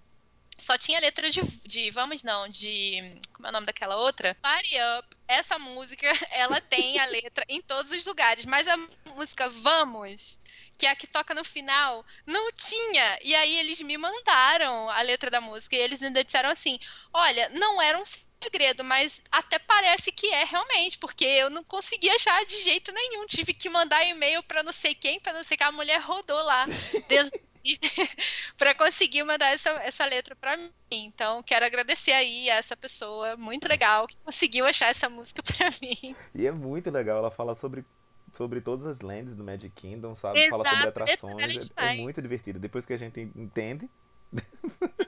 Só 0.66 0.78
tinha 0.78 1.00
letra 1.00 1.30
de, 1.30 1.42
de. 1.66 1.90
Vamos 1.90 2.22
não, 2.22 2.48
de. 2.48 3.20
Como 3.32 3.46
é 3.46 3.50
o 3.50 3.52
nome 3.52 3.66
daquela 3.66 3.96
outra? 3.96 4.34
Party 4.36 4.76
Up. 4.98 5.16
Essa 5.28 5.58
música, 5.58 6.06
ela 6.32 6.60
tem 6.60 6.98
a 6.98 7.06
letra 7.06 7.44
em 7.48 7.60
todos 7.60 7.90
os 7.92 8.04
lugares. 8.04 8.44
Mas 8.46 8.66
a 8.66 8.76
música 9.14 9.50
Vamos, 9.50 10.38
que 10.78 10.86
é 10.86 10.90
a 10.90 10.96
que 10.96 11.06
toca 11.06 11.34
no 11.34 11.44
final, 11.44 12.04
não 12.26 12.50
tinha. 12.52 13.18
E 13.22 13.34
aí 13.34 13.58
eles 13.58 13.80
me 13.80 13.98
mandaram 13.98 14.88
a 14.88 15.02
letra 15.02 15.30
da 15.30 15.40
música. 15.40 15.76
E 15.76 15.80
eles 15.80 16.02
ainda 16.02 16.24
disseram 16.24 16.50
assim: 16.50 16.78
olha, 17.12 17.50
não 17.50 17.80
era 17.82 17.98
um 17.98 18.04
segredo, 18.42 18.82
mas 18.82 19.20
até 19.30 19.58
parece 19.58 20.12
que 20.12 20.28
é 20.28 20.44
realmente, 20.44 20.98
porque 20.98 21.24
eu 21.24 21.50
não 21.50 21.64
consegui 21.64 22.08
achar 22.08 22.44
de 22.46 22.62
jeito 22.62 22.90
nenhum. 22.90 23.26
Tive 23.26 23.52
que 23.52 23.68
mandar 23.68 24.02
e-mail 24.04 24.42
pra 24.42 24.62
não 24.62 24.72
sei 24.72 24.94
quem, 24.94 25.20
pra 25.20 25.34
não 25.34 25.44
sei 25.44 25.58
que 25.58 25.64
a 25.64 25.72
mulher 25.72 26.00
rodou 26.00 26.42
lá 26.42 26.66
dentro 27.06 27.38
para 28.58 28.74
conseguir 28.74 29.22
mandar 29.24 29.52
essa, 29.52 29.70
essa 29.82 30.04
letra 30.06 30.36
pra 30.36 30.56
mim. 30.56 30.70
Então, 30.90 31.42
quero 31.42 31.64
agradecer 31.64 32.12
aí 32.12 32.50
a 32.50 32.56
essa 32.56 32.76
pessoa 32.76 33.36
muito 33.36 33.66
legal 33.68 34.06
que 34.06 34.16
conseguiu 34.24 34.66
achar 34.66 34.86
essa 34.86 35.08
música 35.08 35.42
pra 35.42 35.70
mim. 35.80 36.14
E 36.34 36.46
é 36.46 36.52
muito 36.52 36.90
legal, 36.90 37.18
ela 37.18 37.30
fala 37.30 37.54
sobre, 37.54 37.84
sobre 38.32 38.60
todas 38.60 38.86
as 38.86 39.00
lands 39.00 39.34
do 39.34 39.44
Magic 39.44 39.70
Kingdom, 39.74 40.14
sabe? 40.16 40.48
Fala 40.48 40.64
sobre 40.64 40.86
Exato, 40.86 41.00
a 41.00 41.04
letra 41.04 41.04
dela 41.04 41.10
é 41.10 41.14
atrações, 41.14 41.70
é, 41.76 41.84
é 41.86 41.88
demais. 41.88 42.00
muito 42.00 42.22
divertido. 42.22 42.58
Depois 42.58 42.84
que 42.84 42.92
a 42.92 42.98
gente 42.98 43.20
entende, 43.20 43.88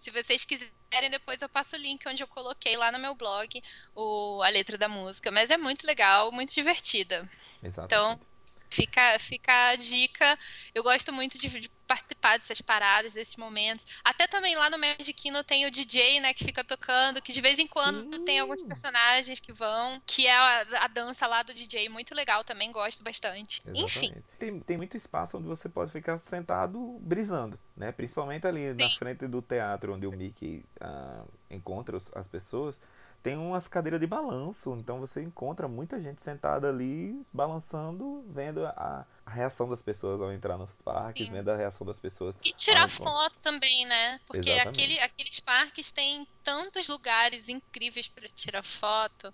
Se 0.00 0.10
vocês 0.10 0.44
quiserem, 0.44 1.10
depois 1.10 1.40
eu 1.42 1.48
passo 1.48 1.76
o 1.76 1.78
link 1.78 2.06
onde 2.08 2.22
eu 2.22 2.28
coloquei 2.28 2.76
lá 2.76 2.90
no 2.90 2.98
meu 2.98 3.14
blog 3.14 3.62
o, 3.94 4.42
a 4.42 4.48
letra 4.48 4.78
da 4.78 4.88
música. 4.88 5.30
Mas 5.30 5.50
é 5.50 5.56
muito 5.56 5.86
legal, 5.86 6.32
muito 6.32 6.54
divertida. 6.54 7.28
exatamente. 7.62 8.26
Fica, 8.70 9.18
fica 9.20 9.70
a 9.70 9.76
dica. 9.76 10.38
Eu 10.74 10.82
gosto 10.82 11.12
muito 11.12 11.36
de, 11.38 11.48
de 11.48 11.68
participar 11.86 12.38
dessas 12.38 12.60
paradas, 12.60 13.12
desses 13.12 13.34
momentos. 13.34 13.84
Até 14.04 14.28
também 14.28 14.54
lá 14.54 14.70
no 14.70 14.78
Magic 14.78 15.12
Kingdom 15.12 15.42
tem 15.42 15.66
o 15.66 15.70
DJ, 15.70 16.20
né, 16.20 16.32
que 16.32 16.44
fica 16.44 16.62
tocando, 16.62 17.20
que 17.20 17.32
de 17.32 17.40
vez 17.40 17.58
em 17.58 17.66
quando 17.66 18.14
Sim. 18.14 18.24
tem 18.24 18.38
alguns 18.38 18.62
personagens 18.62 19.40
que 19.40 19.52
vão, 19.52 20.00
que 20.06 20.26
é 20.26 20.36
a, 20.36 20.84
a 20.84 20.86
dança 20.86 21.26
lá 21.26 21.42
do 21.42 21.52
DJ, 21.52 21.88
muito 21.88 22.14
legal 22.14 22.44
também, 22.44 22.70
gosto 22.70 23.02
bastante. 23.02 23.60
Enfim, 23.74 24.06
Exatamente. 24.06 24.24
Tem, 24.38 24.60
tem 24.60 24.76
muito 24.76 24.96
espaço 24.96 25.36
onde 25.36 25.48
você 25.48 25.68
pode 25.68 25.90
ficar 25.90 26.20
sentado 26.30 26.78
brisando, 27.00 27.58
né? 27.76 27.90
Principalmente 27.90 28.46
ali 28.46 28.72
na 28.72 28.88
Sim. 28.88 28.96
frente 28.96 29.26
do 29.26 29.42
teatro 29.42 29.94
onde 29.94 30.06
o 30.06 30.12
Mickey 30.12 30.64
ah, 30.80 31.24
encontra 31.50 31.98
as 32.14 32.28
pessoas. 32.28 32.78
Tem 33.22 33.36
umas 33.36 33.68
cadeiras 33.68 34.00
de 34.00 34.06
balanço, 34.06 34.74
então 34.80 34.98
você 34.98 35.22
encontra 35.22 35.68
muita 35.68 36.00
gente 36.00 36.22
sentada 36.22 36.68
ali, 36.68 37.20
balançando, 37.32 38.24
vendo 38.28 38.64
a, 38.64 39.06
a 39.26 39.30
reação 39.30 39.68
das 39.68 39.82
pessoas 39.82 40.20
ao 40.20 40.32
entrar 40.32 40.56
nos 40.56 40.70
parques, 40.76 41.26
Sim. 41.26 41.32
vendo 41.32 41.50
a 41.50 41.56
reação 41.56 41.86
das 41.86 41.98
pessoas. 42.00 42.34
E 42.42 42.52
tirar 42.54 42.88
foto 42.88 43.38
também, 43.42 43.84
né? 43.84 44.18
Porque 44.26 44.48
Exatamente. 44.48 44.68
aquele, 44.68 45.00
aqueles 45.00 45.40
parques 45.40 45.92
têm 45.92 46.26
tantos 46.42 46.88
lugares 46.88 47.48
incríveis 47.48 48.08
para 48.08 48.28
tirar 48.28 48.62
foto 48.62 49.32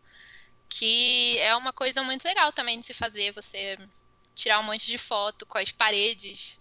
que 0.69 1.39
é 1.39 1.55
uma 1.57 1.73
coisa 1.73 2.03
muito 2.03 2.25
legal 2.25 2.53
também 2.53 2.81
de 2.81 2.87
se 2.87 2.95
fazer, 2.95 3.33
você 3.33 3.79
tirar 4.35 4.61
um 4.61 4.65
monte 4.65 4.87
de 4.87 4.99
foto 4.99 5.47
com 5.47 5.59
as 5.59 5.71
paredes. 5.73 6.59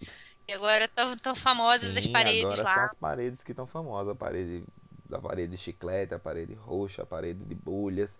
E 0.48 0.52
agora 0.52 0.84
estão 0.84 1.16
tão 1.18 1.34
famosas 1.34 1.92
Sim, 1.92 1.98
as 1.98 2.06
paredes 2.06 2.44
agora 2.44 2.62
lá. 2.62 2.74
São 2.74 2.84
as 2.84 2.94
paredes 2.94 3.42
que 3.42 3.52
estão 3.52 3.66
famosas, 3.66 4.12
a 4.12 4.16
parede 4.16 4.64
da 5.08 5.20
parede 5.20 5.52
de 5.52 5.56
chiclete, 5.56 6.14
a 6.14 6.18
parede 6.18 6.54
roxa, 6.54 7.02
a 7.02 7.06
parede 7.06 7.44
de 7.44 7.54
bolhas. 7.54 8.10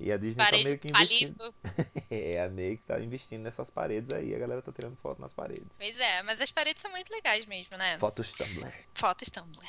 E 0.00 0.10
a 0.10 0.16
Disney 0.16 0.36
tá 0.36 0.44
parede 0.44 0.62
tá 0.62 0.68
meio 0.68 0.78
que 0.78 0.88
investindo. 0.88 1.54
é, 2.10 2.42
a 2.42 2.48
meio 2.48 2.78
que 2.78 2.84
tá 2.84 3.00
investindo 3.00 3.42
nessas 3.42 3.68
paredes 3.70 4.10
aí, 4.12 4.34
a 4.34 4.38
galera 4.38 4.62
tá 4.62 4.72
tirando 4.72 4.96
foto 4.96 5.20
nas 5.20 5.34
paredes. 5.34 5.66
Pois 5.76 5.98
é, 5.98 6.22
mas 6.22 6.40
as 6.40 6.50
paredes 6.50 6.80
são 6.80 6.90
muito 6.90 7.12
legais 7.12 7.44
mesmo, 7.46 7.76
né? 7.76 7.98
Fotos 7.98 8.32
Tumblr. 8.32 8.72
Fotos 8.94 9.28
Tumblr. 9.28 9.66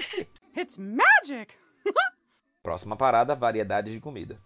It's 0.56 0.78
magic! 0.78 1.54
Próxima 2.62 2.96
parada, 2.96 3.34
variedade 3.34 3.92
de 3.92 4.00
comida. 4.00 4.38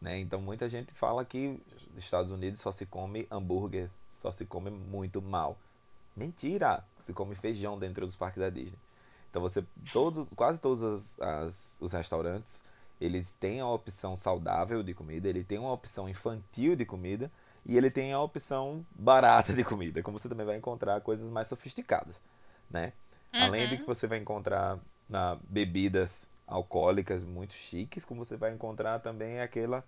Né? 0.00 0.18
Então 0.18 0.40
muita 0.40 0.68
gente 0.68 0.92
fala 0.94 1.24
que 1.24 1.60
nos 1.94 2.04
Estados 2.04 2.30
Unidos 2.30 2.60
só 2.60 2.72
se 2.72 2.84
come 2.84 3.26
hambúrguer, 3.30 3.88
só 4.20 4.30
se 4.32 4.44
come 4.44 4.70
muito 4.70 5.22
mal. 5.22 5.56
Mentira! 6.16 6.84
Se 7.06 7.12
come 7.12 7.34
feijão 7.34 7.78
dentro 7.78 8.06
dos 8.06 8.14
parques 8.14 8.40
da 8.40 8.50
Disney. 8.50 8.78
Então 9.32 9.40
você, 9.40 9.64
todo, 9.94 10.28
quase 10.36 10.58
todos 10.58 11.02
as, 11.18 11.26
as, 11.26 11.54
os 11.80 11.90
restaurantes, 11.90 12.60
eles 13.00 13.26
têm 13.40 13.60
a 13.60 13.66
opção 13.66 14.14
saudável 14.14 14.82
de 14.82 14.92
comida, 14.92 15.26
ele 15.26 15.42
tem 15.42 15.58
uma 15.58 15.72
opção 15.72 16.06
infantil 16.06 16.76
de 16.76 16.84
comida 16.84 17.30
e 17.64 17.74
ele 17.74 17.90
tem 17.90 18.12
a 18.12 18.20
opção 18.20 18.84
barata 18.94 19.54
de 19.54 19.64
comida, 19.64 20.02
como 20.02 20.18
você 20.18 20.28
também 20.28 20.44
vai 20.44 20.58
encontrar 20.58 21.00
coisas 21.00 21.28
mais 21.30 21.48
sofisticadas, 21.48 22.14
né? 22.70 22.92
Uhum. 23.32 23.44
Além 23.44 23.70
de 23.70 23.78
que 23.78 23.86
você 23.86 24.06
vai 24.06 24.18
encontrar 24.18 24.78
na 25.08 25.38
bebidas 25.48 26.10
alcoólicas 26.46 27.24
muito 27.24 27.54
chiques, 27.54 28.04
como 28.04 28.26
você 28.26 28.36
vai 28.36 28.52
encontrar 28.52 28.98
também 29.00 29.40
aquela 29.40 29.82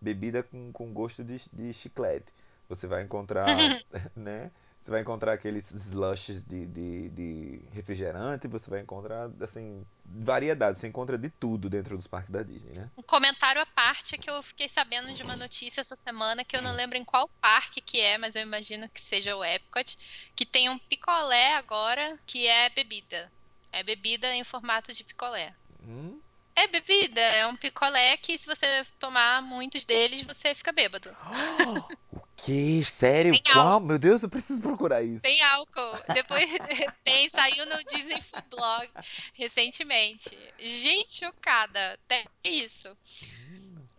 bebida 0.00 0.42
com, 0.42 0.72
com 0.72 0.90
gosto 0.90 1.22
de, 1.22 1.38
de 1.52 1.74
chiclete. 1.74 2.32
Você 2.68 2.86
vai 2.86 3.02
encontrar, 3.02 3.46
né? 4.16 4.50
Você 4.86 4.92
vai 4.92 5.00
encontrar 5.00 5.32
aqueles 5.32 5.68
slushes 5.68 6.44
de, 6.44 6.64
de, 6.64 7.08
de, 7.08 7.60
refrigerante, 7.74 8.46
você 8.46 8.70
vai 8.70 8.80
encontrar, 8.80 9.28
assim, 9.40 9.84
variedade. 10.04 10.78
Você 10.78 10.86
encontra 10.86 11.18
de 11.18 11.28
tudo 11.28 11.68
dentro 11.68 11.96
dos 11.96 12.06
parques 12.06 12.30
da 12.30 12.40
Disney, 12.44 12.78
né? 12.78 12.88
Um 12.96 13.02
comentário 13.02 13.60
à 13.60 13.66
parte 13.66 14.14
é 14.14 14.18
que 14.18 14.30
eu 14.30 14.40
fiquei 14.44 14.68
sabendo 14.68 15.12
de 15.12 15.24
uma 15.24 15.34
notícia 15.34 15.80
essa 15.80 15.96
semana, 15.96 16.44
que 16.44 16.56
eu 16.56 16.62
não 16.62 16.72
lembro 16.72 16.96
em 16.96 17.04
qual 17.04 17.28
parque 17.40 17.80
que 17.80 17.98
é, 17.98 18.16
mas 18.16 18.36
eu 18.36 18.42
imagino 18.42 18.88
que 18.88 19.02
seja 19.08 19.34
o 19.34 19.44
Epcot, 19.44 19.98
que 20.36 20.46
tem 20.46 20.70
um 20.70 20.78
picolé 20.78 21.56
agora 21.56 22.16
que 22.24 22.46
é 22.46 22.70
bebida. 22.70 23.32
É 23.72 23.82
bebida 23.82 24.32
em 24.36 24.44
formato 24.44 24.94
de 24.94 25.02
picolé. 25.02 25.52
Hum? 25.82 26.20
É 26.54 26.68
bebida, 26.68 27.20
é 27.20 27.44
um 27.44 27.56
picolé 27.56 28.16
que 28.18 28.38
se 28.38 28.46
você 28.46 28.86
tomar 29.00 29.42
muitos 29.42 29.84
deles, 29.84 30.22
você 30.22 30.54
fica 30.54 30.70
bêbado. 30.70 31.10
o 31.10 31.96
que? 32.46 32.86
Sério? 32.98 33.32
Tem 33.32 33.42
Qual? 33.42 33.66
Álcool. 33.66 33.86
Meu 33.86 33.98
Deus, 33.98 34.22
eu 34.22 34.28
preciso 34.28 34.60
procurar 34.60 35.02
isso. 35.02 35.20
Tem 35.20 35.42
álcool. 35.42 35.98
Depois 36.14 36.44
tem, 37.04 37.28
saiu 37.28 37.66
no 37.66 37.84
Disney 37.84 38.22
Food 38.22 38.46
Blog 38.48 38.90
recentemente. 39.34 40.30
Gente, 40.58 41.18
chocada. 41.18 41.98
Tem 42.06 42.24
isso. 42.44 42.96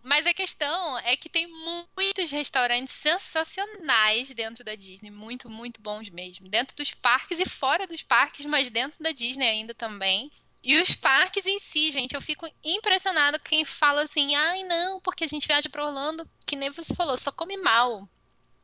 Mas 0.01 0.25
a 0.25 0.33
questão 0.33 0.97
é 0.99 1.17
que 1.17 1.27
tem 1.27 1.47
muitos 1.95 2.31
restaurantes 2.31 2.95
sensacionais 3.01 4.29
dentro 4.29 4.63
da 4.63 4.73
Disney, 4.73 5.11
muito, 5.11 5.49
muito 5.49 5.81
bons 5.81 6.09
mesmo. 6.09 6.47
Dentro 6.47 6.77
dos 6.77 6.93
parques 6.93 7.37
e 7.37 7.45
fora 7.45 7.85
dos 7.85 8.01
parques, 8.01 8.45
mas 8.45 8.69
dentro 8.69 9.03
da 9.03 9.11
Disney 9.11 9.45
ainda 9.45 9.73
também. 9.73 10.31
E 10.63 10.79
os 10.79 10.95
parques 10.95 11.45
em 11.45 11.59
si, 11.59 11.91
gente, 11.91 12.15
eu 12.15 12.21
fico 12.21 12.49
impressionado 12.63 13.39
quem 13.39 13.65
fala 13.65 14.03
assim, 14.03 14.33
ai 14.33 14.63
não, 14.63 15.01
porque 15.01 15.25
a 15.25 15.27
gente 15.27 15.47
viaja 15.47 15.69
para 15.69 15.85
Orlando, 15.85 16.27
que 16.45 16.55
nem 16.55 16.71
você 16.71 16.95
falou, 16.95 17.17
só 17.17 17.31
come 17.31 17.57
mal. 17.57 18.07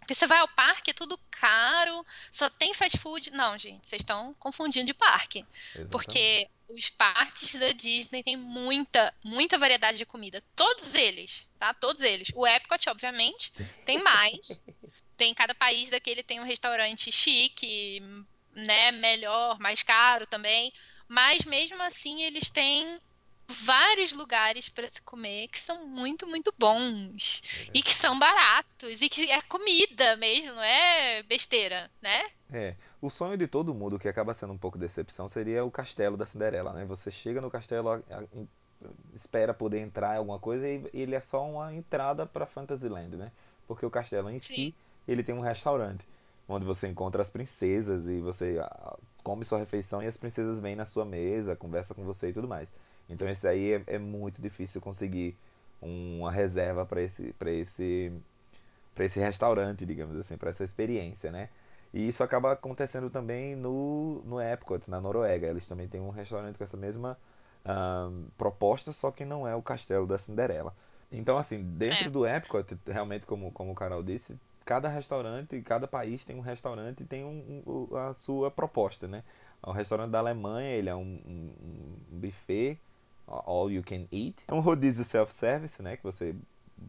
Porque 0.03 0.15
você 0.15 0.27
vai 0.27 0.39
ao 0.39 0.47
parque, 0.49 0.91
é 0.91 0.93
tudo 0.93 1.17
caro, 1.31 2.05
só 2.33 2.49
tem 2.49 2.73
fast 2.73 2.97
food. 2.97 3.31
Não, 3.31 3.57
gente, 3.57 3.87
vocês 3.87 4.01
estão 4.01 4.33
confundindo 4.35 4.85
de 4.85 4.93
parque. 4.93 5.45
Exatamente. 5.69 5.89
Porque 5.89 6.49
os 6.69 6.89
parques 6.89 7.55
da 7.55 7.71
Disney 7.71 8.21
têm 8.21 8.35
muita, 8.35 9.13
muita 9.23 9.57
variedade 9.57 9.97
de 9.97 10.05
comida. 10.05 10.43
Todos 10.55 10.93
eles, 10.93 11.47
tá? 11.57 11.73
Todos 11.73 12.01
eles. 12.01 12.29
O 12.35 12.45
Epcot, 12.45 12.89
obviamente, 12.89 13.51
tem 13.85 14.01
mais. 14.03 14.61
tem 15.15 15.33
cada 15.33 15.55
país 15.55 15.89
daquele 15.89 16.23
tem 16.23 16.39
um 16.39 16.45
restaurante 16.45 17.11
chique, 17.11 18.01
né, 18.53 18.91
melhor, 18.91 19.59
mais 19.59 19.83
caro 19.83 20.27
também. 20.27 20.73
Mas 21.07 21.45
mesmo 21.45 21.81
assim, 21.83 22.23
eles 22.23 22.49
têm 22.49 22.99
vários 23.61 24.11
lugares 24.11 24.69
para 24.69 24.89
se 24.89 25.01
comer 25.01 25.47
que 25.47 25.59
são 25.61 25.85
muito, 25.87 26.27
muito 26.27 26.53
bons. 26.57 27.41
É. 27.67 27.71
E 27.73 27.81
que 27.81 27.95
são 27.95 28.17
baratos. 28.17 29.01
E 29.01 29.09
que 29.09 29.31
é 29.31 29.41
comida 29.43 30.15
mesmo, 30.17 30.53
não 30.53 30.63
é 30.63 31.23
besteira, 31.23 31.89
né? 32.01 32.29
É. 32.51 32.75
O 33.01 33.09
sonho 33.09 33.37
de 33.37 33.47
todo 33.47 33.73
mundo, 33.73 33.99
que 33.99 34.07
acaba 34.07 34.33
sendo 34.33 34.53
um 34.53 34.57
pouco 34.57 34.77
decepção, 34.77 35.27
seria 35.27 35.63
o 35.65 35.71
castelo 35.71 36.15
da 36.15 36.25
Cinderela, 36.25 36.73
né? 36.73 36.85
Você 36.85 37.11
chega 37.11 37.41
no 37.41 37.51
castelo, 37.51 38.03
espera 39.15 39.53
poder 39.53 39.79
entrar 39.79 40.15
em 40.15 40.17
alguma 40.17 40.39
coisa 40.39 40.67
e 40.67 40.89
ele 40.93 41.15
é 41.15 41.21
só 41.21 41.45
uma 41.45 41.73
entrada 41.73 42.25
para 42.25 42.45
Fantasyland, 42.45 43.15
né? 43.15 43.31
Porque 43.67 43.85
o 43.85 43.89
castelo 43.89 44.29
em 44.29 44.39
Sim. 44.39 44.55
si, 44.55 44.75
ele 45.07 45.23
tem 45.23 45.33
um 45.35 45.41
restaurante 45.41 46.05
onde 46.47 46.65
você 46.65 46.87
encontra 46.87 47.21
as 47.21 47.29
princesas 47.29 48.05
e 48.07 48.19
você 48.19 48.57
come 49.23 49.45
sua 49.45 49.59
refeição 49.59 50.03
e 50.03 50.07
as 50.07 50.17
princesas 50.17 50.59
vêm 50.59 50.75
na 50.75 50.85
sua 50.85 51.05
mesa, 51.05 51.55
conversa 51.55 51.93
com 51.93 52.03
você 52.03 52.29
e 52.29 52.33
tudo 52.33 52.47
mais. 52.47 52.67
Então 53.09 53.29
isso 53.29 53.47
aí 53.47 53.73
é, 53.73 53.83
é 53.87 53.99
muito 53.99 54.41
difícil 54.41 54.81
conseguir 54.81 55.35
uma 55.81 56.31
reserva 56.31 56.85
para 56.85 57.01
esse 57.01 57.33
para 57.33 57.51
esse 57.51 58.11
para 58.95 59.05
esse 59.05 59.19
restaurante, 59.19 59.85
digamos 59.85 60.17
assim, 60.17 60.37
para 60.37 60.51
essa 60.51 60.63
experiência, 60.63 61.31
né? 61.31 61.49
E 61.93 62.07
isso 62.07 62.23
acaba 62.23 62.51
acontecendo 62.51 63.09
também 63.09 63.55
no, 63.55 64.21
no 64.25 64.41
Epcot, 64.41 64.89
na 64.89 64.99
Noruega. 64.99 65.47
Eles 65.47 65.67
também 65.67 65.87
têm 65.87 66.01
um 66.01 66.09
restaurante 66.09 66.57
com 66.57 66.63
essa 66.63 66.77
mesma 66.77 67.17
uh, 67.65 68.25
proposta, 68.37 68.91
só 68.91 69.11
que 69.11 69.23
não 69.23 69.47
é 69.47 69.55
o 69.55 69.61
castelo 69.61 70.07
da 70.07 70.17
Cinderela. 70.17 70.73
Então, 71.11 71.37
assim, 71.37 71.61
dentro 71.61 72.07
é. 72.07 72.09
do 72.09 72.25
Epcot, 72.25 72.75
realmente, 72.87 73.25
como, 73.27 73.51
como 73.51 73.71
o 73.71 73.75
Carol 73.75 74.01
disse, 74.01 74.35
cada 74.65 74.89
restaurante, 74.89 75.61
cada 75.61 75.87
país 75.87 76.25
tem 76.25 76.35
um 76.35 76.41
restaurante 76.41 77.03
e 77.03 77.05
tem 77.05 77.23
um, 77.23 77.63
um, 77.65 77.95
a 77.95 78.15
sua 78.15 78.49
proposta, 78.49 79.07
né? 79.07 79.23
O 79.61 79.71
restaurante 79.71 80.09
da 80.09 80.19
Alemanha, 80.19 80.71
ele 80.71 80.89
é 80.89 80.95
um, 80.95 81.21
um, 81.25 81.53
um 82.11 82.19
buffet, 82.19 82.79
all 83.27 83.71
you 83.71 83.83
can 83.83 84.05
eat. 84.11 84.35
É 84.47 84.53
um 84.53 84.59
rodízio 84.59 85.03
self-service, 85.05 85.81
né? 85.81 85.97
Que 85.97 86.03
você 86.03 86.35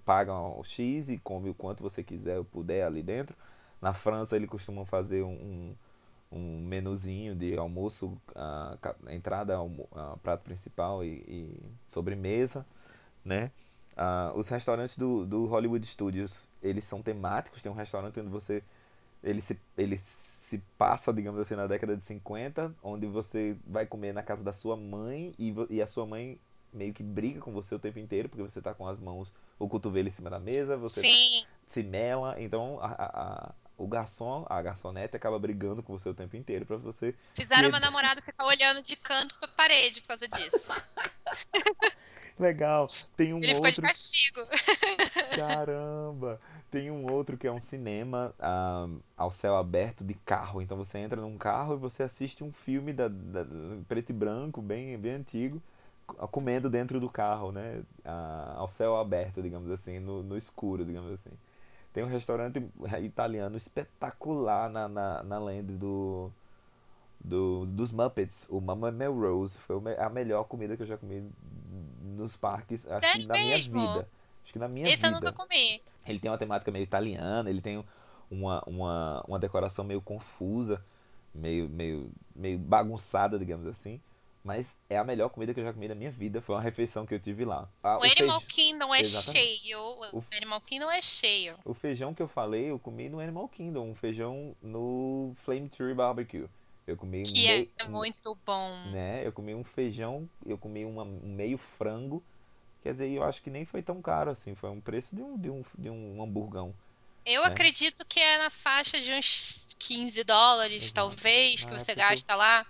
paga 0.04 0.32
o 0.32 0.62
X 0.64 1.08
e 1.08 1.18
come 1.18 1.50
o 1.50 1.54
quanto 1.54 1.82
você 1.82 2.02
quiser 2.02 2.38
ou 2.38 2.44
puder 2.44 2.84
ali 2.84 3.02
dentro. 3.02 3.36
Na 3.80 3.92
França, 3.92 4.34
ele 4.36 4.46
costuma 4.46 4.84
fazer 4.86 5.22
um, 5.22 5.74
um 6.32 6.60
menuzinho 6.60 7.34
de 7.34 7.56
almoço, 7.56 8.06
uh, 8.30 9.10
entrada, 9.10 9.60
uh, 9.60 10.18
prato 10.22 10.42
principal 10.42 11.04
e, 11.04 11.22
e 11.28 11.62
sobremesa, 11.88 12.64
né? 13.24 13.50
Uh, 13.92 14.36
os 14.38 14.48
restaurantes 14.48 14.96
do, 14.96 15.24
do 15.24 15.46
Hollywood 15.46 15.86
Studios, 15.86 16.34
eles 16.62 16.84
são 16.88 17.02
temáticos. 17.02 17.62
Tem 17.62 17.70
um 17.70 17.76
restaurante 17.76 18.18
onde 18.18 18.28
você 18.28 18.62
ele 19.22 19.40
se, 19.42 19.58
ele 19.76 20.00
se 20.54 20.62
passa, 20.78 21.12
digamos 21.12 21.40
assim, 21.40 21.56
na 21.56 21.66
década 21.66 21.96
de 21.96 22.04
50, 22.04 22.74
onde 22.82 23.06
você 23.06 23.56
vai 23.66 23.86
comer 23.86 24.12
na 24.12 24.22
casa 24.22 24.42
da 24.44 24.52
sua 24.52 24.76
mãe 24.76 25.34
e, 25.36 25.52
e 25.68 25.82
a 25.82 25.86
sua 25.86 26.06
mãe 26.06 26.38
meio 26.72 26.92
que 26.92 27.02
briga 27.02 27.40
com 27.40 27.52
você 27.52 27.74
o 27.74 27.78
tempo 27.78 27.98
inteiro, 27.98 28.28
porque 28.28 28.42
você 28.42 28.58
está 28.58 28.72
com 28.72 28.86
as 28.86 29.00
mãos, 29.00 29.32
o 29.58 29.68
cotovelo 29.68 30.08
em 30.08 30.12
cima 30.12 30.30
da 30.30 30.38
mesa, 30.38 30.76
você 30.76 31.00
Sim. 31.02 31.44
se 31.72 31.82
mela, 31.82 32.40
então 32.40 32.78
a, 32.80 32.86
a, 32.86 33.54
o 33.76 33.86
garçom, 33.86 34.46
a 34.48 34.62
garçonete 34.62 35.16
acaba 35.16 35.38
brigando 35.38 35.82
com 35.82 35.96
você 35.96 36.08
o 36.08 36.14
tempo 36.14 36.36
inteiro 36.36 36.64
para 36.64 36.76
você. 36.76 37.14
Fizeram 37.34 37.70
meu 37.70 37.80
namorado 37.80 38.22
ficar 38.22 38.44
olhando 38.44 38.82
de 38.82 38.94
canto 38.96 39.34
pra 39.38 39.48
parede 39.48 40.00
por 40.02 40.08
causa 40.08 40.28
disso. 40.28 40.60
Legal. 42.38 42.88
Tem 43.16 43.32
um 43.32 43.38
Ele 43.38 43.54
outro. 43.54 43.70
ficou 43.70 43.70
de 43.70 43.80
castigo. 43.82 44.40
Caramba! 45.36 46.40
Tem 46.70 46.90
um 46.90 47.10
outro 47.10 47.36
que 47.36 47.46
é 47.46 47.52
um 47.52 47.60
cinema 47.60 48.34
um, 48.40 48.98
ao 49.16 49.30
céu 49.30 49.56
aberto 49.56 50.02
de 50.02 50.14
carro. 50.14 50.60
Então 50.60 50.76
você 50.76 50.98
entra 50.98 51.20
num 51.20 51.38
carro 51.38 51.74
e 51.74 51.78
você 51.78 52.02
assiste 52.02 52.42
um 52.42 52.52
filme 52.52 52.92
da, 52.92 53.06
da 53.06 53.46
preto 53.86 54.10
e 54.10 54.12
branco, 54.12 54.60
bem, 54.60 54.98
bem 54.98 55.12
antigo, 55.12 55.62
comendo 56.32 56.68
dentro 56.68 56.98
do 56.98 57.08
carro, 57.08 57.52
né? 57.52 57.82
Uh, 58.04 58.58
ao 58.58 58.68
céu 58.70 58.96
aberto, 58.96 59.40
digamos 59.40 59.70
assim, 59.70 60.00
no, 60.00 60.22
no 60.22 60.36
escuro, 60.36 60.84
digamos 60.84 61.12
assim. 61.12 61.30
Tem 61.92 62.02
um 62.02 62.08
restaurante 62.08 62.60
italiano 63.02 63.56
espetacular 63.56 64.68
na, 64.68 64.88
na, 64.88 65.22
na 65.22 65.38
land 65.38 65.72
do, 65.74 66.28
do, 67.24 67.64
dos 67.66 67.90
Muppets, 67.90 68.36
o 68.48 68.60
Mama 68.60 68.92
Melrose. 68.92 69.56
Foi 69.66 69.76
a 69.98 70.10
melhor 70.10 70.44
comida 70.44 70.76
que 70.76 70.82
eu 70.82 70.86
já 70.86 70.98
comi 70.98 71.28
nos 72.02 72.36
parques, 72.36 72.86
acho 72.86 73.12
que 73.14 73.26
na 73.26 73.34
minha 73.34 73.56
vida. 73.56 74.08
Acho 74.44 74.52
que 74.52 74.58
na 74.58 74.68
minha 74.68 74.86
Esse 74.86 74.96
vida. 74.96 75.08
eu 75.08 75.12
nunca 75.12 75.32
comi. 75.32 75.80
Ele 76.06 76.18
tem 76.18 76.30
uma 76.30 76.38
temática 76.38 76.70
meio 76.70 76.82
italiana, 76.82 77.48
ele 77.48 77.62
tem 77.62 77.82
uma, 78.30 78.62
uma, 78.66 79.24
uma 79.26 79.38
decoração 79.38 79.84
meio 79.84 80.02
confusa, 80.02 80.84
meio, 81.34 81.68
meio, 81.68 82.10
meio 82.36 82.58
bagunçada, 82.58 83.38
digamos 83.38 83.66
assim. 83.66 84.00
Mas 84.44 84.66
é 84.90 84.98
a 84.98 85.04
melhor 85.04 85.30
comida 85.30 85.54
que 85.54 85.60
eu 85.60 85.64
já 85.64 85.72
comi 85.72 85.88
na 85.88 85.94
minha 85.94 86.10
vida. 86.10 86.42
Foi 86.42 86.54
uma 86.54 86.60
refeição 86.60 87.06
que 87.06 87.14
eu 87.14 87.18
tive 87.18 87.46
lá. 87.46 87.66
Ah, 87.82 87.96
o, 87.96 88.00
o 88.00 88.04
Animal 88.04 88.40
feij... 88.42 88.52
Kingdom 88.52 88.94
é 88.94 89.00
Exatamente. 89.00 89.42
cheio. 89.42 89.80
O, 89.80 90.18
o 90.18 90.24
Animal 90.30 90.60
Kingdom 90.60 90.90
é 90.90 91.00
cheio. 91.00 91.56
O 91.64 91.72
feijão 91.72 92.12
que 92.12 92.20
eu 92.20 92.28
falei, 92.28 92.70
eu 92.70 92.78
comi 92.78 93.08
no 93.08 93.20
Animal 93.20 93.48
Kingdom. 93.48 93.88
Um 93.88 93.94
feijão 93.94 94.54
no 94.60 95.34
Flame 95.46 95.70
Tree 95.70 95.94
Barbecue. 95.94 96.46
Eu 96.86 96.96
comi 96.96 97.22
que 97.22 97.70
um 97.78 97.84
é 97.84 97.88
muito 97.88 98.36
bom. 98.44 98.70
Né? 98.90 99.26
Eu 99.26 99.32
comi 99.32 99.54
um 99.54 99.64
feijão, 99.64 100.28
eu 100.44 100.58
comi 100.58 100.84
uma, 100.84 101.02
um 101.02 101.34
meio 101.34 101.58
frango. 101.78 102.22
Quer 102.82 102.92
dizer, 102.92 103.10
eu 103.10 103.24
acho 103.24 103.42
que 103.42 103.48
nem 103.48 103.64
foi 103.64 103.82
tão 103.82 104.02
caro 104.02 104.30
assim. 104.30 104.54
Foi 104.54 104.68
um 104.68 104.80
preço 104.80 105.14
de 105.14 105.22
um, 105.22 105.38
de 105.38 105.50
um, 105.50 105.64
de 105.78 105.88
um 105.88 106.22
hamburgão. 106.22 106.74
Eu 107.24 107.42
né? 107.42 107.48
acredito 107.48 108.04
que 108.06 108.20
é 108.20 108.38
na 108.38 108.50
faixa 108.50 109.00
de 109.00 109.10
uns 109.12 109.64
15 109.78 110.22
dólares, 110.24 110.92
talvez, 110.92 111.64
que 111.64 111.74
ah, 111.74 111.78
você 111.78 111.94
gasta 111.94 112.34
lá. 112.34 112.66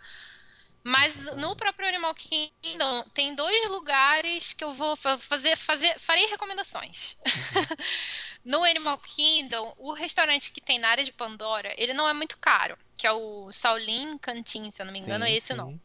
Mas 0.85 1.14
no 1.37 1.57
próprio 1.57 1.89
Animal 1.89 2.14
Kingdom 2.14 3.05
tem 3.14 3.35
dois 3.35 3.68
lugares 3.70 4.53
que 4.53 4.62
eu 4.62 4.74
vou 4.74 4.95
fazer, 4.97 5.57
fazer 5.57 5.99
farei 6.01 6.26
recomendações. 6.26 7.16
Uhum. 7.24 7.76
no 8.45 8.64
Animal 8.64 8.99
Kingdom, 8.99 9.74
o 9.78 9.95
restaurante 9.95 10.53
que 10.53 10.61
tem 10.61 10.78
na 10.78 10.89
área 10.89 11.03
de 11.03 11.11
Pandora, 11.11 11.72
ele 11.78 11.95
não 11.95 12.07
é 12.07 12.12
muito 12.12 12.37
caro, 12.37 12.76
que 12.95 13.07
é 13.07 13.12
o 13.12 13.51
Shaolin 13.51 14.18
Cantin, 14.18 14.70
se 14.72 14.82
eu 14.82 14.85
não 14.85 14.93
me 14.93 14.99
engano, 14.99 15.24
sim, 15.24 15.32
é 15.32 15.37
esse 15.37 15.47
sim. 15.49 15.55
não. 15.55 15.80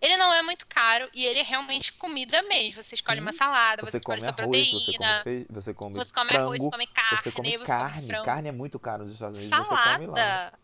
Ele 0.00 0.16
não 0.16 0.32
é 0.32 0.42
muito 0.42 0.64
caro 0.68 1.10
e 1.12 1.26
ele 1.26 1.40
é 1.40 1.42
realmente 1.42 1.92
comida 1.94 2.40
mesmo. 2.42 2.84
Você 2.84 2.94
escolhe 2.94 3.20
uma 3.20 3.32
salada, 3.32 3.82
você, 3.82 3.90
você 3.90 3.96
escolhe 3.96 4.20
sua 4.20 4.32
proteína. 4.32 5.24
Você 5.24 5.24
come, 5.24 5.46
você 5.50 5.74
come, 5.74 5.94
você 5.94 6.12
come 6.12 6.28
frango, 6.28 6.44
arroz, 6.44 6.58
come 6.70 6.86
carne, 6.86 7.18
você 7.24 7.32
come 7.32 7.58
carne. 7.58 8.12
Come 8.12 8.24
carne 8.24 8.48
é 8.48 8.52
muito 8.52 8.78
caro 8.78 9.04
nos 9.04 9.14
Estados 9.14 9.38
Unidos. 9.38 9.66
Salada. 9.66 10.58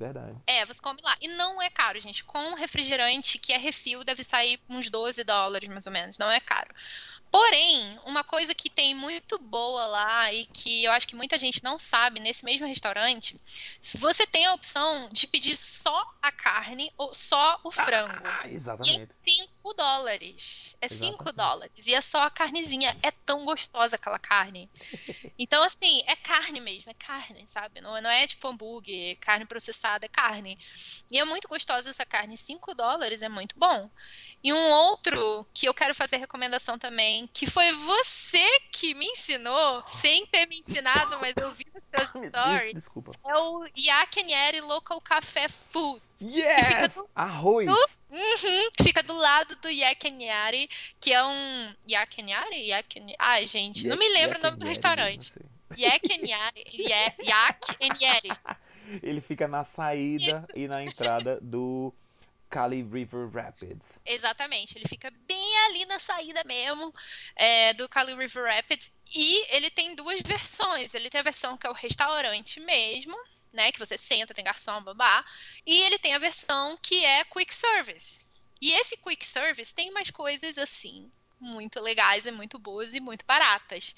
Verdade. 0.00 0.34
É, 0.46 0.64
você 0.64 0.80
come 0.80 0.98
lá. 1.02 1.14
E 1.20 1.28
não 1.28 1.60
é 1.60 1.68
caro, 1.68 2.00
gente. 2.00 2.24
Com 2.24 2.54
refrigerante, 2.54 3.38
que 3.38 3.52
é 3.52 3.58
refil, 3.58 4.02
deve 4.02 4.24
sair 4.24 4.58
uns 4.66 4.88
12 4.88 5.22
dólares, 5.24 5.68
mais 5.68 5.84
ou 5.86 5.92
menos. 5.92 6.16
Não 6.16 6.30
é 6.30 6.40
caro. 6.40 6.74
Porém, 7.30 8.00
uma 8.04 8.24
coisa 8.24 8.52
que 8.52 8.68
tem 8.68 8.92
muito 8.92 9.38
boa 9.38 9.86
lá 9.86 10.32
e 10.32 10.46
que 10.46 10.82
eu 10.82 10.90
acho 10.90 11.06
que 11.06 11.14
muita 11.14 11.38
gente 11.38 11.62
não 11.62 11.78
sabe 11.78 12.18
nesse 12.18 12.44
mesmo 12.44 12.66
restaurante, 12.66 13.40
você 13.94 14.26
tem 14.26 14.46
a 14.46 14.54
opção 14.54 15.08
de 15.12 15.28
pedir 15.28 15.56
só 15.56 16.12
a 16.20 16.32
carne 16.32 16.92
ou 16.98 17.14
só 17.14 17.60
o 17.62 17.68
ah, 17.68 17.84
frango. 17.84 18.20
Ah, 18.24 18.48
exatamente. 18.48 19.08
E 19.26 19.32
é 19.32 19.44
5 19.62 19.74
dólares. 19.74 20.76
É 20.80 20.88
5 20.88 21.32
dólares. 21.32 21.72
E 21.86 21.94
é 21.94 22.00
só 22.00 22.22
a 22.22 22.30
carnezinha. 22.30 22.96
É 23.00 23.12
tão 23.12 23.44
gostosa 23.44 23.94
aquela 23.94 24.18
carne. 24.18 24.68
Então, 25.38 25.62
assim, 25.64 26.02
é 26.06 26.14
carne 26.16 26.60
mesmo. 26.60 26.90
É 26.90 26.94
carne, 26.94 27.46
sabe? 27.48 27.80
Não, 27.80 27.98
não 28.02 28.10
é 28.10 28.26
tipo 28.26 28.46
hambúrguer, 28.46 29.16
carne 29.18 29.46
processada, 29.46 29.89
é 30.02 30.08
carne. 30.08 30.58
E 31.10 31.18
é 31.18 31.24
muito 31.24 31.48
gostosa 31.48 31.90
essa 31.90 32.06
carne. 32.06 32.36
5 32.36 32.74
dólares 32.74 33.20
é 33.22 33.28
muito 33.28 33.58
bom. 33.58 33.90
E 34.42 34.52
um 34.54 34.70
outro 34.70 35.46
que 35.52 35.66
eu 35.66 35.74
quero 35.74 35.94
fazer 35.94 36.16
recomendação 36.16 36.78
também, 36.78 37.28
que 37.32 37.50
foi 37.50 37.72
você 37.72 38.60
que 38.72 38.94
me 38.94 39.06
ensinou, 39.06 39.84
sem 40.00 40.24
ter 40.26 40.46
me 40.46 40.60
ensinado, 40.60 41.18
mas 41.20 41.34
eu 41.36 41.50
vi 41.52 41.66
no 41.74 41.80
seu 41.80 42.24
story. 42.24 42.72
Desculpa. 42.72 43.12
É 43.26 43.36
o 43.36 43.66
Yakenieri 43.76 44.62
Local 44.62 44.98
Café 45.02 45.48
Food. 45.70 46.00
Yes! 46.22 46.94
Do, 46.94 47.10
Arroz! 47.14 47.66
Do, 47.66 47.88
uhum, 48.10 48.70
fica 48.82 49.02
do 49.02 49.14
lado 49.14 49.56
do 49.56 49.68
Yakenieri, 49.68 50.70
que 50.98 51.12
é 51.12 51.22
um... 51.22 51.74
Yakenieri? 51.86 52.68
Yakenieri? 52.68 53.16
Ai, 53.18 53.46
gente, 53.46 53.86
não 53.86 53.96
me 53.98 54.08
lembro 54.08 54.38
o 54.38 54.42
nome 54.42 54.56
do 54.56 54.66
restaurante. 54.66 55.32
Yakenieri. 55.76 56.64
Yakenieri. 57.22 58.30
Ele 59.02 59.20
fica 59.20 59.46
na 59.46 59.64
saída 59.64 60.46
e 60.54 60.66
na 60.66 60.82
entrada 60.82 61.38
do 61.40 61.94
Kali 62.50 62.82
River 62.82 63.30
Rapids. 63.30 63.86
Exatamente, 64.04 64.76
ele 64.76 64.88
fica 64.88 65.10
bem 65.26 65.58
ali 65.66 65.86
na 65.86 66.00
saída 66.00 66.42
mesmo 66.44 66.92
é, 67.36 67.72
do 67.74 67.88
Kali 67.88 68.14
River 68.14 68.44
Rapids. 68.44 68.90
E 69.14 69.56
ele 69.56 69.70
tem 69.70 69.94
duas 69.94 70.20
versões. 70.20 70.92
Ele 70.94 71.10
tem 71.10 71.20
a 71.20 71.24
versão 71.24 71.56
que 71.56 71.66
é 71.66 71.70
o 71.70 71.74
restaurante 71.74 72.60
mesmo, 72.60 73.16
né? 73.52 73.72
Que 73.72 73.78
você 73.78 73.98
senta, 73.98 74.34
tem 74.34 74.44
garçom, 74.44 74.82
babá. 74.82 75.24
E 75.66 75.80
ele 75.82 75.98
tem 75.98 76.14
a 76.14 76.18
versão 76.18 76.76
que 76.80 77.04
é 77.04 77.24
quick 77.24 77.54
service. 77.54 78.20
E 78.60 78.72
esse 78.72 78.96
quick 78.96 79.26
service 79.26 79.72
tem 79.74 79.90
umas 79.90 80.10
coisas 80.10 80.56
assim, 80.58 81.10
muito 81.40 81.80
legais 81.80 82.26
e 82.26 82.30
muito 82.30 82.58
boas 82.58 82.92
e 82.92 83.00
muito 83.00 83.24
baratas. 83.24 83.94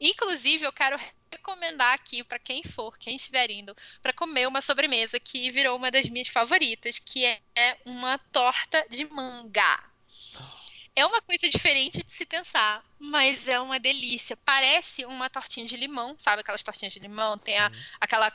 Inclusive, 0.00 0.64
eu 0.64 0.72
quero 0.72 0.98
recomendar 1.30 1.94
aqui 1.94 2.24
para 2.24 2.38
quem 2.38 2.62
for, 2.64 2.96
quem 2.98 3.16
estiver 3.16 3.50
indo, 3.50 3.76
para 4.02 4.12
comer 4.12 4.48
uma 4.48 4.62
sobremesa 4.62 5.20
que 5.20 5.50
virou 5.50 5.76
uma 5.76 5.90
das 5.90 6.08
minhas 6.08 6.28
favoritas, 6.28 6.98
que 6.98 7.24
é 7.24 7.78
uma 7.84 8.18
torta 8.18 8.86
de 8.88 9.04
manga. 9.04 9.90
É 10.96 11.06
uma 11.06 11.22
coisa 11.22 11.48
diferente 11.48 12.02
de 12.02 12.10
se 12.12 12.26
pensar, 12.26 12.84
mas 12.98 13.46
é 13.46 13.60
uma 13.60 13.78
delícia. 13.78 14.36
Parece 14.38 15.04
uma 15.04 15.30
tortinha 15.30 15.66
de 15.66 15.76
limão, 15.76 16.16
sabe 16.18 16.40
aquelas 16.40 16.62
tortinhas 16.62 16.92
de 16.92 16.98
limão? 16.98 17.38
Tem 17.38 17.58
a, 17.58 17.70
aquela 18.00 18.30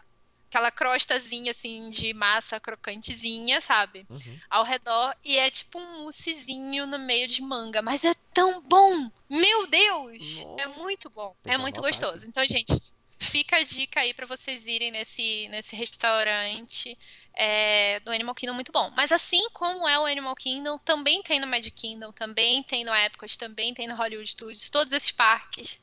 aquela 0.55 0.71
crostazinha 0.71 1.51
assim 1.51 1.89
de 1.89 2.13
massa 2.13 2.59
crocantezinha, 2.59 3.59
sabe? 3.59 4.05
Uhum. 4.09 4.39
Ao 4.49 4.63
redor 4.63 5.13
e 5.23 5.37
é 5.37 5.51
tipo 5.51 5.77
um 5.77 6.03
moussezinho 6.03 6.87
no 6.87 6.97
meio 6.97 7.27
de 7.27 7.41
manga, 7.41 7.81
mas 7.81 8.03
é 8.05 8.15
tão 8.33 8.61
bom. 8.61 9.11
Meu 9.29 9.67
Deus! 9.67 10.43
Nossa. 10.43 10.61
É 10.61 10.67
muito 10.67 11.09
bom. 11.09 11.35
É 11.43 11.57
muito 11.57 11.81
gostoso. 11.81 12.17
Aqui. 12.17 12.27
Então, 12.27 12.45
gente, 12.47 12.81
fica 13.19 13.57
a 13.57 13.63
dica 13.63 13.99
aí 13.99 14.13
para 14.13 14.25
vocês 14.25 14.65
irem 14.65 14.91
nesse 14.91 15.47
nesse 15.49 15.75
restaurante. 15.75 16.97
É, 17.37 17.99
do 17.99 18.11
Animal 18.11 18.33
Kingdom 18.33 18.53
muito 18.53 18.71
bom. 18.71 18.89
Mas 18.95 19.11
assim 19.11 19.49
como 19.49 19.85
é 19.85 19.99
o 19.99 20.05
Animal 20.05 20.33
Kingdom, 20.37 20.77
também 20.77 21.21
tem 21.21 21.37
no 21.37 21.45
Magic 21.45 21.71
Kingdom, 21.71 22.13
também 22.13 22.63
tem 22.63 22.85
no 22.85 22.95
Epcot, 22.95 23.37
também 23.37 23.73
tem 23.73 23.87
no 23.87 23.95
Hollywood 23.95 24.31
Studios, 24.31 24.69
todos 24.69 24.93
esses 24.93 25.11
parques. 25.11 25.81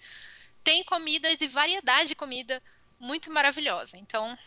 Tem 0.64 0.83
comidas 0.83 1.39
e 1.39 1.47
variedade 1.47 2.09
de 2.09 2.14
comida 2.14 2.62
muito 3.03 3.30
maravilhosa. 3.32 3.96
Então, 3.96 4.38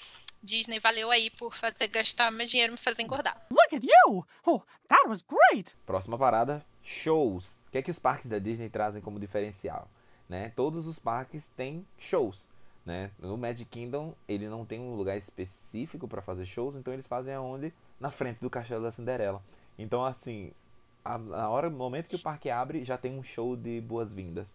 Disney, 0.41 0.79
valeu 0.79 1.11
aí 1.11 1.29
por 1.29 1.53
fazer 1.53 1.87
gastar 1.89 2.31
meu 2.31 2.47
dinheiro 2.47 2.71
e 2.71 2.75
me 2.75 2.81
fazer 2.81 3.01
engordar. 3.01 3.45
Look 3.51 3.75
at 3.75 3.83
you! 3.83 4.25
Oh, 4.45 4.61
that 4.87 5.07
was 5.07 5.21
great! 5.21 5.75
Próxima 5.85 6.17
parada, 6.17 6.65
shows. 6.81 7.45
O 7.67 7.71
que 7.71 7.77
é 7.77 7.81
que 7.81 7.91
os 7.91 7.99
parques 7.99 8.29
da 8.29 8.39
Disney 8.39 8.69
trazem 8.69 9.01
como 9.01 9.19
diferencial? 9.19 9.89
Né? 10.29 10.51
Todos 10.55 10.87
os 10.87 10.97
parques 10.97 11.43
têm 11.57 11.85
shows. 11.99 12.47
Né? 12.85 13.11
No 13.19 13.37
Magic 13.37 13.65
Kingdom, 13.65 14.15
ele 14.27 14.47
não 14.47 14.65
tem 14.65 14.79
um 14.79 14.95
lugar 14.95 15.17
específico 15.17 16.07
para 16.07 16.21
fazer 16.21 16.45
shows, 16.45 16.75
então 16.75 16.93
eles 16.93 17.07
fazem 17.07 17.33
aonde? 17.33 17.73
Na 17.99 18.11
frente 18.11 18.39
do 18.39 18.49
Castelo 18.49 18.83
da 18.83 18.91
Cinderela. 18.91 19.43
Então, 19.77 20.05
assim, 20.05 20.51
a, 21.03 21.15
a 21.15 21.49
hora, 21.49 21.69
no 21.69 21.77
momento 21.77 22.07
que 22.07 22.15
o 22.15 22.21
parque 22.21 22.49
abre, 22.49 22.85
já 22.85 22.97
tem 22.97 23.11
um 23.11 23.23
show 23.23 23.55
de 23.55 23.81
boas-vindas. 23.81 24.47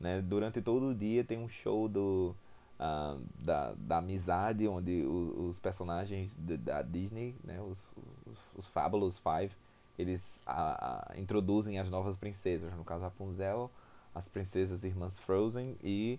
Né? 0.00 0.20
Durante 0.20 0.60
todo 0.60 0.88
o 0.88 0.94
dia 0.94 1.22
tem 1.22 1.38
um 1.38 1.48
show 1.48 1.88
do 1.88 2.34
uh, 2.78 3.20
da, 3.36 3.74
da 3.76 3.98
amizade, 3.98 4.66
onde 4.68 5.04
os, 5.04 5.58
personagens 5.58 6.32
da 6.36 6.82
Disney, 6.82 7.34
né, 7.44 7.60
os, 7.60 7.78
os, 8.26 8.38
os 8.56 8.66
Fabulous 8.68 9.18
Five, 9.18 9.52
eles 9.98 10.20
uh, 10.46 11.12
uh, 11.12 11.20
introduzem 11.20 11.78
as 11.78 11.88
novas 11.88 12.16
princesas, 12.16 12.72
no 12.74 12.84
caso 12.84 13.02
Rapunzel, 13.02 13.70
as 14.14 14.28
princesas 14.28 14.82
irmãs 14.84 15.18
Frozen 15.20 15.76
e 15.82 16.18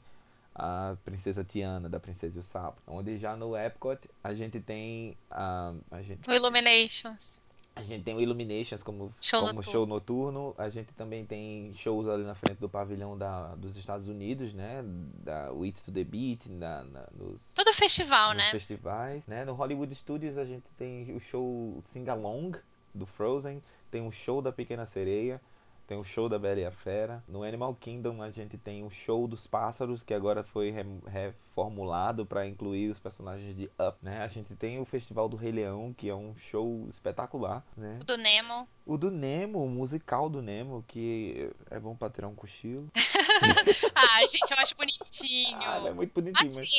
a 0.53 0.95
princesa 1.03 1.43
Tiana, 1.43 1.89
da 1.89 1.99
Princesa 1.99 2.37
e 2.37 2.39
o 2.39 2.43
Sapo. 2.43 2.81
Onde 2.87 3.17
já 3.17 3.35
no 3.35 3.57
Epcot 3.57 3.99
a 4.23 4.33
gente 4.33 4.59
tem 4.61 5.17
a 5.29 6.01
gente... 6.01 6.29
O 6.29 6.33
Illuminations. 6.33 7.44
A 7.75 7.83
gente 7.83 8.03
tem 8.03 8.15
o 8.15 8.21
Illuminations 8.21 8.81
como, 8.81 9.13
show, 9.21 9.41
como 9.41 9.53
noturno. 9.55 9.71
show 9.71 9.85
noturno. 9.85 10.55
A 10.57 10.69
gente 10.69 10.93
também 10.93 11.25
tem 11.25 11.73
shows 11.75 12.07
ali 12.07 12.23
na 12.23 12.33
frente 12.33 12.57
do 12.57 12.69
pavilhão 12.69 13.17
da, 13.17 13.53
dos 13.55 13.75
Estados 13.75 14.07
Unidos, 14.07 14.53
né? 14.53 14.81
Da 15.23 15.49
It 15.61 15.81
to 15.83 15.91
the 15.91 16.03
Beat, 16.03 16.45
na, 16.47 16.83
na, 16.85 17.07
nos, 17.13 17.41
Todo 17.53 17.73
festival, 17.73 18.29
nos 18.29 18.37
né? 18.37 18.51
festivais. 18.51 19.23
Né? 19.27 19.43
No 19.43 19.53
Hollywood 19.53 19.93
Studios 19.95 20.37
a 20.37 20.45
gente 20.45 20.65
tem 20.77 21.13
o 21.13 21.19
show 21.19 21.83
Sing 21.91 22.07
Along 22.07 22.57
do 22.93 23.05
Frozen. 23.05 23.61
Tem 23.91 24.07
o 24.07 24.11
show 24.11 24.41
da 24.41 24.51
Pequena 24.51 24.85
Sereia 24.85 25.41
tem 25.87 25.97
o 25.97 26.03
show 26.03 26.27
da 26.27 26.39
Bela 26.39 26.59
e 26.59 26.65
a 26.65 26.71
Fera. 26.71 27.23
No 27.27 27.43
Animal 27.43 27.75
Kingdom 27.75 28.21
a 28.21 28.31
gente 28.31 28.57
tem 28.57 28.83
o 28.83 28.89
show 28.89 29.27
dos 29.27 29.45
pássaros, 29.47 30.03
que 30.03 30.13
agora 30.13 30.43
foi 30.43 30.73
reformulado 31.05 32.25
para 32.25 32.47
incluir 32.47 32.89
os 32.89 32.99
personagens 32.99 33.55
de 33.55 33.69
Up, 33.79 33.97
né? 34.01 34.23
A 34.23 34.27
gente 34.27 34.55
tem 34.55 34.79
o 34.79 34.85
Festival 34.85 35.29
do 35.29 35.37
Rei 35.37 35.51
Leão, 35.51 35.93
que 35.93 36.09
é 36.09 36.15
um 36.15 36.35
show 36.37 36.87
espetacular, 36.89 37.63
né? 37.77 37.99
O 38.01 38.03
do 38.03 38.17
Nemo. 38.17 38.67
O 38.85 38.97
do 38.97 39.11
Nemo, 39.11 39.63
o 39.63 39.69
musical 39.69 40.29
do 40.29 40.41
Nemo, 40.41 40.83
que 40.87 41.49
é 41.69 41.79
bom 41.79 41.95
pra 41.95 42.09
tirar 42.09 42.27
um 42.27 42.35
cochilo. 42.35 42.89
ah, 43.95 44.21
gente, 44.21 44.51
eu 44.51 44.57
acho 44.57 44.75
bonitinho. 44.75 45.05
Ah, 45.65 45.87
é 45.87 45.93
muito 45.93 46.13
bonitinho, 46.13 46.47
assim, 46.47 46.55
mas 46.55 46.69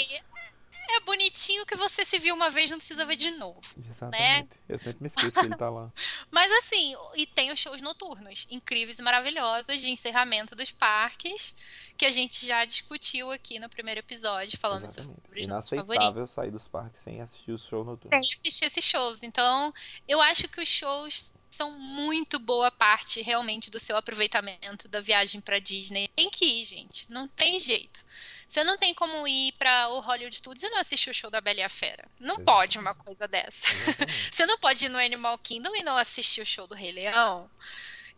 é 0.89 1.01
bonitinho 1.01 1.67
que 1.67 1.77
você 1.77 2.05
se 2.05 2.19
viu 2.19 2.35
uma 2.35 2.51
vez, 2.51 2.71
não 2.71 2.79
precisa 2.79 3.05
ver 3.05 3.17
de 3.17 3.31
novo. 3.33 3.61
Exatamente. 3.77 4.49
Né? 4.49 4.49
Eu 4.69 4.79
sempre 4.79 5.03
me 5.03 5.09
esqueço 5.09 5.33
que 5.33 5.47
ele 5.47 5.57
tá 5.57 5.71
lá. 5.71 5.93
Mas 6.31 6.51
assim, 6.53 6.95
e 7.15 7.27
tem 7.27 7.53
os 7.53 7.59
shows 7.59 7.81
noturnos, 7.81 8.47
incríveis 8.51 8.99
e 8.99 9.03
maravilhosos, 9.03 9.81
de 9.81 9.91
encerramento 9.91 10.55
dos 10.55 10.71
parques, 10.71 11.55
que 11.97 12.07
a 12.07 12.13
gente 12.13 12.47
já 12.47 12.65
discutiu 12.65 13.31
aqui 13.31 13.59
no 13.59 13.69
primeiro 13.69 14.01
episódio, 14.01 14.59
falando 14.59 14.85
Exatamente. 14.85 15.21
sobre 15.23 15.41
os 15.41 15.47
nossos 15.49 15.71
favoritos. 15.71 16.31
Sair 16.31 16.51
dos 16.51 16.69
parques 16.69 17.03
sem 17.05 17.21
assistir 17.21 17.53
os 17.53 17.63
shows 17.67 17.87
noturnos. 17.87 18.27
Sem 18.27 18.39
assistir 18.41 18.65
esses 18.67 18.85
shows. 18.85 19.19
Então, 19.23 19.73
eu 20.07 20.21
acho 20.21 20.49
que 20.49 20.61
os 20.61 20.69
shows 20.69 21.25
são 21.57 21.71
muito 21.73 22.39
boa 22.39 22.71
parte 22.71 23.23
realmente 23.23 23.71
do 23.71 23.81
seu 23.81 23.97
aproveitamento 23.97 24.89
da 24.89 25.01
viagem 25.01 25.41
para 25.41 25.59
Disney. 25.59 26.09
Tem 26.09 26.31
que 26.31 26.45
ir, 26.45 26.65
gente. 26.67 27.11
Não 27.11 27.27
tem 27.27 27.59
jeito. 27.59 28.05
Você 28.49 28.65
não 28.65 28.79
tem 28.79 28.95
como 28.95 29.27
ir 29.27 29.53
para 29.59 29.89
o 29.91 30.01
Hollywood 30.01 30.37
Studios 30.37 30.69
e 30.69 30.73
não 30.73 30.81
assistir 30.81 31.11
o 31.11 31.15
show 31.15 31.31
da 31.31 31.41
Bela 31.41 31.61
e 31.61 31.63
a 31.63 31.69
Fera. 31.69 32.09
Não 32.19 32.37
pode 32.45 32.79
uma 32.79 32.95
coisa 32.95 33.27
dessa. 33.27 33.51
Você 34.33 34.47
não 34.47 34.59
pode 34.59 34.87
ir 34.87 34.89
no 34.89 34.99
Animal 34.99 35.37
Kingdom 35.39 35.75
e 35.75 35.83
não 35.83 35.97
assistir 35.97 36.41
o 36.41 36.47
show 36.47 36.67
do 36.67 36.75
Rei 36.75 36.93
Leão. 36.93 37.51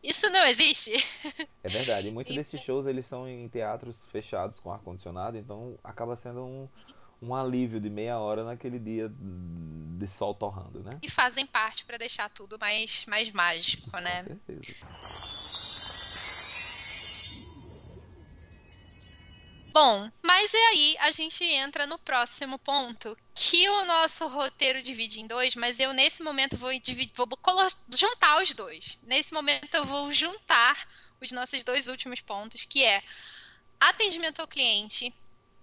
Isso 0.03 0.29
não 0.31 0.45
existe. 0.45 0.93
É 1.61 1.69
verdade. 1.69 2.09
E 2.09 2.11
muitos 2.13 2.35
desses 2.35 2.63
shows 2.63 2.87
eles 2.87 3.05
são 3.07 3.29
em 3.29 3.49
teatros 3.49 3.97
fechados 4.13 4.61
com 4.61 4.73
ar 4.73 4.79
condicionado, 4.79 5.37
então 5.37 5.77
acaba 5.83 6.17
sendo 6.17 6.45
um 6.45 6.69
um 7.21 7.35
alívio 7.35 7.81
de 7.81 7.91
meia 7.91 8.19
hora 8.19 8.45
naquele 8.45 8.79
dia 8.79 9.11
de 9.11 10.07
sol 10.17 10.35
torrando, 10.35 10.83
né? 10.83 10.99
E 11.03 11.11
fazem 11.11 11.45
parte 11.47 11.85
para 11.85 11.99
deixar 11.99 12.31
tudo 12.31 12.59
mais, 12.59 13.05
mais 13.07 13.33
mágico, 13.33 13.91
né? 13.99 14.23
Com 14.23 14.39
certeza. 14.47 14.87
Bom, 19.73 20.11
mas 20.23 20.53
e 20.53 20.57
aí 20.57 20.97
a 21.01 21.11
gente 21.11 21.45
entra 21.45 21.87
no 21.87 21.99
próximo 21.99 22.59
ponto, 22.59 23.17
que 23.35 23.69
o 23.69 23.85
nosso 23.85 24.27
roteiro 24.27 24.83
divide 24.83 25.21
em 25.21 25.27
dois, 25.27 25.55
mas 25.55 25.79
eu 25.79 25.93
nesse 25.93 26.23
momento 26.23 26.57
vou, 26.57 26.77
dividir, 26.79 27.13
vou 27.15 27.29
juntar 27.91 28.43
os 28.43 28.53
dois. 28.53 28.99
Nesse 29.03 29.33
momento 29.33 29.73
eu 29.75 29.85
vou 29.85 30.13
juntar 30.13 30.89
os 31.21 31.31
nossos 31.31 31.63
dois 31.65 31.87
últimos 31.87 32.21
pontos, 32.21 32.65
que 32.65 32.83
é 32.83 33.03
atendimento 33.81 34.41
ao 34.41 34.49
cliente 34.49 35.13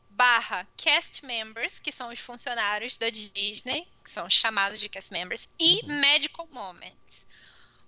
barra 0.09 0.65
cast 0.77 1.25
members, 1.25 1.77
que 1.79 1.91
são 1.91 2.09
os 2.09 2.19
funcionários 2.19 2.97
da 2.97 3.09
Disney, 3.09 3.87
que 4.03 4.11
são 4.11 4.29
chamados 4.29 4.79
de 4.79 4.87
cast 4.87 5.11
members, 5.11 5.47
e 5.59 5.85
medical 5.85 6.47
moments. 6.47 6.95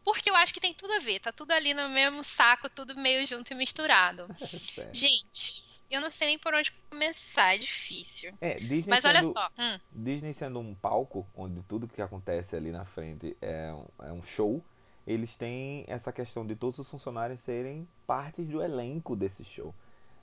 Porque 0.04 0.30
eu 0.30 0.36
acho 0.36 0.54
que 0.54 0.62
tem 0.62 0.74
tudo 0.74 0.94
a 0.94 1.00
ver, 1.00 1.20
tá 1.20 1.32
tudo 1.32 1.52
ali 1.52 1.74
no 1.74 1.90
mesmo 1.90 2.24
saco, 2.24 2.70
tudo 2.70 2.96
meio 2.96 3.26
junto 3.26 3.52
e 3.52 3.56
misturado. 3.56 4.28
Gente, 4.94 5.67
eu 5.90 6.02
não 6.02 6.12
sei 6.12 6.28
nem 6.28 6.40
por 6.40 6.54
onde 6.54 6.72
começar, 6.90 7.56
é 7.56 7.58
difícil. 7.58 8.34
É, 8.42 8.56
Disney 8.56 8.86
Mas 8.88 9.02
sendo, 9.02 9.30
olha 9.30 9.34
só. 9.34 9.50
Hum. 9.58 9.80
Disney 9.92 10.34
sendo 10.34 10.60
um 10.60 10.76
palco 10.76 11.26
onde 11.36 11.62
tudo 11.64 11.88
que 11.88 12.02
acontece 12.02 12.56
ali 12.56 12.72
na 12.72 12.86
frente 12.86 13.36
é 13.42 13.74
um, 13.74 14.06
é 14.06 14.12
um 14.12 14.24
show, 14.24 14.64
eles 15.06 15.36
têm 15.36 15.86
essa 15.88 16.12
questão 16.12 16.46
de 16.46 16.56
todos 16.56 16.80
os 16.80 16.90
funcionários 16.90 17.40
serem 17.42 17.88
partes 18.06 18.48
do 18.48 18.62
elenco 18.62 19.16
desse 19.16 19.44
show. 19.46 19.74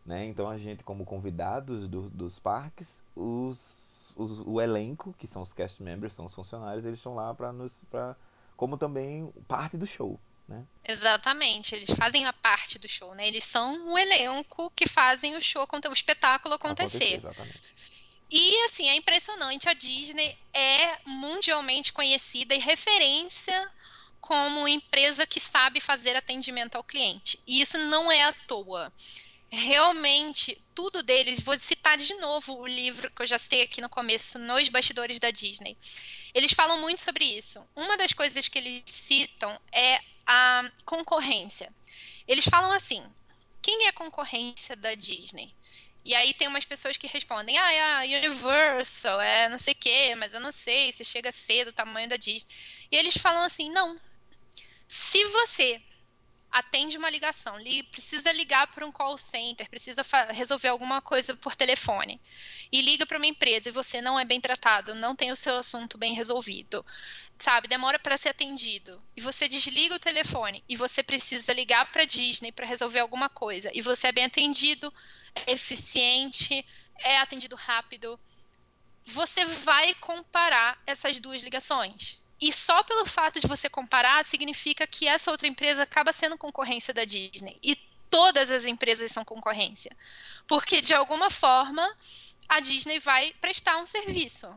Né? 0.04 0.26
Então 0.26 0.48
a 0.48 0.58
gente, 0.58 0.84
como 0.84 1.04
convidados 1.06 1.88
do, 1.88 2.10
dos 2.10 2.38
parques, 2.38 2.86
os, 3.16 4.12
os, 4.14 4.40
o 4.40 4.60
elenco, 4.60 5.14
que 5.18 5.26
são 5.26 5.40
os 5.40 5.52
cast 5.52 5.82
members, 5.82 6.12
são 6.12 6.26
os 6.26 6.34
funcionários, 6.34 6.84
eles 6.84 6.98
estão 6.98 7.14
lá 7.14 7.32
para 7.34 7.52
nos. 7.52 7.72
Pra, 7.90 8.14
como 8.56 8.76
também 8.76 9.32
parte 9.48 9.76
do 9.76 9.86
show. 9.86 10.20
Né? 10.46 10.64
Exatamente, 10.86 11.74
eles 11.74 11.90
fazem 11.96 12.26
a 12.26 12.32
parte 12.32 12.78
do 12.78 12.88
show, 12.88 13.14
né? 13.14 13.26
Eles 13.26 13.44
são 13.50 13.92
o 13.92 13.98
elenco 13.98 14.70
que 14.76 14.86
fazem 14.88 15.36
o 15.36 15.42
show, 15.42 15.66
o 15.66 15.94
espetáculo 15.94 16.54
acontecer. 16.54 17.16
acontecer 17.16 17.74
e 18.36 18.64
assim, 18.64 18.88
é 18.88 18.96
impressionante, 18.96 19.68
a 19.68 19.74
Disney 19.74 20.36
é 20.52 20.98
mundialmente 21.04 21.92
conhecida 21.92 22.54
e 22.54 22.58
referência 22.58 23.70
como 24.20 24.66
empresa 24.66 25.24
que 25.26 25.38
sabe 25.38 25.80
fazer 25.80 26.16
atendimento 26.16 26.74
ao 26.74 26.82
cliente. 26.82 27.38
E 27.46 27.60
isso 27.60 27.78
não 27.78 28.10
é 28.10 28.24
à 28.24 28.32
toa 28.32 28.92
realmente 29.54 30.60
tudo 30.74 31.02
deles, 31.02 31.40
vou 31.40 31.58
citar 31.60 31.96
de 31.96 32.12
novo 32.14 32.60
o 32.60 32.66
livro 32.66 33.10
que 33.10 33.22
eu 33.22 33.26
já 33.26 33.38
sei 33.38 33.62
aqui 33.62 33.80
no 33.80 33.88
começo, 33.88 34.38
Nos 34.38 34.68
Bastidores 34.68 35.18
da 35.18 35.30
Disney. 35.30 35.76
Eles 36.34 36.52
falam 36.52 36.80
muito 36.80 37.02
sobre 37.02 37.24
isso. 37.24 37.64
Uma 37.76 37.96
das 37.96 38.12
coisas 38.12 38.48
que 38.48 38.58
eles 38.58 38.82
citam 39.06 39.56
é 39.72 40.00
a 40.26 40.68
concorrência. 40.84 41.72
Eles 42.26 42.44
falam 42.44 42.72
assim: 42.72 43.02
quem 43.62 43.86
é 43.86 43.88
a 43.88 43.92
concorrência 43.92 44.74
da 44.74 44.94
Disney? 44.94 45.54
E 46.04 46.14
aí 46.14 46.34
tem 46.34 46.48
umas 46.48 46.64
pessoas 46.64 46.96
que 46.96 47.06
respondem: 47.06 47.56
ah, 47.56 47.72
é 47.72 47.82
a 47.82 48.18
Universal, 48.18 49.20
é 49.20 49.48
não 49.48 49.58
sei 49.58 49.74
o 49.74 49.76
quê, 49.76 50.14
mas 50.16 50.34
eu 50.34 50.40
não 50.40 50.52
sei 50.52 50.92
se 50.92 51.04
chega 51.04 51.32
cedo 51.46 51.68
o 51.68 51.72
tamanho 51.72 52.08
da 52.08 52.16
Disney. 52.16 52.52
E 52.90 52.96
eles 52.96 53.16
falam 53.16 53.44
assim: 53.44 53.70
não. 53.70 53.98
Se 54.88 55.24
você 55.26 55.80
atende 56.54 56.96
uma 56.96 57.10
ligação, 57.10 57.58
li, 57.58 57.82
precisa 57.82 58.30
ligar 58.30 58.68
para 58.68 58.86
um 58.86 58.92
call 58.92 59.18
center, 59.18 59.68
precisa 59.68 60.06
resolver 60.30 60.68
alguma 60.68 61.02
coisa 61.02 61.34
por 61.34 61.56
telefone. 61.56 62.20
E 62.70 62.80
liga 62.80 63.04
para 63.04 63.16
uma 63.16 63.26
empresa 63.26 63.68
e 63.68 63.72
você 63.72 64.00
não 64.00 64.20
é 64.20 64.24
bem 64.24 64.40
tratado, 64.40 64.94
não 64.94 65.16
tem 65.16 65.32
o 65.32 65.36
seu 65.36 65.56
assunto 65.56 65.98
bem 65.98 66.14
resolvido, 66.14 66.86
sabe, 67.40 67.66
demora 67.66 67.98
para 67.98 68.16
ser 68.16 68.28
atendido. 68.28 69.02
E 69.16 69.20
você 69.20 69.48
desliga 69.48 69.96
o 69.96 69.98
telefone 69.98 70.62
e 70.68 70.76
você 70.76 71.02
precisa 71.02 71.52
ligar 71.52 71.90
para 71.90 72.04
Disney 72.04 72.52
para 72.52 72.66
resolver 72.66 73.00
alguma 73.00 73.28
coisa. 73.28 73.72
E 73.74 73.82
você 73.82 74.06
é 74.06 74.12
bem 74.12 74.26
atendido, 74.26 74.94
é 75.34 75.54
eficiente, 75.54 76.64
é 77.00 77.18
atendido 77.18 77.56
rápido, 77.56 78.18
você 79.06 79.44
vai 79.44 79.92
comparar 79.94 80.80
essas 80.86 81.18
duas 81.18 81.42
ligações 81.42 82.22
e 82.40 82.52
só 82.52 82.82
pelo 82.82 83.06
fato 83.06 83.40
de 83.40 83.46
você 83.46 83.68
comparar 83.68 84.24
significa 84.26 84.86
que 84.86 85.06
essa 85.06 85.30
outra 85.30 85.46
empresa 85.46 85.82
acaba 85.82 86.12
sendo 86.12 86.36
concorrência 86.36 86.92
da 86.92 87.04
Disney. 87.04 87.58
E 87.62 87.76
todas 88.10 88.50
as 88.50 88.64
empresas 88.64 89.12
são 89.12 89.24
concorrência. 89.24 89.96
Porque 90.46 90.80
de 90.80 90.94
alguma 90.94 91.30
forma 91.30 91.96
a 92.48 92.60
Disney 92.60 92.98
vai 93.00 93.32
prestar 93.40 93.78
um 93.78 93.86
serviço. 93.86 94.48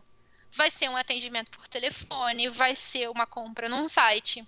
Vai 0.51 0.71
ser 0.71 0.89
um 0.89 0.97
atendimento 0.97 1.51
por 1.51 1.67
telefone, 1.67 2.49
vai 2.49 2.75
ser 2.75 3.09
uma 3.09 3.25
compra 3.25 3.69
num 3.69 3.87
site. 3.87 4.45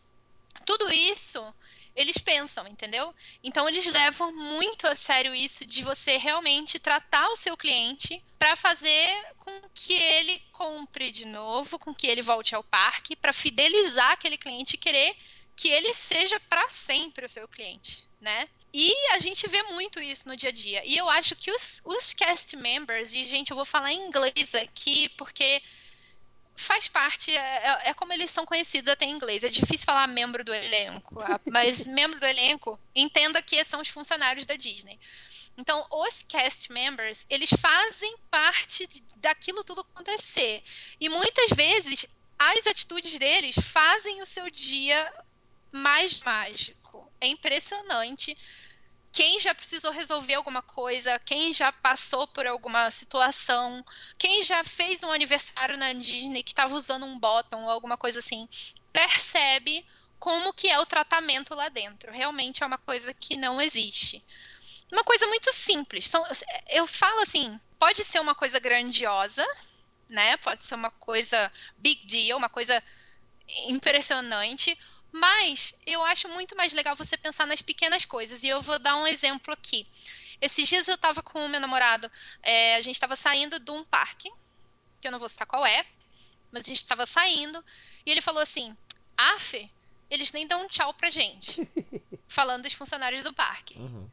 Tudo 0.65 0.91
isso 0.91 1.55
eles 1.99 2.17
pensam, 2.17 2.65
entendeu? 2.65 3.13
Então 3.43 3.67
eles 3.67 3.85
levam 3.85 4.31
muito 4.31 4.87
a 4.87 4.95
sério 4.95 5.35
isso 5.35 5.65
de 5.65 5.83
você 5.83 6.15
realmente 6.15 6.79
tratar 6.79 7.27
o 7.27 7.35
seu 7.35 7.57
cliente 7.57 8.23
para 8.37 8.55
fazer 8.55 9.35
com 9.37 9.51
que 9.73 9.93
ele 9.93 10.41
compre 10.53 11.11
de 11.11 11.25
novo, 11.25 11.77
com 11.77 11.93
que 11.93 12.07
ele 12.07 12.21
volte 12.21 12.55
ao 12.55 12.63
parque, 12.63 13.17
para 13.17 13.33
fidelizar 13.33 14.11
aquele 14.11 14.37
cliente 14.37 14.75
e 14.75 14.77
querer 14.77 15.13
que 15.57 15.67
ele 15.67 15.93
seja 16.07 16.39
para 16.39 16.65
sempre 16.87 17.25
o 17.25 17.29
seu 17.29 17.45
cliente, 17.49 18.07
né? 18.21 18.47
E 18.73 18.93
a 19.11 19.19
gente 19.19 19.45
vê 19.49 19.61
muito 19.63 20.01
isso 20.01 20.21
no 20.25 20.37
dia 20.37 20.49
a 20.49 20.53
dia. 20.53 20.81
E 20.85 20.95
eu 20.95 21.09
acho 21.09 21.35
que 21.35 21.51
os, 21.51 21.81
os 21.83 22.13
cast 22.13 22.55
members, 22.55 23.13
e 23.13 23.25
gente, 23.25 23.51
eu 23.51 23.57
vou 23.57 23.65
falar 23.65 23.91
em 23.91 24.07
inglês 24.07 24.55
aqui, 24.55 25.09
porque 25.17 25.61
faz 26.65 26.87
parte, 26.87 27.35
é, 27.35 27.39
é, 27.39 27.89
é, 27.89 27.93
como 27.93 28.13
eles 28.13 28.31
são 28.31 28.45
conhecidos 28.45 28.91
até 28.91 29.05
em 29.05 29.11
inglês. 29.11 29.43
É 29.43 29.49
difícil 29.49 29.85
falar 29.85 30.07
membro 30.07 30.43
do 30.43 30.53
elenco, 30.53 31.15
mas 31.51 31.85
membro 31.85 32.19
do 32.19 32.25
elenco, 32.25 32.79
entenda 32.95 33.41
que 33.41 33.63
são 33.65 33.81
os 33.81 33.89
funcionários 33.89 34.45
da 34.45 34.55
Disney. 34.55 34.99
Então, 35.57 35.85
os 35.91 36.23
cast 36.27 36.71
members, 36.71 37.17
eles 37.29 37.49
fazem 37.59 38.15
parte 38.31 38.87
daquilo 39.17 39.63
tudo 39.63 39.81
acontecer. 39.81 40.63
E 40.99 41.09
muitas 41.09 41.49
vezes, 41.49 42.05
as 42.37 42.65
atitudes 42.65 43.17
deles 43.17 43.55
fazem 43.73 44.21
o 44.21 44.25
seu 44.25 44.49
dia 44.49 45.11
mais 45.71 46.19
mágico. 46.21 47.11
É 47.19 47.27
impressionante 47.27 48.37
quem 49.11 49.39
já 49.39 49.55
precisou 49.55 49.91
resolver 49.91 50.35
alguma 50.35 50.61
coisa, 50.61 51.19
quem 51.19 51.51
já 51.51 51.71
passou 51.71 52.27
por 52.27 52.45
alguma 52.45 52.91
situação, 52.91 53.83
quem 54.17 54.43
já 54.43 54.63
fez 54.63 55.01
um 55.03 55.11
aniversário 55.11 55.77
na 55.77 55.93
Disney 55.93 56.43
que 56.43 56.51
estava 56.51 56.75
usando 56.75 57.05
um 57.05 57.17
bottom 57.17 57.63
ou 57.63 57.69
alguma 57.69 57.97
coisa 57.97 58.19
assim, 58.19 58.47
percebe 58.93 59.85
como 60.19 60.53
que 60.53 60.67
é 60.67 60.79
o 60.79 60.85
tratamento 60.85 61.55
lá 61.55 61.69
dentro. 61.69 62.11
Realmente 62.11 62.61
é 62.63 62.65
uma 62.65 62.77
coisa 62.77 63.13
que 63.13 63.35
não 63.35 63.59
existe. 63.61 64.23
Uma 64.91 65.03
coisa 65.03 65.25
muito 65.27 65.51
simples. 65.53 66.09
Eu 66.67 66.85
falo 66.85 67.21
assim, 67.21 67.59
pode 67.79 68.03
ser 68.05 68.19
uma 68.19 68.35
coisa 68.35 68.59
grandiosa, 68.59 69.45
né? 70.09 70.37
Pode 70.37 70.65
ser 70.65 70.75
uma 70.75 70.91
coisa 70.91 71.51
big 71.77 72.05
deal, 72.05 72.37
uma 72.37 72.49
coisa 72.49 72.83
impressionante, 73.67 74.77
mas 75.11 75.73
eu 75.85 76.03
acho 76.03 76.27
muito 76.29 76.55
mais 76.55 76.73
legal 76.73 76.95
você 76.95 77.17
pensar 77.17 77.45
nas 77.47 77.61
pequenas 77.61 78.05
coisas. 78.05 78.41
E 78.43 78.47
eu 78.47 78.61
vou 78.61 78.79
dar 78.79 78.95
um 78.95 79.07
exemplo 79.07 79.53
aqui. 79.53 79.87
Esses 80.41 80.67
dias 80.67 80.87
eu 80.87 80.95
estava 80.95 81.21
com 81.21 81.45
o 81.45 81.49
meu 81.49 81.59
namorado, 81.59 82.09
é, 82.41 82.75
a 82.75 82.81
gente 82.81 82.95
estava 82.95 83.15
saindo 83.15 83.59
de 83.59 83.71
um 83.71 83.83
parque, 83.83 84.31
que 85.01 85.07
eu 85.07 85.11
não 85.11 85.19
vou 85.19 85.29
citar 85.29 85.45
qual 85.45 85.65
é, 85.65 85.85
mas 86.51 86.63
a 86.63 86.67
gente 86.67 86.77
estava 86.77 87.05
saindo, 87.05 87.63
e 88.05 88.11
ele 88.11 88.21
falou 88.21 88.41
assim: 88.41 88.75
Af, 89.17 89.71
eles 90.09 90.31
nem 90.31 90.47
dão 90.47 90.63
um 90.63 90.67
tchau 90.67 90.93
pra 90.93 91.11
gente. 91.11 91.67
falando 92.29 92.63
dos 92.63 92.73
funcionários 92.73 93.23
do 93.23 93.33
parque. 93.33 93.77
Uhum. 93.77 94.09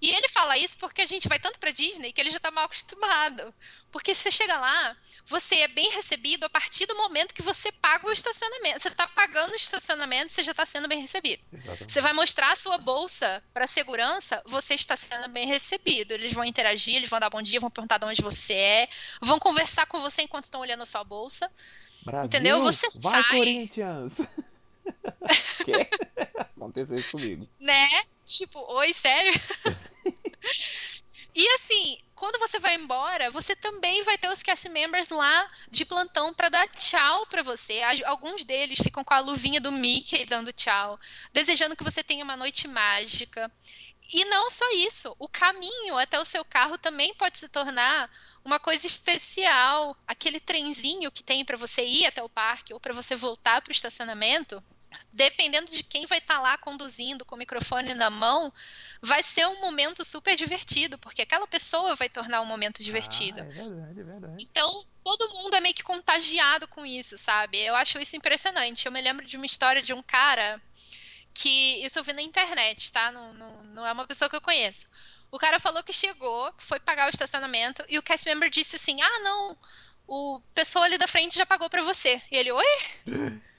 E 0.00 0.10
ele 0.10 0.28
fala 0.28 0.58
isso 0.58 0.76
porque 0.78 1.02
a 1.02 1.06
gente 1.06 1.28
vai 1.28 1.38
tanto 1.38 1.58
pra 1.58 1.70
Disney 1.70 2.12
que 2.12 2.20
ele 2.20 2.30
já 2.30 2.38
tá 2.38 2.50
mal 2.50 2.64
acostumado. 2.64 3.52
Porque 3.90 4.14
você 4.14 4.30
chega 4.30 4.58
lá, 4.58 4.94
você 5.26 5.54
é 5.56 5.68
bem 5.68 5.90
recebido 5.90 6.44
a 6.44 6.50
partir 6.50 6.84
do 6.84 6.94
momento 6.94 7.32
que 7.32 7.42
você 7.42 7.72
paga 7.72 8.06
o 8.06 8.12
estacionamento. 8.12 8.82
Você 8.82 8.90
tá 8.90 9.06
pagando 9.08 9.52
o 9.52 9.56
estacionamento, 9.56 10.34
você 10.34 10.44
já 10.44 10.52
tá 10.52 10.66
sendo 10.66 10.86
bem 10.86 11.00
recebido. 11.00 11.42
Exatamente. 11.50 11.92
Você 11.92 12.00
vai 12.02 12.12
mostrar 12.12 12.52
a 12.52 12.56
sua 12.56 12.76
bolsa 12.76 13.42
pra 13.54 13.66
segurança, 13.66 14.42
você 14.44 14.74
está 14.74 14.98
sendo 14.98 15.28
bem 15.30 15.46
recebido. 15.46 16.12
Eles 16.12 16.32
vão 16.32 16.44
interagir, 16.44 16.96
eles 16.96 17.08
vão 17.08 17.18
dar 17.18 17.30
bom 17.30 17.40
dia, 17.40 17.58
vão 17.58 17.70
perguntar 17.70 17.96
de 17.96 18.04
onde 18.04 18.20
você 18.20 18.52
é, 18.52 18.88
vão 19.22 19.38
conversar 19.38 19.86
com 19.86 20.00
você 20.00 20.22
enquanto 20.22 20.44
estão 20.44 20.60
olhando 20.60 20.82
a 20.82 20.86
sua 20.86 21.04
bolsa. 21.04 21.50
Brasil, 22.04 22.26
Entendeu? 22.26 22.62
Você 22.62 22.86
vai, 23.00 23.22
sai. 23.22 23.38
Corinthians! 23.38 24.12
quer 25.64 25.88
acontecer 26.56 26.98
isso 26.98 27.10
comigo. 27.12 27.48
Né? 27.58 27.88
Tipo, 28.24 28.60
oi, 28.72 28.94
sério? 28.94 29.32
E 31.38 31.46
assim, 31.50 31.98
quando 32.14 32.38
você 32.38 32.58
vai 32.58 32.76
embora, 32.76 33.30
você 33.30 33.54
também 33.54 34.02
vai 34.04 34.16
ter 34.16 34.30
os 34.30 34.42
cast 34.42 34.66
members 34.70 35.10
lá 35.10 35.50
de 35.70 35.84
plantão 35.84 36.32
para 36.32 36.48
dar 36.48 36.66
tchau 36.68 37.26
para 37.26 37.42
você. 37.42 37.82
Alguns 38.06 38.42
deles 38.42 38.78
ficam 38.78 39.04
com 39.04 39.12
a 39.12 39.18
luvinha 39.18 39.60
do 39.60 39.70
Mickey 39.70 40.24
dando 40.24 40.50
tchau, 40.50 40.98
desejando 41.34 41.76
que 41.76 41.84
você 41.84 42.02
tenha 42.02 42.24
uma 42.24 42.38
noite 42.38 42.66
mágica. 42.66 43.52
E 44.10 44.24
não 44.24 44.50
só 44.50 44.64
isso, 44.88 45.14
o 45.18 45.28
caminho 45.28 45.98
até 45.98 46.18
o 46.18 46.24
seu 46.24 46.42
carro 46.42 46.78
também 46.78 47.12
pode 47.16 47.38
se 47.38 47.48
tornar 47.48 48.10
uma 48.42 48.58
coisa 48.58 48.86
especial. 48.86 49.94
Aquele 50.06 50.40
trenzinho 50.40 51.12
que 51.12 51.22
tem 51.22 51.44
para 51.44 51.58
você 51.58 51.84
ir 51.84 52.06
até 52.06 52.22
o 52.22 52.30
parque 52.30 52.72
ou 52.72 52.80
para 52.80 52.94
você 52.94 53.14
voltar 53.14 53.60
para 53.60 53.72
o 53.72 53.74
estacionamento, 53.74 54.64
dependendo 55.12 55.70
de 55.70 55.82
quem 55.82 56.06
vai 56.06 56.18
estar 56.18 56.36
tá 56.36 56.40
lá 56.40 56.58
conduzindo 56.58 57.24
com 57.24 57.34
o 57.34 57.38
microfone 57.38 57.94
na 57.94 58.10
mão, 58.10 58.52
vai 59.00 59.22
ser 59.22 59.46
um 59.46 59.60
momento 59.60 60.04
super 60.04 60.36
divertido, 60.36 60.98
porque 60.98 61.22
aquela 61.22 61.46
pessoa 61.46 61.94
vai 61.96 62.08
tornar 62.08 62.40
um 62.40 62.46
momento 62.46 62.82
divertido. 62.82 63.40
Ah, 63.40 63.44
é 63.44 63.50
verdade, 63.50 64.00
é 64.00 64.04
verdade. 64.04 64.36
Então, 64.38 64.84
todo 65.04 65.30
mundo 65.34 65.54
é 65.54 65.60
meio 65.60 65.74
que 65.74 65.82
contagiado 65.82 66.66
com 66.68 66.84
isso, 66.84 67.18
sabe? 67.18 67.58
Eu 67.58 67.74
acho 67.74 67.98
isso 67.98 68.16
impressionante. 68.16 68.86
Eu 68.86 68.92
me 68.92 69.00
lembro 69.00 69.26
de 69.26 69.36
uma 69.36 69.46
história 69.46 69.82
de 69.82 69.92
um 69.92 70.02
cara 70.02 70.60
que. 71.32 71.84
Isso 71.84 71.98
eu 71.98 72.04
vi 72.04 72.12
na 72.12 72.22
internet, 72.22 72.90
tá? 72.92 73.12
Não, 73.12 73.32
não, 73.34 73.64
não 73.64 73.86
é 73.86 73.92
uma 73.92 74.06
pessoa 74.06 74.28
que 74.28 74.36
eu 74.36 74.40
conheço. 74.40 74.86
O 75.30 75.38
cara 75.38 75.60
falou 75.60 75.82
que 75.82 75.92
chegou, 75.92 76.52
foi 76.58 76.80
pagar 76.80 77.06
o 77.06 77.10
estacionamento, 77.10 77.84
e 77.88 77.98
o 77.98 78.02
cast 78.02 78.26
member 78.26 78.50
disse 78.50 78.76
assim: 78.76 79.00
Ah, 79.02 79.18
não, 79.20 79.56
o 80.06 80.40
pessoa 80.54 80.84
ali 80.84 80.96
da 80.96 81.08
frente 81.08 81.36
já 81.36 81.44
pagou 81.44 81.68
pra 81.68 81.82
você. 81.82 82.20
E 82.30 82.36
ele, 82.36 82.52
oi? 82.52 82.64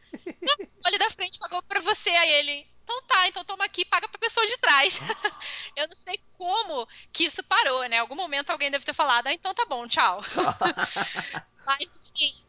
ali 0.83 0.97
da 0.97 1.09
frente 1.11 1.39
pagou 1.39 1.61
pra 1.63 1.79
você. 1.81 2.09
Aí 2.09 2.31
ele, 2.31 2.67
então 2.83 3.01
tá, 3.03 3.27
então 3.27 3.43
toma 3.43 3.65
aqui, 3.65 3.83
paga 3.85 4.07
pra 4.07 4.19
pessoa 4.19 4.45
de 4.45 4.57
trás. 4.57 4.93
eu 5.75 5.87
não 5.87 5.95
sei 5.95 6.19
como 6.37 6.87
que 7.11 7.25
isso 7.25 7.43
parou, 7.43 7.87
né? 7.89 7.97
Em 7.97 7.99
algum 7.99 8.15
momento 8.15 8.49
alguém 8.49 8.71
deve 8.71 8.85
ter 8.85 8.93
falado, 8.93 9.27
ah, 9.27 9.33
então 9.33 9.53
tá 9.53 9.65
bom, 9.65 9.87
tchau. 9.87 10.21
mas 11.65 11.89
assim, 11.89 12.45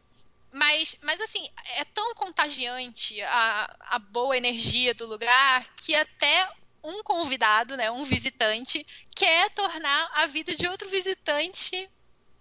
mas, 0.51 0.95
mas 1.01 1.19
assim, 1.21 1.47
é 1.75 1.85
tão 1.85 2.15
contagiante 2.15 3.21
a, 3.21 3.75
a 3.81 3.99
boa 3.99 4.35
energia 4.37 4.93
do 4.93 5.05
lugar 5.05 5.67
que 5.75 5.93
até 5.95 6.49
um 6.83 7.03
convidado, 7.03 7.75
né, 7.75 7.91
um 7.91 8.03
visitante, 8.03 8.85
quer 9.13 9.49
tornar 9.51 10.09
a 10.13 10.25
vida 10.25 10.55
de 10.55 10.67
outro 10.67 10.89
visitante 10.89 11.89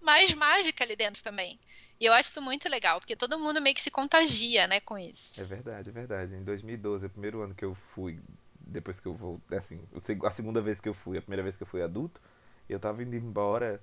mais 0.01 0.33
mágica 0.33 0.85
ali 0.85 0.97
dentro 0.97 1.23
também. 1.23 1.59
E 2.01 2.07
eu 2.07 2.13
acho 2.13 2.31
isso 2.31 2.41
muito 2.41 2.69
legal, 2.69 3.01
porque 3.01 3.17
todo 3.17 3.39
mundo 3.39 3.61
meio 3.61 3.75
que 3.75 3.83
se 3.83 3.91
contagia, 3.91 4.67
né, 4.69 4.81
com 4.81 4.97
isso. 4.99 5.41
É 5.41 5.45
verdade, 5.45 5.91
é 5.91 5.93
verdade. 5.93 6.35
Em 6.35 6.45
2012, 6.45 7.05
é 7.05 7.07
o 7.09 7.11
primeiro 7.11 7.43
ano 7.43 7.55
que 7.55 7.65
eu 7.65 7.75
fui, 7.95 8.21
depois 8.61 9.01
que 9.01 9.07
eu 9.07 9.15
vou, 9.15 9.41
assim, 9.51 9.81
a 10.25 10.31
segunda 10.31 10.61
vez 10.61 10.81
que 10.81 10.89
eu 10.89 10.95
fui, 10.95 11.19
a 11.19 11.23
primeira 11.23 11.43
vez 11.43 11.57
que 11.57 11.63
eu 11.63 11.67
fui 11.67 11.83
adulto, 11.83 12.21
eu 12.69 12.79
tava 12.79 13.03
indo 13.03 13.17
embora 13.17 13.83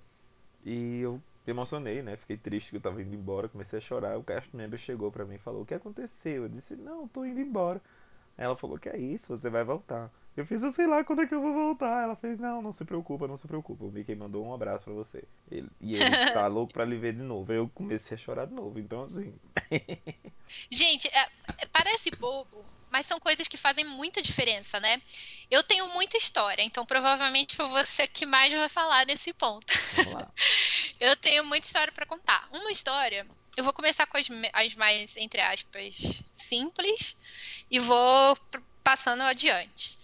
e 0.64 1.02
eu 1.02 1.22
me 1.46 1.52
emocionei, 1.52 2.02
né? 2.02 2.16
Fiquei 2.18 2.38
triste 2.38 2.70
que 2.72 2.78
eu 2.78 2.82
tava 2.82 3.02
indo 3.02 3.14
embora, 3.14 3.50
comecei 3.50 3.80
a 3.80 3.82
chorar. 3.82 4.18
O 4.18 4.24
cast 4.24 4.56
member 4.56 4.80
chegou 4.80 5.12
pra 5.12 5.26
mim 5.26 5.36
e 5.36 5.40
falou: 5.40 5.62
"O 5.64 5.66
que 5.66 5.74
aconteceu?" 5.74 6.44
Eu 6.44 6.50
disse: 6.50 6.76
"Não, 6.76 7.08
tô 7.08 7.26
indo 7.26 7.40
embora". 7.40 7.82
Ela 8.38 8.56
falou: 8.56 8.80
"Que 8.80 8.90
é 8.90 8.98
isso? 8.98 9.28
Você 9.38 9.50
vai 9.50 9.64
voltar". 9.64 10.12
Eu 10.36 10.46
fiz, 10.46 10.62
eu 10.62 10.74
sei 10.74 10.86
lá 10.86 11.02
quando 11.04 11.22
é 11.22 11.28
que 11.28 11.34
eu 11.34 11.42
vou 11.42 11.54
voltar. 11.54 12.04
Ela 12.04 12.16
fez, 12.18 12.38
não, 12.38 12.62
não 12.62 12.74
se 12.74 12.84
preocupa, 12.84 13.28
não 13.28 13.38
se 13.38 13.48
preocupa. 13.48 13.86
O 13.86 13.92
Mickey 13.92 14.16
mandou 14.16 14.46
um 14.46 14.54
abraço 14.54 14.84
pra 14.84 14.94
você. 14.94 15.24
Ele, 15.50 15.70
e 15.80 15.96
ele 15.96 16.04
tá 16.34 16.46
louco 16.48 16.74
pra 16.74 16.84
lhe 16.84 16.98
ver 16.98 17.14
de 17.14 17.22
novo. 17.22 17.52
Aí 17.52 17.58
eu 17.58 17.70
comecei 17.70 18.16
a 18.16 18.18
chorar 18.18 18.46
de 18.46 18.54
novo. 18.54 18.78
Então, 18.78 19.04
assim. 19.04 19.34
Gente, 20.70 21.08
é, 21.08 21.30
é, 21.60 21.66
parece 21.68 22.12
bobo, 22.12 22.66
mas 22.92 23.08
são 23.08 23.18
coisas 23.18 23.48
que 23.48 23.58
fazem 23.58 23.86
muita 23.86 24.22
diferença, 24.22 24.78
né? 24.80 25.02
Eu 25.50 25.64
tenho 25.64 25.88
muita 25.94 26.18
história, 26.18 26.64
então 26.64 26.86
provavelmente 26.86 27.56
foi 27.56 27.68
você 27.70 28.06
que 28.06 28.26
mais 28.26 28.54
vai 28.54 28.68
falar 28.68 29.06
nesse 29.06 29.32
ponto. 29.32 29.74
Vamos 29.96 30.14
lá. 30.14 30.32
eu 31.00 31.16
tenho 31.16 31.46
muita 31.46 31.66
história 31.66 31.94
para 31.94 32.06
contar. 32.06 32.48
Uma 32.52 32.72
história, 32.72 33.26
eu 33.56 33.64
vou 33.64 33.72
começar 33.72 34.06
com 34.06 34.18
as, 34.18 34.28
as 34.54 34.76
mais, 34.76 35.16
entre 35.16 35.40
aspas, 35.40 35.96
simples 36.50 37.16
e 37.72 37.80
vou 37.80 38.38
passando 38.84 39.24
adiante. 39.24 39.98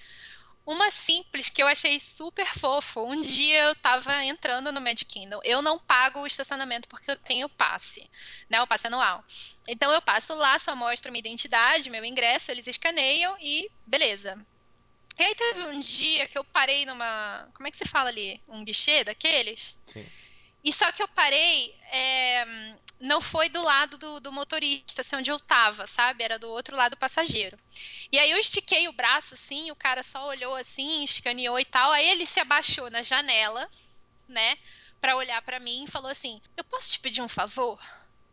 Uma 0.65 0.91
simples 0.91 1.49
que 1.49 1.61
eu 1.61 1.67
achei 1.67 1.99
super 2.15 2.47
fofo. 2.59 3.03
Um 3.03 3.19
dia 3.19 3.63
eu 3.63 3.75
tava 3.75 4.23
entrando 4.23 4.71
no 4.71 4.79
Magic 4.79 5.05
Kingdom. 5.05 5.39
Eu 5.43 5.61
não 5.61 5.79
pago 5.79 6.21
o 6.21 6.27
estacionamento 6.27 6.87
porque 6.87 7.09
eu 7.09 7.17
tenho 7.17 7.49
passe, 7.49 8.09
né? 8.49 8.61
O 8.61 8.67
passe 8.67 8.87
anual. 8.87 9.23
Então 9.67 9.91
eu 9.91 10.01
passo 10.01 10.33
lá, 10.35 10.59
só 10.59 10.75
mostro 10.75 11.11
minha 11.11 11.19
identidade, 11.19 11.89
meu 11.89 12.05
ingresso, 12.05 12.51
eles 12.51 12.67
escaneiam 12.67 13.35
e 13.39 13.69
beleza. 13.85 14.37
E 15.17 15.23
aí 15.23 15.35
teve 15.35 15.65
um 15.67 15.79
dia 15.79 16.27
que 16.27 16.37
eu 16.37 16.43
parei 16.43 16.85
numa. 16.85 17.47
Como 17.53 17.67
é 17.67 17.71
que 17.71 17.77
se 17.77 17.87
fala 17.87 18.09
ali? 18.09 18.41
Um 18.47 18.63
guichê 18.63 19.03
daqueles? 19.03 19.75
Sim. 19.91 20.07
E 20.63 20.71
só 20.71 20.91
que 20.91 21.01
eu 21.01 21.07
parei, 21.07 21.75
é, 21.91 22.75
não 22.99 23.19
foi 23.19 23.49
do 23.49 23.63
lado 23.63 23.97
do, 23.97 24.19
do, 24.19 24.31
motorista, 24.31 25.01
assim, 25.01 25.15
onde 25.15 25.31
eu 25.31 25.39
tava, 25.39 25.87
sabe? 25.87 26.23
Era 26.23 26.37
do 26.37 26.49
outro 26.49 26.75
lado 26.75 26.91
do 26.91 26.97
passageiro. 26.97 27.57
E 28.11 28.19
aí 28.19 28.29
eu 28.29 28.37
estiquei 28.37 28.87
o 28.87 28.93
braço, 28.93 29.33
assim, 29.33 29.71
o 29.71 29.75
cara 29.75 30.03
só 30.03 30.27
olhou 30.27 30.55
assim, 30.55 31.03
escaneou 31.03 31.59
e 31.59 31.65
tal. 31.65 31.91
Aí 31.91 32.07
ele 32.09 32.27
se 32.27 32.39
abaixou 32.39 32.91
na 32.91 33.01
janela, 33.01 33.67
né? 34.27 34.55
Pra 34.99 35.15
olhar 35.15 35.41
para 35.41 35.59
mim 35.59 35.85
e 35.85 35.91
falou 35.91 36.11
assim: 36.11 36.39
Eu 36.55 36.63
posso 36.63 36.91
te 36.91 36.99
pedir 36.99 37.21
um 37.21 37.29
favor? 37.29 37.81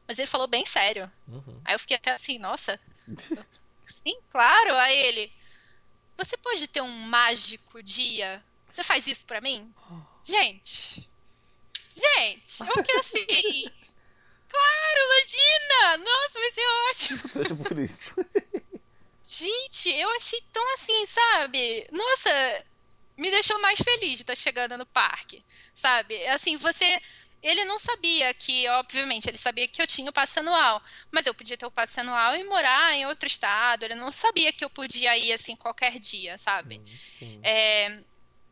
Mas 0.07 0.19
ele 0.19 0.27
falou 0.27 0.47
bem 0.47 0.67
sério. 0.67 1.11
Uhum. 1.27 1.63
Aí 1.65 1.75
eu 1.75 1.79
fiquei 1.79 1.97
até 1.97 2.13
assim, 2.13 2.39
nossa. 2.39 2.79
Sim, 3.87 4.21
claro. 4.31 4.75
Aí 4.77 4.97
ele: 4.97 5.33
Você 6.19 6.37
pode 6.37 6.69
ter 6.69 6.83
um 6.83 7.07
mágico 7.07 7.83
dia? 7.83 8.45
Você 8.75 8.85
faz 8.85 9.07
isso 9.07 9.25
pra 9.25 9.41
mim? 9.41 9.75
Gente, 10.23 11.09
Gente, 11.99 12.61
eu 12.61 12.85
fiquei 12.85 13.01
assim. 13.01 13.65
claro, 14.49 14.99
imagina! 15.05 15.97
Nossa, 15.99 16.39
vai 16.39 16.53
ser 16.53 16.67
ótimo. 16.91 17.33
Seja 17.33 17.57
por 17.57 17.79
isso. 17.79 18.59
Gente, 19.25 19.91
eu 19.91 20.09
achei 20.17 20.41
tão 20.53 20.75
assim, 20.75 21.07
sabe? 21.07 21.87
Nossa, 21.93 22.65
me 23.17 23.31
deixou 23.31 23.61
mais 23.61 23.79
feliz 23.81 24.17
de 24.17 24.23
estar 24.23 24.37
chegando 24.37 24.79
no 24.79 24.87
parque, 24.87 25.45
sabe? 25.75 26.25
Assim, 26.29 26.57
você. 26.57 27.01
Ele 27.41 27.65
não 27.67 27.79
sabia 27.79 28.35
que, 28.35 28.69
obviamente, 28.71 29.29
ele 29.29 29.39
sabia 29.39 29.69
que 29.69 29.81
eu 29.81 29.87
tinha 29.87 30.11
o 30.11 30.13
passe 30.13 30.37
anual, 30.41 30.83
mas 31.13 31.25
eu 31.25 31.33
podia 31.33 31.57
ter 31.57 31.67
o 31.67 31.71
passe 31.71 32.01
anual 32.01 32.35
e 32.35 32.43
morar 32.43 32.95
em 32.95 33.07
outro 33.07 33.29
estado. 33.29 33.85
Ele 33.85 33.95
não 33.95 34.11
sabia 34.11 34.53
que 34.53 34.65
eu 34.65 34.71
podia 34.71 35.17
ir 35.17 35.33
assim 35.33 35.55
qualquer 35.55 36.01
dia, 36.01 36.37
sabe? 36.39 36.81
Sim, 36.85 36.99
sim. 37.21 37.41
É, 37.45 38.03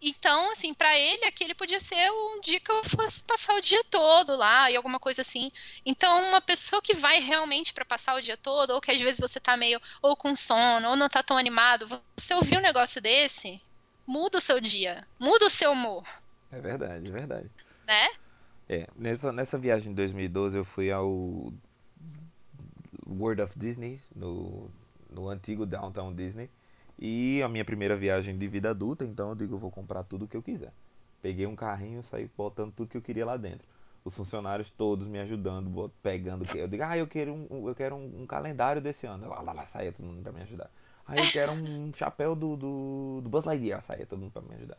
então, 0.00 0.52
assim, 0.52 0.74
para 0.74 0.96
ele 0.98 1.24
aquele 1.24 1.54
podia 1.54 1.80
ser 1.80 2.10
um 2.10 2.40
dia 2.40 2.60
que 2.60 2.70
eu 2.70 2.84
fosse 2.84 3.22
passar 3.22 3.54
o 3.56 3.60
dia 3.60 3.82
todo 3.84 4.36
lá 4.36 4.70
e 4.70 4.76
alguma 4.76 5.00
coisa 5.00 5.22
assim. 5.22 5.50
Então, 5.84 6.28
uma 6.28 6.40
pessoa 6.40 6.82
que 6.82 6.94
vai 6.94 7.20
realmente 7.20 7.72
para 7.72 7.84
passar 7.84 8.14
o 8.14 8.20
dia 8.20 8.36
todo, 8.36 8.72
ou 8.72 8.80
que 8.80 8.90
às 8.90 8.98
vezes 8.98 9.18
você 9.18 9.40
tá 9.40 9.56
meio 9.56 9.80
ou 10.02 10.14
com 10.14 10.36
sono, 10.36 10.90
ou 10.90 10.96
não 10.96 11.08
tá 11.08 11.22
tão 11.22 11.38
animado, 11.38 11.88
você 12.16 12.34
ouvir 12.34 12.58
um 12.58 12.62
negócio 12.62 13.00
desse, 13.00 13.60
muda 14.06 14.38
o 14.38 14.42
seu 14.42 14.60
dia, 14.60 15.06
muda 15.18 15.46
o 15.46 15.50
seu 15.50 15.72
humor. 15.72 16.06
É 16.52 16.60
verdade, 16.60 17.08
é 17.08 17.10
verdade. 17.10 17.50
Né? 17.86 18.08
É, 18.68 18.88
nessa, 18.96 19.32
nessa 19.32 19.58
viagem 19.58 19.90
de 19.90 19.96
2012 19.96 20.58
eu 20.58 20.64
fui 20.64 20.90
ao 20.90 21.08
World 23.06 23.42
of 23.42 23.58
Disney, 23.58 24.00
no, 24.14 24.70
no 25.08 25.28
antigo 25.28 25.64
Downtown 25.64 26.14
Disney. 26.14 26.50
E 26.98 27.42
a 27.42 27.48
minha 27.48 27.64
primeira 27.64 27.96
viagem 27.96 28.38
de 28.38 28.48
vida 28.48 28.70
adulta, 28.70 29.04
então 29.04 29.28
eu 29.30 29.34
digo, 29.34 29.54
eu 29.54 29.58
vou 29.58 29.70
comprar 29.70 30.02
tudo 30.04 30.24
o 30.24 30.28
que 30.28 30.36
eu 30.36 30.42
quiser. 30.42 30.72
Peguei 31.20 31.46
um 31.46 31.56
carrinho, 31.56 32.02
saí 32.04 32.30
botando 32.36 32.72
tudo 32.72 32.88
que 32.88 32.96
eu 32.96 33.02
queria 33.02 33.26
lá 33.26 33.36
dentro. 33.36 33.66
Os 34.04 34.16
funcionários 34.16 34.70
todos 34.70 35.06
me 35.06 35.18
ajudando, 35.18 35.90
pegando. 36.02 36.46
Eu 36.56 36.68
digo, 36.68 36.82
ah, 36.84 36.96
eu 36.96 37.06
quero 37.06 37.34
um, 37.34 37.68
eu 37.68 37.74
quero 37.74 37.96
um, 37.96 38.22
um 38.22 38.26
calendário 38.26 38.80
desse 38.80 39.06
ano. 39.06 39.28
Lá, 39.28 39.40
lá, 39.40 39.52
lá, 39.52 39.66
saia 39.66 39.92
todo 39.92 40.06
mundo 40.06 40.22
pra 40.22 40.32
me 40.32 40.42
ajudar. 40.42 40.70
Ah, 41.06 41.16
eu 41.16 41.30
quero 41.32 41.52
um 41.52 41.92
chapéu 41.94 42.34
do, 42.34 42.56
do, 42.56 43.20
do 43.22 43.28
Buzz 43.28 43.44
Lightyear. 43.44 43.82
Saia 43.84 44.06
todo 44.06 44.20
mundo 44.20 44.32
pra 44.32 44.42
me 44.42 44.54
ajudar. 44.54 44.78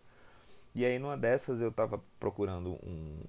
E 0.74 0.86
aí, 0.86 0.98
numa 0.98 1.18
dessas, 1.18 1.60
eu 1.60 1.72
tava 1.72 2.02
procurando 2.20 2.72
um 2.84 3.20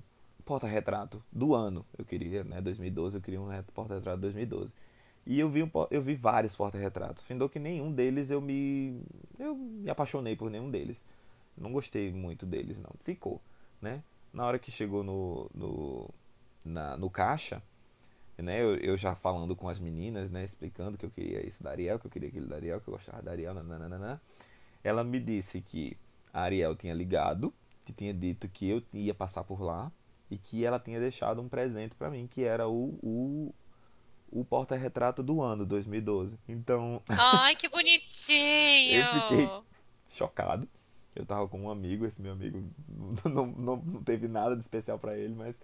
porta-retrato 0.45 1.23
do 1.33 1.55
ano. 1.55 1.85
Eu 1.99 2.05
queria, 2.05 2.45
né, 2.45 2.61
2012, 2.61 3.17
eu 3.17 3.21
queria 3.21 3.41
um 3.41 3.49
porta-retrato 3.75 4.21
2012. 4.21 4.73
E 5.29 5.39
eu 5.39 5.51
vi, 5.51 5.63
um, 5.63 5.71
eu 5.91 6.01
vi 6.01 6.15
vários 6.15 6.57
porta-retratos. 6.57 7.23
Findou 7.27 7.51
que 7.51 7.59
nenhum 7.59 7.93
deles 7.93 8.31
eu 8.31 8.41
me. 8.41 9.03
Eu 9.39 9.55
me 9.55 9.91
apaixonei 9.91 10.35
por 10.35 10.51
nenhum 10.51 10.71
deles. 10.71 10.99
Não 11.55 11.71
gostei 11.71 12.11
muito 12.11 12.47
deles, 12.47 12.79
não. 12.79 12.91
Ficou, 13.05 13.39
né? 13.79 14.03
Na 14.33 14.47
hora 14.47 14.59
que 14.59 14.71
chegou 14.71 15.05
no. 15.05 15.51
no, 15.55 16.09
na, 16.65 16.97
no 16.97 17.11
caixa, 17.11 17.63
né? 18.39 18.63
Eu, 18.63 18.77
eu, 18.77 18.97
já 18.97 19.15
falando 19.17 19.55
com 19.55 19.69
as 19.69 19.79
meninas, 19.79 20.31
né? 20.31 20.47
Explicando 20.47 20.97
que 20.97 21.05
eu 21.05 21.11
queria 21.11 21.47
isso 21.47 21.63
da 21.63 21.73
Ariel, 21.73 21.99
que 21.99 22.07
eu 22.07 22.11
queria 22.11 22.31
aquilo 22.31 22.47
da 22.47 22.57
Ariel, 22.57 22.81
que 22.81 22.89
eu 22.89 22.95
gostava 22.95 23.21
da 23.21 23.31
Ariel, 23.31 23.53
nananana. 23.53 24.23
Ela 24.83 25.05
me 25.05 25.21
disse 25.21 25.61
que 25.61 25.95
a 26.33 26.41
Ariel 26.41 26.75
tinha 26.75 26.95
ligado, 26.95 27.53
que 27.85 27.93
tinha 27.93 28.15
dito 28.15 28.49
que 28.49 28.67
eu 28.71 28.83
ia 28.95 29.13
passar 29.13 29.45
por 29.45 29.61
lá 29.61 29.93
e 30.31 30.39
que 30.39 30.65
ela 30.65 30.81
tinha 30.81 30.99
deixado 30.99 31.43
um 31.43 31.51
presente 31.51 31.95
para 31.95 32.09
mim, 32.09 32.27
que 32.27 32.45
era 32.45 32.67
o, 32.67 32.99
o 33.03 33.55
o 34.31 34.45
porta-retrato 34.45 35.23
do 35.23 35.43
ano, 35.43 35.65
2012. 35.65 36.39
Então. 36.49 37.03
Ai, 37.09 37.57
que 37.57 37.69
bonitinho! 37.71 39.01
eu 39.01 39.21
fiquei 39.23 39.51
chocado. 40.11 40.69
Eu 41.15 41.27
tava 41.27 41.49
com 41.49 41.61
um 41.63 41.71
amigo, 41.71 42.07
esse 42.07 42.21
meu 42.21 42.33
amigo 42.33 42.63
não, 43.25 43.47
não, 43.47 43.77
não 43.77 44.03
teve 44.03 44.29
nada 44.29 44.55
de 44.55 44.63
especial 44.63 44.99
para 44.99 45.17
ele, 45.17 45.35
mas 45.35 45.57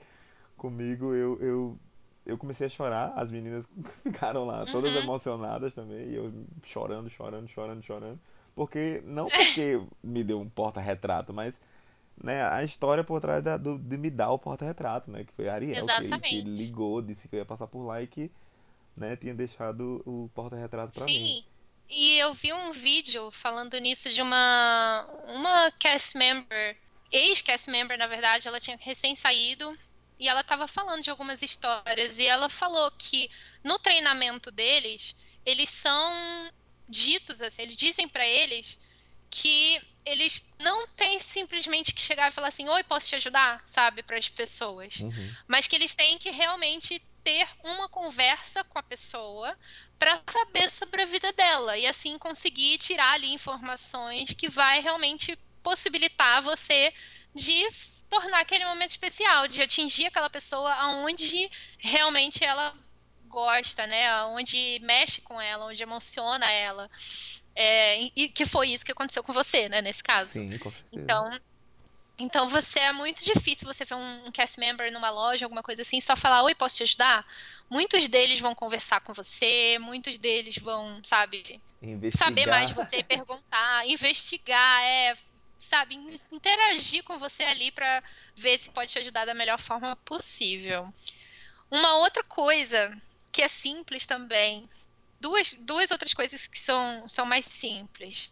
comigo 0.56 1.14
eu, 1.14 1.40
eu, 1.40 1.78
eu 2.26 2.38
comecei 2.38 2.66
a 2.66 2.70
chorar. 2.70 3.12
As 3.16 3.30
meninas 3.30 3.64
ficaram 4.02 4.44
lá 4.44 4.64
todas 4.66 4.94
uhum. 4.94 5.02
emocionadas 5.02 5.74
também, 5.74 6.08
e 6.08 6.14
eu 6.16 6.32
chorando, 6.64 7.08
chorando, 7.10 7.48
chorando, 7.48 7.82
chorando. 7.82 8.20
Porque, 8.54 9.02
não 9.04 9.26
porque 9.26 9.82
me 10.02 10.22
deu 10.22 10.40
um 10.40 10.48
porta-retrato, 10.48 11.32
mas 11.32 11.52
né, 12.22 12.44
a 12.46 12.62
história 12.62 13.02
por 13.02 13.20
trás 13.20 13.42
da, 13.42 13.56
do, 13.56 13.76
de 13.76 13.96
me 13.96 14.10
dar 14.10 14.30
o 14.30 14.38
porta-retrato, 14.38 15.10
né? 15.10 15.24
Que 15.24 15.32
foi 15.32 15.48
a 15.48 15.54
Ariel 15.54 15.84
que, 15.86 16.20
que, 16.20 16.42
ligou, 16.42 17.02
disse 17.02 17.26
que 17.26 17.34
eu 17.34 17.40
ia 17.40 17.44
passar 17.44 17.66
por 17.66 17.84
lá 17.84 18.00
e 18.00 18.06
que 18.06 18.30
né, 18.96 19.16
tinha 19.16 19.34
deixado 19.34 20.02
o 20.06 20.30
porta-retrato 20.34 20.92
para 20.92 21.06
mim. 21.06 21.44
E 21.88 22.18
eu 22.18 22.34
vi 22.34 22.52
um 22.52 22.72
vídeo 22.72 23.30
falando 23.32 23.78
nisso 23.78 24.12
de 24.12 24.22
uma 24.22 25.06
uma 25.28 25.70
cast 25.72 26.16
member, 26.16 26.76
ex-cast 27.12 27.68
member, 27.70 27.98
na 27.98 28.06
verdade, 28.06 28.48
ela 28.48 28.60
tinha 28.60 28.76
recém 28.80 29.16
saído 29.16 29.76
e 30.18 30.28
ela 30.28 30.40
estava 30.40 30.66
falando 30.66 31.02
de 31.02 31.10
algumas 31.10 31.40
histórias 31.42 32.16
e 32.16 32.26
ela 32.26 32.48
falou 32.48 32.90
que 32.92 33.30
no 33.62 33.78
treinamento 33.78 34.50
deles, 34.50 35.14
eles 35.44 35.68
são 35.82 36.50
ditos 36.88 37.40
assim, 37.40 37.62
eles 37.62 37.76
dizem 37.76 38.08
para 38.08 38.26
eles 38.26 38.78
que 39.30 39.80
eles 40.06 40.42
não 40.60 40.86
têm 40.88 41.20
simplesmente 41.20 41.92
que 41.92 42.00
chegar 42.00 42.30
e 42.30 42.34
falar 42.34 42.48
assim, 42.48 42.68
oi, 42.68 42.84
posso 42.84 43.08
te 43.08 43.16
ajudar, 43.16 43.64
sabe, 43.74 44.02
para 44.02 44.18
as 44.18 44.28
pessoas, 44.28 45.00
uhum. 45.00 45.34
mas 45.48 45.66
que 45.66 45.74
eles 45.74 45.92
têm 45.94 46.18
que 46.18 46.30
realmente 46.30 47.02
ter 47.24 47.48
uma 47.64 47.88
conversa 47.88 48.62
com 48.64 48.78
a 48.78 48.82
pessoa 48.82 49.56
para 49.98 50.22
saber 50.30 50.70
sobre 50.72 51.02
a 51.02 51.06
vida 51.06 51.32
dela 51.32 51.76
e 51.76 51.86
assim 51.86 52.18
conseguir 52.18 52.78
tirar 52.78 53.14
ali 53.14 53.32
informações 53.32 54.34
que 54.34 54.48
vai 54.48 54.80
realmente 54.80 55.36
possibilitar 55.62 56.42
você 56.42 56.92
de 57.34 57.66
tornar 58.08 58.40
aquele 58.40 58.64
momento 58.66 58.90
especial, 58.90 59.48
de 59.48 59.62
atingir 59.62 60.06
aquela 60.06 60.28
pessoa 60.28 60.72
aonde 60.74 61.50
realmente 61.78 62.44
ela 62.44 62.76
gosta, 63.26 63.86
né? 63.86 64.08
Aonde 64.10 64.78
mexe 64.82 65.20
com 65.22 65.40
ela, 65.40 65.66
onde 65.66 65.82
emociona 65.82 66.48
ela. 66.50 66.88
É, 67.56 68.10
e 68.14 68.28
que 68.28 68.46
foi 68.46 68.70
isso 68.70 68.84
que 68.84 68.92
aconteceu 68.92 69.22
com 69.22 69.32
você, 69.32 69.68
né, 69.68 69.80
nesse 69.80 70.02
caso. 70.02 70.30
Sim, 70.32 70.58
com 70.58 70.70
certeza. 70.70 71.02
Então, 71.02 71.40
então 72.18 72.48
você 72.48 72.78
é 72.78 72.92
muito 72.92 73.24
difícil 73.24 73.66
você 73.66 73.84
ver 73.84 73.94
um, 73.94 74.26
um 74.26 74.30
cast 74.30 74.58
member 74.58 74.92
numa 74.92 75.10
loja, 75.10 75.44
alguma 75.44 75.62
coisa 75.62 75.82
assim, 75.82 76.00
só 76.00 76.16
falar, 76.16 76.42
oi, 76.42 76.54
posso 76.54 76.76
te 76.76 76.82
ajudar? 76.84 77.26
Muitos 77.68 78.08
deles 78.08 78.38
vão 78.38 78.54
conversar 78.54 79.00
com 79.00 79.12
você, 79.12 79.78
muitos 79.80 80.16
deles 80.18 80.56
vão, 80.58 81.02
sabe, 81.08 81.60
investigar. 81.82 82.28
saber 82.28 82.46
mais 82.46 82.68
de 82.68 82.74
você, 82.74 83.02
perguntar, 83.02 83.86
investigar, 83.88 84.82
é, 84.82 85.16
sabe, 85.68 85.96
interagir 86.30 87.02
com 87.02 87.18
você 87.18 87.42
ali 87.42 87.72
para 87.72 88.02
ver 88.36 88.60
se 88.60 88.70
pode 88.70 88.92
te 88.92 88.98
ajudar 89.00 89.24
da 89.24 89.34
melhor 89.34 89.58
forma 89.58 89.96
possível. 89.96 90.92
Uma 91.68 91.96
outra 91.96 92.22
coisa 92.22 92.96
que 93.32 93.42
é 93.42 93.48
simples 93.48 94.06
também, 94.06 94.68
duas, 95.20 95.50
duas 95.60 95.90
outras 95.90 96.14
coisas 96.14 96.46
que 96.46 96.60
são, 96.60 97.08
são 97.08 97.26
mais 97.26 97.44
simples. 97.60 98.30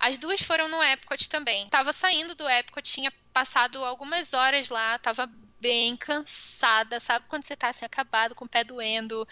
As 0.00 0.16
duas 0.16 0.40
foram 0.40 0.66
no 0.68 0.82
Epcot 0.82 1.28
também. 1.28 1.68
Tava 1.68 1.92
saindo 1.92 2.34
do 2.34 2.48
Epcot, 2.48 2.82
tinha 2.90 3.12
passado 3.34 3.84
algumas 3.84 4.32
horas 4.32 4.70
lá, 4.70 4.98
tava 4.98 5.30
bem 5.60 5.94
cansada, 5.94 6.98
sabe 7.00 7.26
quando 7.28 7.46
você 7.46 7.54
tá 7.54 7.68
assim 7.68 7.84
acabado, 7.84 8.34
com 8.34 8.46
o 8.46 8.48
pé 8.48 8.64
doendo. 8.64 9.28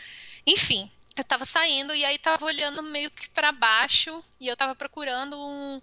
Enfim, 0.46 0.90
eu 1.16 1.24
tava 1.24 1.46
saindo 1.46 1.94
e 1.94 2.04
aí 2.04 2.18
tava 2.18 2.44
olhando 2.44 2.82
meio 2.82 3.10
que 3.10 3.30
para 3.30 3.50
baixo 3.50 4.22
e 4.38 4.46
eu 4.46 4.56
tava 4.56 4.74
procurando 4.74 5.38
um, 5.38 5.80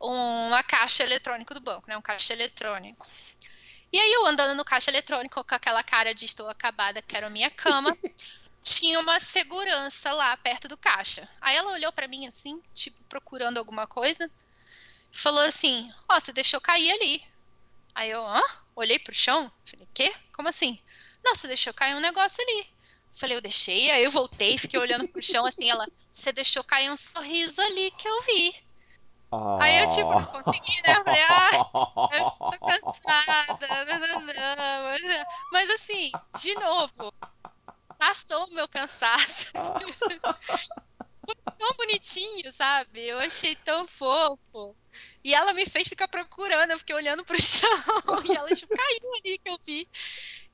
uma 0.00 0.62
caixa 0.64 1.04
eletrônica 1.04 1.54
do 1.54 1.60
banco, 1.60 1.88
né? 1.88 1.96
Um 1.96 2.02
caixa 2.02 2.32
eletrônico. 2.32 3.06
E 3.92 3.98
aí 3.98 4.12
eu 4.12 4.26
andando 4.26 4.56
no 4.56 4.64
caixa 4.64 4.90
eletrônico 4.90 5.44
com 5.44 5.54
aquela 5.54 5.84
cara 5.84 6.12
de 6.12 6.24
estou 6.26 6.48
acabada, 6.48 7.00
quero 7.00 7.28
a 7.28 7.30
minha 7.30 7.48
cama. 7.48 7.96
tinha 8.66 8.98
uma 8.98 9.20
segurança 9.20 10.12
lá 10.12 10.36
perto 10.36 10.66
do 10.66 10.76
caixa. 10.76 11.28
Aí 11.40 11.56
ela 11.56 11.72
olhou 11.72 11.92
para 11.92 12.08
mim 12.08 12.26
assim, 12.26 12.60
tipo, 12.74 13.00
procurando 13.04 13.58
alguma 13.58 13.86
coisa. 13.86 14.28
Falou 15.12 15.42
assim: 15.42 15.90
Ó, 16.08 16.16
oh, 16.16 16.20
você 16.20 16.32
deixou 16.32 16.60
cair 16.60 16.90
ali. 16.90 17.22
Aí 17.94 18.10
eu, 18.10 18.26
hã? 18.26 18.42
Olhei 18.74 18.98
pro 18.98 19.14
chão. 19.14 19.50
Falei: 19.64 19.88
Quê? 19.94 20.12
Como 20.34 20.48
assim? 20.48 20.78
Não, 21.24 21.34
você 21.34 21.46
deixou 21.46 21.72
cair 21.72 21.94
um 21.94 22.00
negócio 22.00 22.36
ali. 22.42 22.66
Falei: 23.14 23.36
Eu 23.36 23.40
deixei. 23.40 23.90
Aí 23.90 24.02
eu 24.02 24.10
voltei, 24.10 24.58
fiquei 24.58 24.78
olhando 24.80 25.06
pro 25.08 25.22
chão 25.22 25.46
assim. 25.46 25.70
Ela: 25.70 25.86
Você 26.14 26.32
deixou 26.32 26.64
cair 26.64 26.90
um 26.90 26.96
sorriso 26.96 27.60
ali 27.60 27.92
que 27.92 28.08
eu 28.08 28.22
vi. 28.22 28.66
Oh. 29.30 29.58
Aí 29.60 29.78
eu, 29.82 29.90
tipo, 29.90 30.26
consegui, 30.26 30.82
né? 30.86 30.96
Eu 30.96 31.04
falei, 31.04 31.22
ah, 31.24 31.50
eu 32.12 32.30
tô 32.30 32.66
cansada. 32.66 33.84
Não, 33.84 34.20
não, 34.20 34.20
não. 34.20 35.26
Mas 35.50 35.68
assim, 35.70 36.12
de 36.38 36.54
novo, 36.54 37.12
meu 38.56 38.68
cansaço. 38.68 39.52
Foi 41.24 41.34
tão 41.58 41.72
bonitinho, 41.76 42.52
sabe? 42.54 43.02
Eu 43.06 43.18
achei 43.18 43.54
tão 43.56 43.86
fofo. 43.86 44.76
E 45.22 45.34
ela 45.34 45.52
me 45.52 45.66
fez 45.66 45.88
ficar 45.88 46.06
procurando, 46.06 46.70
eu 46.70 46.78
fiquei 46.78 46.94
olhando 46.94 47.24
pro 47.24 47.36
chão 47.42 47.68
e 48.24 48.36
ela 48.36 48.48
tipo, 48.54 48.72
caiu 48.74 49.14
ali 49.14 49.38
que 49.38 49.50
eu 49.50 49.58
vi. 49.64 49.88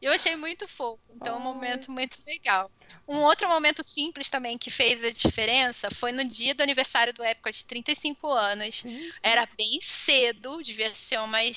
E 0.00 0.06
eu 0.06 0.12
achei 0.12 0.34
muito 0.34 0.66
fofo. 0.66 1.12
Então, 1.14 1.34
é 1.34 1.36
um 1.36 1.40
momento 1.40 1.92
muito 1.92 2.18
legal. 2.26 2.70
Um 3.06 3.18
outro 3.18 3.46
momento 3.48 3.86
simples 3.86 4.28
também 4.28 4.58
que 4.58 4.70
fez 4.70 5.04
a 5.04 5.10
diferença 5.10 5.90
foi 5.90 6.10
no 6.10 6.24
dia 6.24 6.54
do 6.54 6.62
aniversário 6.62 7.12
do 7.12 7.22
Epcot 7.22 7.52
de 7.52 7.64
35 7.64 8.28
anos. 8.32 8.82
Uhum. 8.82 9.12
Era 9.22 9.46
bem 9.56 9.78
cedo, 10.04 10.62
devia 10.62 10.92
ser 11.08 11.20
umas 11.20 11.56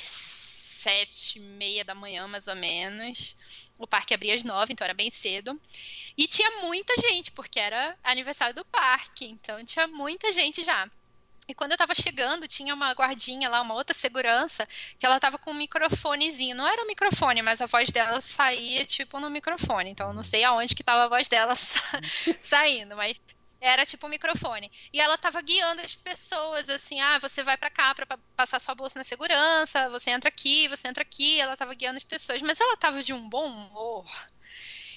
sete 0.85 1.39
e 1.39 1.41
meia 1.41 1.83
da 1.83 1.95
manhã, 1.95 2.27
mais 2.27 2.45
ou 2.47 2.55
menos. 2.55 3.35
O 3.79 3.87
parque 3.87 4.13
abria 4.13 4.35
às 4.35 4.43
nove, 4.43 4.71
então 4.71 4.85
era 4.85 4.93
bem 4.93 5.09
cedo. 5.09 5.59
E 6.15 6.27
tinha 6.27 6.61
muita 6.61 6.93
gente, 7.01 7.31
porque 7.31 7.59
era 7.59 7.97
aniversário 8.03 8.53
do 8.53 8.63
parque, 8.65 9.25
então 9.25 9.65
tinha 9.65 9.87
muita 9.87 10.31
gente 10.31 10.63
já. 10.63 10.87
E 11.47 11.53
quando 11.53 11.71
eu 11.71 11.77
tava 11.77 11.93
chegando, 11.95 12.47
tinha 12.47 12.73
uma 12.73 12.91
guardinha 12.93 13.49
lá, 13.49 13.61
uma 13.61 13.73
outra 13.73 13.97
segurança, 13.97 14.67
que 14.99 15.05
ela 15.05 15.19
tava 15.19 15.37
com 15.37 15.51
um 15.51 15.55
microfonezinho. 15.55 16.55
Não 16.55 16.67
era 16.67 16.81
um 16.81 16.87
microfone, 16.87 17.41
mas 17.41 17.61
a 17.61 17.65
voz 17.65 17.89
dela 17.89 18.21
saía 18.35 18.85
tipo 18.85 19.19
no 19.19 19.29
microfone. 19.29 19.89
Então 19.89 20.09
eu 20.09 20.13
não 20.13 20.23
sei 20.23 20.43
aonde 20.43 20.75
que 20.75 20.83
tava 20.83 21.05
a 21.05 21.07
voz 21.07 21.27
dela 21.27 21.55
sa 21.57 22.01
saindo, 22.49 22.95
mas 22.95 23.15
era 23.59 23.85
tipo 23.85 24.05
um 24.05 24.09
microfone. 24.09 24.71
E 24.93 24.99
ela 24.99 25.17
tava 25.17 25.41
guiando 25.41 25.81
as 25.81 25.95
pessoas, 25.95 26.69
assim, 26.69 26.99
ah, 27.01 27.19
você 27.19 27.43
vai 27.43 27.57
para 27.57 27.69
cá 27.69 27.95
para 27.95 28.17
passar 28.35 28.61
sua 28.61 28.75
bolsa 28.75 28.99
na 28.99 29.05
segurança, 29.05 29.89
você 29.89 30.11
entra 30.11 30.29
aqui, 30.29 30.67
você 30.67 30.87
entra 30.87 31.01
aqui. 31.01 31.39
Ela 31.39 31.57
tava 31.57 31.73
guiando 31.73 31.97
as 31.97 32.03
pessoas, 32.03 32.41
mas 32.41 32.59
ela 32.59 32.77
tava 32.77 33.01
de 33.01 33.13
um 33.13 33.27
bom 33.29 33.45
humor. 33.45 34.05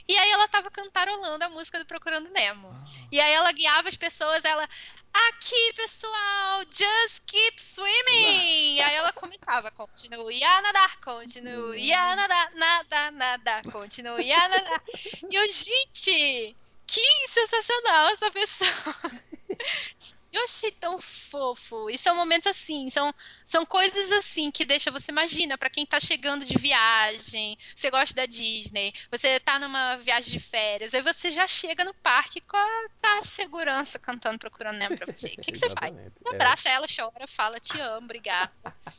E 0.09 0.17
aí 0.17 0.31
ela 0.31 0.49
tava 0.49 0.71
cantarolando 0.71 1.45
a 1.45 1.51
música 1.51 1.79
do 1.79 1.85
Procurando 1.85 2.31
Nemo. 2.31 2.69
Ah. 2.69 2.85
E 3.13 3.21
aí 3.21 3.33
ela 3.33 3.53
guiava 3.53 3.91
as 3.91 3.97
pessoas, 3.97 4.43
ela, 4.43 4.67
aqui 5.13 5.73
pessoal, 5.75 6.65
just 6.71 7.21
keep 7.27 7.63
swimming. 7.75 8.77
E 8.77 8.81
aí 8.81 8.95
ela 8.97 9.13
começava, 9.13 9.71
continue 9.71 10.43
a 10.43 10.63
nadar, 10.63 11.01
continue 11.01 11.93
a 11.93 12.17
nadar, 12.17 12.55
nada, 12.55 13.11
nada, 13.11 13.63
continue 13.71 14.33
a 14.33 14.49
nadar. 14.49 14.83
E 15.31 15.35
eu, 15.35 15.53
gente, 15.53 16.57
que 16.89 17.29
sensacional 17.29 18.09
essa 18.09 18.31
pessoa. 18.31 19.23
Eu 20.31 20.45
achei 20.45 20.71
tão 20.73 21.01
fofo. 21.31 21.89
E 21.89 21.99
são 21.99 22.15
momentos 22.15 22.51
assim, 22.51 22.91
são, 22.91 23.15
são 23.47 23.65
coisas 23.65 24.13
assim 24.13 24.51
que 24.51 24.65
deixa 24.65 24.91
você 24.91 25.11
imagina 25.11 25.57
para 25.57 25.71
quem 25.71 25.87
tá 25.87 25.99
chegando 25.99 26.45
de 26.45 26.55
viagem, 26.59 27.57
você 27.75 27.91
gosta 27.91 28.15
da 28.15 28.27
Disney, 28.27 28.93
você 29.11 29.41
tá 29.41 29.59
numa 29.59 29.97
viagem 29.97 30.31
de 30.31 30.41
férias, 30.41 30.93
aí 30.93 31.01
você 31.01 31.31
já 31.31 31.49
chega 31.49 31.83
no 31.83 31.95
parque 31.95 32.43
com 32.43 32.57
a, 32.59 32.89
tá, 33.01 33.25
segurança 33.25 33.99
cantando, 33.99 34.39
procurando 34.39 34.77
Nemo 34.77 34.99
pra 34.99 35.07
você. 35.07 35.29
O 35.29 35.41
que, 35.41 35.53
que 35.53 35.59
você 35.59 35.71
faz? 35.71 35.95
Você 36.21 36.35
abraça 36.35 36.69
é. 36.69 36.73
ela, 36.73 36.87
chora, 36.95 37.27
fala, 37.27 37.59
te 37.59 37.81
amo, 37.81 38.05
obrigada. 38.05 38.53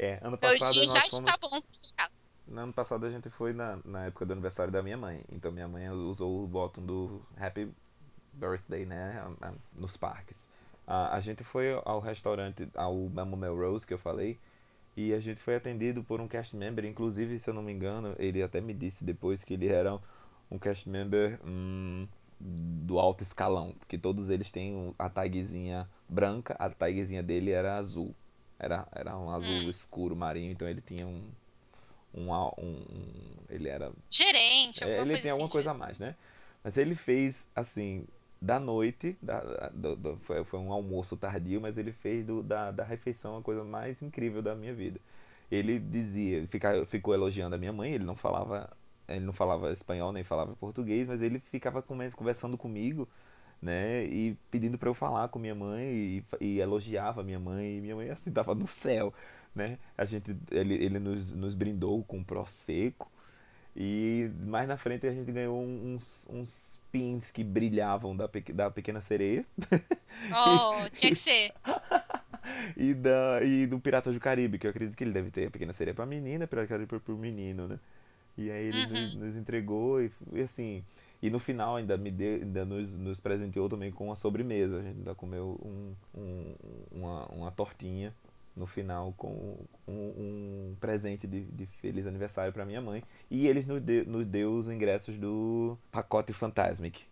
É, 0.00 0.20
ano 0.22 0.38
passado 0.38 0.60
Meu 0.60 0.70
dia 0.70 0.84
já 0.84 1.00
fomos... 1.06 1.18
está 1.18 1.36
bom 1.38 1.60
no 2.48 2.60
ano 2.60 2.72
passado 2.72 3.04
a 3.06 3.10
gente 3.10 3.28
foi 3.30 3.52
na, 3.52 3.78
na 3.84 4.06
época 4.06 4.24
do 4.24 4.32
aniversário 4.32 4.72
da 4.72 4.82
minha 4.82 4.96
mãe. 4.96 5.22
Então 5.30 5.52
minha 5.52 5.68
mãe 5.68 5.88
usou 5.90 6.44
o 6.44 6.46
botão 6.46 6.84
do 6.84 7.22
Happy 7.36 7.70
Birthday, 8.32 8.86
né? 8.86 9.24
Nos 9.74 9.96
parques. 9.96 10.36
A, 10.86 11.16
a 11.16 11.20
gente 11.20 11.44
foi 11.44 11.80
ao 11.84 12.00
restaurante, 12.00 12.68
ao 12.74 12.94
Mamma 13.08 13.36
Melrose 13.36 13.86
que 13.86 13.94
eu 13.94 13.98
falei. 13.98 14.38
E 14.96 15.12
a 15.12 15.20
gente 15.20 15.40
foi 15.40 15.54
atendido 15.54 16.02
por 16.02 16.20
um 16.20 16.26
cast 16.26 16.56
member. 16.56 16.84
Inclusive, 16.84 17.38
se 17.38 17.48
eu 17.48 17.54
não 17.54 17.62
me 17.62 17.72
engano, 17.72 18.16
ele 18.18 18.42
até 18.42 18.60
me 18.60 18.74
disse 18.74 19.04
depois 19.04 19.42
que 19.44 19.54
ele 19.54 19.68
era 19.68 19.98
um 20.50 20.58
cast 20.58 20.88
member 20.88 21.38
hum, 21.44 22.08
do 22.40 22.98
alto 22.98 23.22
escalão. 23.22 23.74
Porque 23.78 23.96
todos 23.96 24.28
eles 24.30 24.50
têm 24.50 24.92
a 24.98 25.08
tagzinha 25.08 25.88
branca. 26.08 26.56
A 26.58 26.68
tagzinha 26.70 27.22
dele 27.22 27.52
era 27.52 27.76
azul. 27.76 28.12
Era, 28.58 28.88
era 28.90 29.16
um 29.16 29.30
azul 29.30 29.68
hum. 29.68 29.70
escuro 29.70 30.16
marinho. 30.16 30.50
Então 30.50 30.66
ele 30.66 30.80
tinha 30.80 31.06
um 31.06 31.22
um, 32.14 32.32
um, 32.58 32.74
ele 33.48 33.68
era 33.68 33.92
gerente, 34.10 34.82
é, 34.82 35.00
ele 35.00 35.18
tem 35.18 35.30
alguma 35.30 35.46
assim. 35.46 35.52
coisa 35.52 35.70
a 35.70 35.74
mais, 35.74 35.98
né? 35.98 36.14
Mas 36.62 36.76
ele 36.76 36.94
fez, 36.94 37.34
assim, 37.54 38.06
da 38.40 38.58
noite, 38.58 39.16
da, 39.22 39.68
do, 39.68 39.96
do, 39.96 40.16
foi, 40.18 40.44
foi, 40.44 40.58
um 40.58 40.72
almoço 40.72 41.16
tardio, 41.16 41.60
mas 41.60 41.76
ele 41.78 41.92
fez 41.92 42.26
do, 42.26 42.42
da, 42.42 42.70
da 42.70 42.84
refeição 42.84 43.36
a 43.36 43.42
coisa 43.42 43.64
mais 43.64 44.00
incrível 44.02 44.42
da 44.42 44.54
minha 44.54 44.74
vida. 44.74 45.00
Ele 45.50 45.78
dizia, 45.78 46.46
fica, 46.48 46.84
ficou 46.86 47.14
elogiando 47.14 47.54
a 47.54 47.58
minha 47.58 47.72
mãe, 47.72 47.92
ele 47.92 48.04
não 48.04 48.16
falava 48.16 48.70
ele 49.08 49.24
não 49.24 49.32
falava 49.32 49.72
espanhol 49.72 50.12
nem 50.12 50.22
falava 50.22 50.54
português, 50.56 51.08
mas 51.08 51.22
ele 51.22 51.40
ficava 51.50 51.82
conversando 51.82 52.58
comigo, 52.58 53.08
né, 53.60 54.04
e 54.04 54.36
pedindo 54.50 54.78
para 54.78 54.88
eu 54.88 54.94
falar 54.94 55.28
com 55.28 55.38
minha 55.38 55.54
mãe 55.54 55.82
e, 55.82 56.24
e 56.40 56.60
elogiava 56.60 57.22
minha 57.22 57.40
mãe, 57.40 57.78
e 57.78 57.80
minha 57.80 57.96
mãe 57.96 58.10
assim 58.10 58.30
tava 58.30 58.54
no 58.54 58.66
céu, 58.66 59.12
né? 59.54 59.78
A 59.96 60.04
gente 60.04 60.36
ele, 60.50 60.74
ele 60.74 60.98
nos, 60.98 61.32
nos 61.32 61.54
brindou 61.54 62.02
com 62.04 62.22
prosecco 62.22 63.10
e 63.76 64.30
mais 64.40 64.66
na 64.66 64.76
frente 64.76 65.06
a 65.06 65.12
gente 65.12 65.30
ganhou 65.30 65.62
uns, 65.62 66.26
uns 66.28 66.78
pins 66.90 67.30
que 67.30 67.44
brilhavam 67.44 68.16
da, 68.16 68.28
da 68.54 68.70
Pequena 68.70 69.00
Sereia. 69.02 69.44
Oh, 70.32 70.88
tinha 70.92 71.14
que 71.14 71.20
ser. 71.20 71.52
e, 72.76 72.94
da, 72.94 73.42
e 73.42 73.66
do 73.66 73.78
Piratas 73.78 74.14
do 74.14 74.20
Caribe, 74.20 74.58
que 74.58 74.66
eu 74.66 74.70
acredito 74.70 74.96
que 74.96 75.04
ele 75.04 75.12
deve 75.12 75.30
ter 75.30 75.46
a 75.46 75.50
Pequena 75.50 75.72
Sereia 75.72 75.94
pra 75.94 76.06
menina, 76.06 76.46
Pirata 76.46 76.66
do 76.66 76.70
Caribe 76.70 77.04
pro 77.04 77.16
menino, 77.16 77.68
né? 77.68 77.78
E 78.36 78.50
aí 78.50 78.66
ele 78.66 78.84
uhum. 78.84 78.90
nos, 78.90 79.14
nos, 79.16 79.36
entregou 79.36 80.02
e, 80.02 80.10
e, 80.32 80.40
assim... 80.42 80.84
E 81.20 81.28
no 81.30 81.40
final 81.40 81.74
ainda 81.74 81.96
me 81.96 82.12
deu, 82.12 82.34
ainda 82.34 82.64
nos, 82.64 82.92
nos 82.92 83.18
presenteou 83.18 83.68
também 83.68 83.90
com 83.90 84.06
uma 84.06 84.14
sobremesa. 84.14 84.78
A 84.78 84.82
gente 84.82 84.98
ainda 84.98 85.16
comeu 85.16 85.58
um, 85.64 85.92
um, 86.16 86.54
uma, 86.92 87.26
uma 87.26 87.50
tortinha 87.50 88.14
no 88.58 88.66
final 88.66 89.14
com 89.16 89.56
um, 89.86 89.92
um 89.92 90.76
presente 90.80 91.26
de, 91.26 91.44
de, 91.44 91.66
feliz 91.80 92.06
aniversário 92.06 92.52
para 92.52 92.66
minha 92.66 92.80
mãe. 92.80 93.02
E 93.30 93.46
eles 93.46 93.64
nos 93.66 93.80
deu, 93.80 94.04
nos 94.04 94.26
deu 94.26 94.52
os 94.52 94.68
ingressos 94.68 95.16
do 95.16 95.78
pacote 95.90 96.32
Fantasmic, 96.32 97.06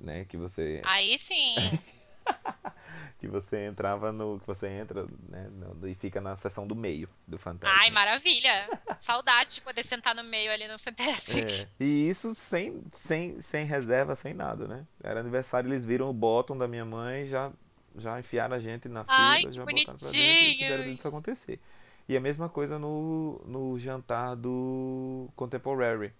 né? 0.00 0.24
Que 0.24 0.36
você. 0.36 0.80
Aí 0.84 1.18
sim! 1.18 1.78
que 3.20 3.28
você 3.28 3.66
entrava 3.66 4.10
no. 4.10 4.40
Que 4.40 4.46
você 4.46 4.66
entra, 4.68 5.06
né? 5.28 5.48
No, 5.52 5.86
e 5.86 5.94
fica 5.94 6.20
na 6.20 6.36
seção 6.38 6.66
do 6.66 6.74
meio 6.74 7.08
do 7.28 7.38
Fantasmic. 7.38 7.80
Ai, 7.80 7.90
maravilha! 7.90 8.68
Saudade 9.02 9.54
de 9.54 9.60
poder 9.60 9.86
sentar 9.86 10.14
no 10.14 10.24
meio 10.24 10.50
ali 10.50 10.66
no 10.66 10.78
Fantasmic. 10.78 11.52
É. 11.52 11.68
E 11.78 12.08
isso 12.08 12.34
sem, 12.48 12.82
sem, 13.06 13.40
sem 13.50 13.66
reserva, 13.66 14.16
sem 14.16 14.32
nada, 14.32 14.66
né? 14.66 14.86
Era 15.02 15.20
aniversário, 15.20 15.70
eles 15.70 15.84
viram 15.84 16.08
o 16.08 16.14
bottom 16.14 16.56
da 16.56 16.66
minha 16.66 16.84
mãe 16.84 17.26
já 17.26 17.52
já 17.98 18.18
enfiaram 18.18 18.56
a 18.56 18.58
gente 18.58 18.88
na 18.88 19.04
fila, 19.04 19.16
Ai, 19.16 19.52
já 19.52 19.64
botaram 19.64 19.98
pra 19.98 20.10
dentro 20.10 20.18
e 20.18 20.54
fizeram 20.54 20.88
isso 20.88 21.08
acontecer. 21.08 21.60
E 22.08 22.16
a 22.16 22.20
mesma 22.20 22.48
coisa 22.48 22.78
no, 22.78 23.42
no 23.46 23.78
jantar 23.78 24.36
do 24.36 25.28
Contemporary 25.34 26.12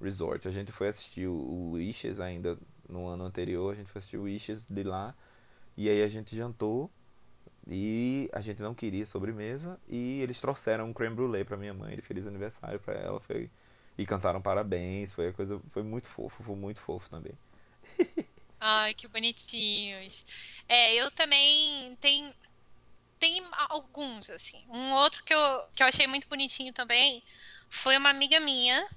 Resort. 0.00 0.46
A 0.46 0.50
gente 0.50 0.70
foi 0.72 0.88
assistir 0.88 1.26
o 1.26 1.72
Wishes 1.72 2.20
ainda 2.20 2.58
no 2.88 3.06
ano 3.06 3.24
anterior, 3.24 3.72
a 3.72 3.76
gente 3.76 3.90
foi 3.90 4.00
assistir 4.00 4.18
o 4.18 4.24
Wishes 4.24 4.62
de 4.68 4.82
lá. 4.82 5.14
E 5.76 5.88
aí 5.88 6.02
a 6.02 6.08
gente 6.08 6.36
jantou 6.36 6.90
e 7.66 8.28
a 8.32 8.40
gente 8.40 8.60
não 8.60 8.74
queria 8.74 9.06
sobremesa 9.06 9.78
e 9.88 10.20
eles 10.20 10.40
trouxeram 10.40 10.86
um 10.86 10.92
creme 10.92 11.14
brulee 11.14 11.44
para 11.44 11.56
minha 11.56 11.72
mãe 11.72 11.96
de 11.96 12.02
feliz 12.02 12.26
aniversário 12.26 12.78
para 12.80 12.94
ela, 12.94 13.20
foi 13.20 13.48
e 13.96 14.06
cantaram 14.06 14.40
parabéns, 14.40 15.12
foi 15.12 15.28
a 15.28 15.32
coisa, 15.32 15.60
foi 15.70 15.82
muito 15.82 16.08
fofo, 16.08 16.42
foi 16.42 16.56
muito 16.56 16.80
fofo 16.80 17.08
também. 17.10 17.34
Ai, 18.64 18.94
que 18.94 19.08
bonitinhos. 19.08 20.24
É, 20.68 20.94
eu 20.94 21.10
também 21.10 21.96
tem 22.00 22.32
tem 23.18 23.44
alguns 23.68 24.30
assim. 24.30 24.64
Um 24.68 24.92
outro 24.92 25.24
que 25.24 25.34
eu, 25.34 25.68
que 25.74 25.82
eu 25.82 25.86
achei 25.88 26.06
muito 26.06 26.28
bonitinho 26.28 26.72
também 26.72 27.20
foi 27.68 27.96
uma 27.96 28.10
amiga 28.10 28.38
minha. 28.38 28.88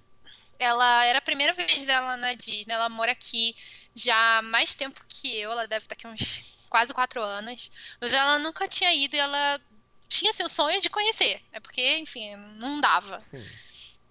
Ela 0.59 1.05
era 1.05 1.18
a 1.18 1.22
primeira 1.22 1.53
vez 1.53 1.84
dela 1.84 2.16
na 2.16 2.36
Disney. 2.36 2.76
Ela 2.76 2.89
mora 2.89 3.11
aqui 3.11 3.55
já 3.95 4.38
há 4.38 4.41
mais 4.43 4.76
tempo 4.76 5.03
que 5.09 5.36
eu. 5.36 5.51
Ela 5.51 5.68
deve 5.68 5.86
estar 5.86 5.95
aqui 5.95 6.05
uns 6.05 6.43
quase 6.70 6.93
quatro 6.93 7.20
anos. 7.24 7.72
Mas 7.99 8.13
ela 8.13 8.38
nunca 8.38 8.68
tinha 8.68 8.93
ido 8.93 9.16
e 9.16 9.20
ela 9.20 9.59
tinha 10.07 10.34
seu 10.36 10.47
sonho 10.47 10.80
de 10.80 10.91
conhecer. 10.91 11.41
É 11.51 11.59
porque, 11.59 11.97
enfim, 11.97 12.36
não 12.57 12.80
dava. 12.80 13.20
Sim. 13.32 13.43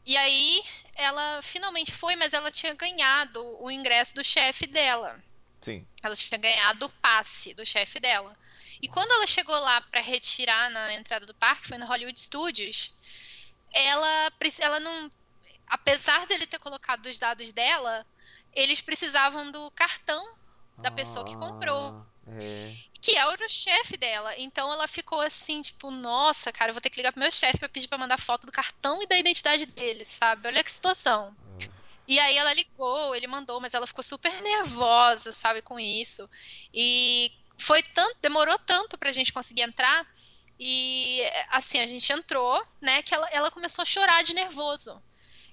E 0.04 0.16
aí 0.16 0.64
ela 0.96 1.42
finalmente 1.42 1.92
foi, 1.92 2.16
mas 2.16 2.32
ela 2.32 2.50
tinha 2.50 2.74
ganhado 2.74 3.40
o 3.62 3.70
ingresso 3.70 4.16
do 4.16 4.24
chefe 4.24 4.66
dela. 4.66 5.22
Sim. 5.64 5.86
Ela 6.02 6.14
tinha 6.14 6.38
ganhado 6.38 6.86
o 6.86 6.90
passe 6.90 7.54
do 7.54 7.64
chefe 7.64 7.98
dela. 7.98 8.36
E 8.82 8.88
quando 8.88 9.10
ela 9.10 9.26
chegou 9.26 9.58
lá 9.60 9.80
para 9.80 10.00
retirar 10.00 10.70
na 10.70 10.92
entrada 10.92 11.24
do 11.24 11.34
parque, 11.34 11.68
foi 11.68 11.78
no 11.78 11.86
Hollywood 11.86 12.20
Studios, 12.20 12.92
ela, 13.72 14.32
ela 14.58 14.80
não. 14.80 15.10
Apesar 15.66 16.26
dele 16.26 16.46
ter 16.46 16.58
colocado 16.58 17.06
os 17.06 17.18
dados 17.18 17.52
dela, 17.52 18.06
eles 18.52 18.82
precisavam 18.82 19.50
do 19.50 19.70
cartão 19.70 20.36
da 20.78 20.90
pessoa 20.90 21.24
que 21.24 21.34
comprou. 21.36 21.94
Ah, 21.94 22.06
é. 22.38 22.74
Que 23.00 23.16
era 23.16 23.30
o 23.30 23.48
chefe 23.48 23.96
dela. 23.96 24.38
Então 24.38 24.70
ela 24.70 24.86
ficou 24.86 25.20
assim, 25.20 25.62
tipo, 25.62 25.90
nossa, 25.90 26.52
cara, 26.52 26.70
eu 26.70 26.74
vou 26.74 26.80
ter 26.80 26.90
que 26.90 26.96
ligar 26.96 27.12
pro 27.12 27.20
meu 27.20 27.32
chefe 27.32 27.58
pra 27.58 27.68
pedir 27.68 27.88
pra 27.88 27.98
mandar 27.98 28.18
foto 28.18 28.46
do 28.46 28.52
cartão 28.52 29.02
e 29.02 29.06
da 29.06 29.16
identidade 29.16 29.66
dele, 29.66 30.06
sabe? 30.18 30.48
Olha 30.48 30.62
que 30.62 30.70
situação. 30.70 31.34
E 32.06 32.18
aí 32.18 32.36
ela 32.36 32.52
ligou, 32.52 33.14
ele 33.14 33.26
mandou, 33.26 33.60
mas 33.60 33.72
ela 33.72 33.86
ficou 33.86 34.04
super 34.04 34.42
nervosa, 34.42 35.32
sabe, 35.40 35.62
com 35.62 35.80
isso. 35.80 36.28
E 36.72 37.32
foi 37.58 37.82
tanto, 37.82 38.18
demorou 38.20 38.58
tanto 38.58 38.98
pra 38.98 39.12
gente 39.12 39.32
conseguir 39.32 39.62
entrar. 39.62 40.06
E 40.58 41.22
assim, 41.50 41.78
a 41.78 41.86
gente 41.86 42.12
entrou, 42.12 42.64
né, 42.80 43.02
que 43.02 43.14
ela, 43.14 43.28
ela 43.30 43.50
começou 43.50 43.82
a 43.82 43.86
chorar 43.86 44.22
de 44.22 44.34
nervoso. 44.34 45.02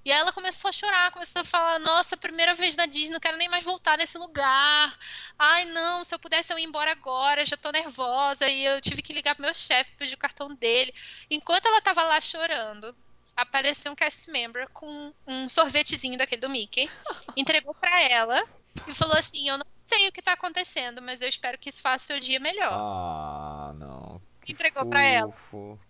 E 0.03 0.11
aí 0.11 0.19
ela 0.19 0.31
começou 0.33 0.69
a 0.69 0.71
chorar, 0.71 1.11
começou 1.11 1.41
a 1.41 1.45
falar, 1.45 1.79
nossa, 1.79 2.17
primeira 2.17 2.55
vez 2.55 2.75
na 2.75 2.87
Disney, 2.87 3.11
não 3.11 3.19
quero 3.19 3.37
nem 3.37 3.47
mais 3.47 3.63
voltar 3.63 3.97
nesse 3.99 4.17
lugar. 4.17 4.97
Ai, 5.37 5.65
não, 5.65 6.03
se 6.03 6.13
eu 6.13 6.19
pudesse 6.19 6.51
eu 6.51 6.57
ir 6.57 6.63
embora 6.63 6.91
agora, 6.91 7.45
já 7.45 7.55
tô 7.55 7.71
nervosa. 7.71 8.47
E 8.49 8.65
eu 8.65 8.81
tive 8.81 9.01
que 9.03 9.13
ligar 9.13 9.35
pro 9.35 9.45
meu 9.45 9.53
chefe, 9.53 9.95
pedir 9.97 10.15
o 10.15 10.17
cartão 10.17 10.53
dele. 10.55 10.93
Enquanto 11.29 11.67
ela 11.67 11.81
tava 11.81 12.03
lá 12.03 12.19
chorando, 12.19 12.95
apareceu 13.35 13.91
um 13.91 13.95
cast 13.95 14.29
member 14.29 14.69
com 14.69 15.13
um 15.27 15.49
sorvetezinho 15.49 16.17
daquele 16.17 16.41
do 16.41 16.49
Mickey, 16.49 16.89
entregou 17.35 17.73
para 17.73 18.01
ela 18.03 18.43
e 18.87 18.93
falou 18.93 19.17
assim: 19.17 19.49
Eu 19.49 19.57
não 19.57 19.65
sei 19.87 20.07
o 20.07 20.11
que 20.11 20.21
tá 20.21 20.33
acontecendo, 20.33 21.01
mas 21.01 21.21
eu 21.21 21.29
espero 21.29 21.57
que 21.57 21.69
isso 21.69 21.81
faça 21.81 22.05
seu 22.05 22.19
dia 22.19 22.39
melhor. 22.39 22.71
Ah, 22.73 23.73
não. 23.75 24.21
Que 24.43 24.53
entregou 24.53 24.85
para 24.85 25.03
ela. 25.03 25.33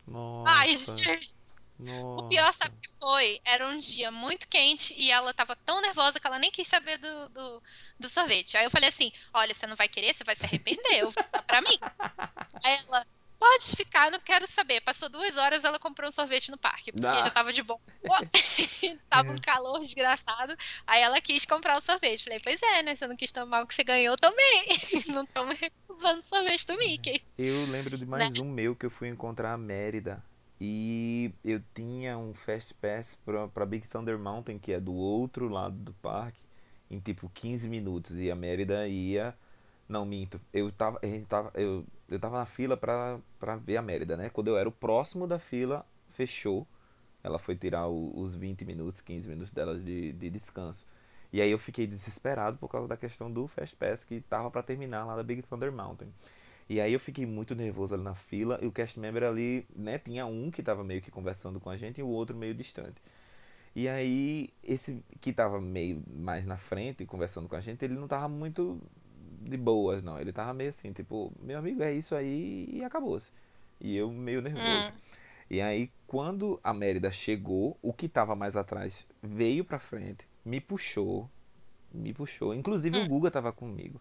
Nossa. 0.08 0.52
Ai, 0.52 0.78
gente. 0.78 1.34
Nossa. 1.82 2.22
O 2.22 2.30
pior, 2.30 2.54
sabe 2.54 2.76
o 2.76 2.80
que 2.80 2.92
foi? 3.00 3.42
Era 3.44 3.68
um 3.68 3.80
dia 3.80 4.12
muito 4.12 4.48
quente 4.48 4.94
e 4.96 5.10
ela 5.10 5.34
tava 5.34 5.56
tão 5.56 5.82
nervosa 5.82 6.20
que 6.20 6.28
ela 6.28 6.38
nem 6.38 6.52
quis 6.52 6.68
saber 6.68 6.98
do, 6.98 7.30
do, 7.30 7.64
do 8.00 8.10
sorvete. 8.10 8.56
Aí 8.56 8.66
eu 8.66 8.72
falei 8.72 8.90
assim: 8.90 9.12
Olha, 9.34 9.56
você 9.56 9.66
não 9.66 9.76
vai 9.76 9.88
querer, 9.88 10.16
você 10.16 10.24
vai 10.24 10.36
se 10.36 10.46
arrepender, 10.46 11.00
eu 11.00 11.12
vou 11.12 11.24
pra 11.48 11.62
mim. 11.62 11.78
Aí 12.64 12.80
ela, 12.88 13.06
Pode 13.42 13.76
ficar, 13.76 14.12
não 14.12 14.20
quero 14.20 14.48
saber. 14.52 14.82
Passou 14.82 15.10
duas 15.10 15.36
horas, 15.36 15.64
ela 15.64 15.80
comprou 15.80 16.08
um 16.08 16.14
sorvete 16.14 16.52
no 16.52 16.60
parque, 16.60 16.92
porque 16.92 17.08
ah. 17.08 17.24
já 17.24 17.30
tava 17.32 17.52
de 17.52 17.64
bom. 17.64 17.82
tava 19.10 19.32
um 19.32 19.38
calor 19.40 19.80
desgraçado. 19.80 20.56
Aí 20.86 21.02
ela 21.02 21.20
quis 21.20 21.44
comprar 21.44 21.80
o 21.80 21.82
sorvete. 21.82 22.26
Falei, 22.26 22.40
pois 22.40 22.62
é, 22.62 22.84
né? 22.84 22.96
Você 22.96 23.08
não 23.08 23.16
quis 23.16 23.32
tomar 23.32 23.64
o 23.64 23.68
que 23.68 23.74
você 23.74 23.84
ganhou 23.84 24.16
também. 24.16 24.68
não 25.10 25.24
estamos 25.24 25.58
recusando 25.60 26.20
o 26.20 26.24
sorvete 26.30 26.68
do 26.68 26.78
Mickey. 26.78 27.24
Eu 27.36 27.66
lembro 27.66 27.98
de 27.98 28.06
mais 28.06 28.32
né? 28.32 28.40
um 28.40 28.48
meu 28.48 28.76
que 28.76 28.86
eu 28.86 28.92
fui 28.92 29.08
encontrar 29.08 29.54
a 29.54 29.58
Mérida. 29.58 30.24
E 30.60 31.34
eu 31.44 31.60
tinha 31.74 32.20
um 32.20 32.36
Fast 32.36 32.72
Pass 32.76 33.08
pra, 33.26 33.48
pra 33.48 33.66
Big 33.66 33.88
Thunder 33.88 34.20
Mountain, 34.20 34.60
que 34.60 34.72
é 34.72 34.80
do 34.80 34.94
outro 34.94 35.50
lado 35.50 35.76
do 35.78 35.94
parque, 35.94 36.40
em 36.92 37.00
tipo 37.00 37.28
15 37.28 37.68
minutos. 37.68 38.16
E 38.18 38.30
a 38.30 38.36
Mérida 38.36 38.88
ia 38.88 39.36
não, 39.92 40.06
minto. 40.06 40.40
Eu 40.54 40.72
tava, 40.72 41.00
gente 41.04 41.26
tava, 41.28 41.52
eu, 41.56 41.86
eu 42.10 42.20
tava 42.20 42.38
na 42.40 42.46
fila 42.46 42.78
pra, 42.78 43.20
pra 43.40 43.56
ver 43.58 43.78
a 43.78 43.82
Mérida, 43.82 44.18
né? 44.18 44.30
Quando 44.30 44.48
eu 44.48 44.58
era 44.58 44.68
o 44.68 44.72
próximo 44.72 45.28
da 45.28 45.40
fila, 45.40 45.86
fechou. 46.14 46.66
Ela 47.24 47.38
foi 47.38 47.56
tirar 47.56 47.88
o, 47.88 48.20
os 48.20 48.36
20 48.36 48.66
minutos, 48.66 49.02
15 49.02 49.30
minutos 49.30 49.52
dela 49.52 49.78
de, 49.78 50.14
de 50.14 50.30
descanso. 50.30 50.86
E 51.32 51.42
aí 51.42 51.52
eu 51.52 51.60
fiquei 51.60 51.88
desesperado 51.88 52.58
por 52.58 52.70
causa 52.70 52.88
da 52.88 52.98
questão 52.98 53.32
do 53.32 53.48
Fast 53.48 53.76
Pass 53.76 54.04
que 54.04 54.22
tava 54.22 54.50
para 54.52 54.64
terminar 54.64 55.06
lá 55.06 55.16
da 55.16 55.24
Big 55.24 55.42
Thunder 55.44 55.72
Mountain. 55.72 56.10
E 56.70 56.80
aí 56.80 56.94
eu 56.94 57.00
fiquei 57.00 57.26
muito 57.26 57.54
nervoso 57.54 57.94
ali 57.94 58.04
na 58.04 58.16
fila 58.16 58.58
e 58.62 58.66
o 58.66 58.72
cast 58.72 58.98
member 59.00 59.24
ali, 59.24 59.66
né, 59.76 60.00
tinha 60.00 60.26
um 60.26 60.50
que 60.50 60.64
tava 60.64 60.84
meio 60.84 61.02
que 61.02 61.12
conversando 61.12 61.60
com 61.60 61.70
a 61.70 61.78
gente 61.78 62.00
e 62.00 62.04
o 62.04 62.08
outro 62.08 62.36
meio 62.36 62.54
distante. 62.54 62.96
E 63.76 63.88
aí 63.88 64.50
esse 64.64 65.04
que 65.22 65.34
tava 65.34 65.60
meio 65.62 66.04
mais 66.08 66.46
na 66.46 66.58
frente 66.58 67.06
conversando 67.06 67.48
com 67.50 67.56
a 67.56 67.62
gente, 67.62 67.84
ele 67.84 67.96
não 67.96 68.08
tava 68.08 68.28
muito 68.30 68.82
de 69.42 69.58
boas, 69.58 70.04
não. 70.04 70.20
Ele 70.20 70.32
tava 70.32 70.54
meio 70.54 70.70
assim, 70.70 70.92
tipo, 70.94 71.32
meu 71.42 71.60
amigo, 71.60 71.84
é 71.84 71.94
isso 71.94 72.16
aí 72.16 72.70
e 72.72 72.84
acabou-se. 72.84 73.30
E 73.80 73.96
eu 73.96 74.12
meio 74.12 74.42
nervoso. 74.42 74.90
Hum. 74.90 74.92
E 75.50 75.62
aí, 75.62 75.90
quando 76.08 76.60
a 76.64 76.74
Mérida 76.74 77.12
chegou, 77.12 77.78
o 77.82 77.92
que 77.92 78.08
tava 78.08 78.36
mais 78.36 78.56
atrás 78.56 79.06
veio 79.22 79.66
pra 79.66 79.80
frente, 79.80 80.26
me 80.46 80.62
puxou, 80.62 81.30
me 81.92 82.14
puxou. 82.14 82.54
Inclusive 82.54 82.98
hum. 82.98 83.04
o 83.04 83.08
Guga 83.08 83.32
tava 83.32 83.52
comigo. 83.52 84.00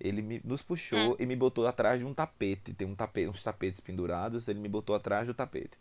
Ele 0.00 0.22
me, 0.22 0.40
nos 0.44 0.62
puxou 0.62 1.12
hum. 1.12 1.16
e 1.18 1.26
me 1.26 1.34
botou 1.34 1.66
atrás 1.66 1.98
de 1.98 2.06
um 2.06 2.14
tapete. 2.14 2.72
Tem 2.72 2.86
um 2.86 2.94
tapete, 2.94 3.28
uns 3.28 3.42
tapetes 3.42 3.80
pendurados, 3.80 4.46
ele 4.48 4.60
me 4.60 4.68
botou 4.68 4.94
atrás 4.94 5.26
do 5.26 5.34
tapete. 5.34 5.76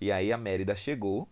E 0.00 0.12
aí 0.12 0.32
a 0.32 0.38
Mérida 0.38 0.76
chegou 0.76 1.28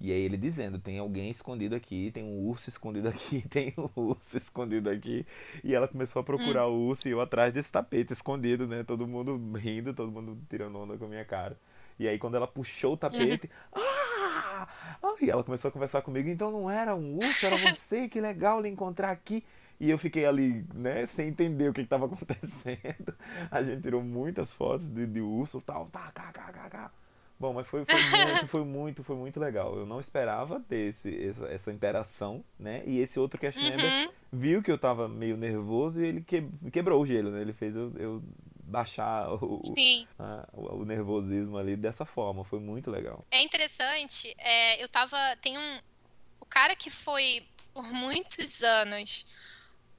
E 0.00 0.12
aí 0.12 0.20
ele 0.20 0.36
dizendo, 0.36 0.78
tem 0.78 0.98
alguém 0.98 1.30
escondido 1.30 1.74
aqui, 1.74 2.10
tem 2.10 2.24
um 2.24 2.46
urso 2.46 2.68
escondido 2.68 3.08
aqui, 3.08 3.42
tem 3.48 3.72
um 3.78 3.88
urso 3.94 4.36
escondido 4.36 4.90
aqui. 4.90 5.26
E 5.62 5.74
ela 5.74 5.88
começou 5.88 6.20
a 6.20 6.24
procurar 6.24 6.66
hum. 6.68 6.72
o 6.72 6.88
urso 6.88 7.08
e 7.08 7.12
eu 7.12 7.20
atrás 7.20 7.54
desse 7.54 7.70
tapete 7.70 8.12
escondido, 8.12 8.66
né? 8.66 8.82
Todo 8.84 9.06
mundo 9.06 9.36
rindo, 9.56 9.94
todo 9.94 10.10
mundo 10.10 10.38
tirando 10.48 10.78
onda 10.78 10.96
com 10.98 11.04
a 11.04 11.08
minha 11.08 11.24
cara. 11.24 11.56
E 11.98 12.08
aí 12.08 12.18
quando 12.18 12.36
ela 12.36 12.46
puxou 12.46 12.94
o 12.94 12.96
tapete, 12.96 13.48
uhum. 13.74 13.80
ah! 13.82 14.68
E 15.20 15.30
ela 15.30 15.44
começou 15.44 15.68
a 15.68 15.72
conversar 15.72 16.02
comigo, 16.02 16.28
então 16.28 16.50
não 16.50 16.68
era 16.68 16.94
um 16.94 17.16
urso, 17.16 17.46
era 17.46 17.56
você, 17.56 18.08
que 18.08 18.20
legal 18.20 18.60
lhe 18.60 18.68
encontrar 18.68 19.10
aqui. 19.10 19.44
E 19.80 19.90
eu 19.90 19.98
fiquei 19.98 20.24
ali, 20.24 20.64
né, 20.72 21.06
sem 21.08 21.28
entender 21.28 21.68
o 21.68 21.72
que 21.72 21.80
estava 21.80 22.06
acontecendo. 22.06 23.14
A 23.50 23.62
gente 23.62 23.82
tirou 23.82 24.02
muitas 24.02 24.52
fotos 24.54 24.86
de, 24.88 25.06
de 25.06 25.20
urso, 25.20 25.60
tal, 25.60 25.86
tá, 25.88 26.10
cá, 26.12 26.32
cá, 26.32 26.52
cá, 26.52 26.70
cá. 26.70 26.90
Bom, 27.38 27.52
mas 27.52 27.66
foi, 27.66 27.84
foi 27.84 27.94
muito, 28.10 28.48
foi 28.48 28.64
muito, 28.64 29.04
foi 29.04 29.16
muito 29.16 29.40
legal. 29.40 29.76
Eu 29.76 29.86
não 29.86 30.00
esperava 30.00 30.60
ter 30.68 30.94
esse, 30.94 31.28
essa, 31.28 31.46
essa 31.46 31.72
interação, 31.72 32.44
né? 32.58 32.82
E 32.86 32.98
esse 33.00 33.18
outro 33.18 33.40
cast 33.40 33.60
member 33.60 33.84
uhum. 33.84 34.12
viu 34.32 34.62
que 34.62 34.70
eu 34.70 34.78
tava 34.78 35.08
meio 35.08 35.36
nervoso 35.36 36.02
e 36.02 36.06
ele 36.06 36.20
que, 36.22 36.42
quebrou 36.72 37.02
o 37.02 37.06
gelo, 37.06 37.30
né? 37.30 37.40
Ele 37.40 37.52
fez 37.52 37.74
eu, 37.74 37.92
eu 37.96 38.22
baixar 38.62 39.30
o, 39.30 39.60
a, 40.18 40.48
o, 40.52 40.84
nervosismo 40.84 41.58
ali 41.58 41.76
dessa 41.76 42.04
forma. 42.04 42.44
Foi 42.44 42.60
muito 42.60 42.90
legal. 42.90 43.24
É 43.30 43.42
interessante, 43.42 44.34
é, 44.38 44.82
eu 44.82 44.88
tava. 44.88 45.16
Tem 45.42 45.58
um. 45.58 45.78
O 46.40 46.46
cara 46.46 46.74
que 46.76 46.90
foi 46.90 47.42
por 47.72 47.84
muitos 47.92 48.62
anos. 48.62 49.26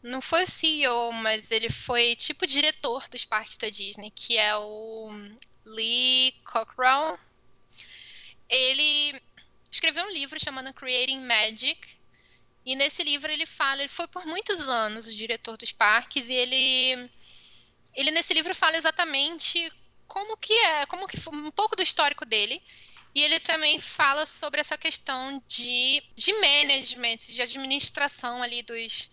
Não 0.02 0.22
foi 0.22 0.44
o 0.44 0.52
CEO, 0.52 1.12
mas 1.14 1.50
ele 1.50 1.70
foi 1.70 2.16
tipo 2.16 2.46
diretor 2.46 3.10
dos 3.10 3.26
parques 3.26 3.58
da 3.58 3.70
Disney, 3.70 4.12
que 4.12 4.38
é 4.38 4.56
o 4.56 5.10
Lee 5.66 6.32
Cockrell. 6.46 7.18
Ele 8.50 9.22
escreveu 9.72 10.06
um 10.06 10.12
livro 10.12 10.40
chamado 10.40 10.74
Creating 10.74 11.22
Magic. 11.22 11.80
E 12.66 12.76
nesse 12.76 13.04
livro 13.04 13.32
ele 13.32 13.46
fala, 13.46 13.82
ele 13.82 13.90
foi 13.90 14.08
por 14.08 14.26
muitos 14.26 14.60
anos 14.62 15.06
o 15.06 15.16
diretor 15.16 15.56
dos 15.58 15.72
parques 15.72 16.28
e 16.28 16.34
ele 16.34 17.12
ele 17.96 18.12
nesse 18.12 18.34
livro 18.34 18.54
fala 18.56 18.78
exatamente 18.78 19.72
como 20.08 20.36
que 20.38 20.54
é, 20.54 20.86
como 20.88 21.08
que 21.08 21.18
um 21.30 21.52
pouco 21.52 21.76
do 21.76 21.84
histórico 21.84 22.26
dele. 22.26 22.62
E 23.14 23.22
ele 23.22 23.40
também 23.40 23.80
fala 23.80 24.28
sobre 24.40 24.60
essa 24.60 24.78
questão 24.78 25.42
de, 25.48 26.04
de 26.16 26.34
management, 26.34 27.18
de 27.18 27.42
administração 27.42 28.44
ali 28.44 28.62
dos, 28.62 29.10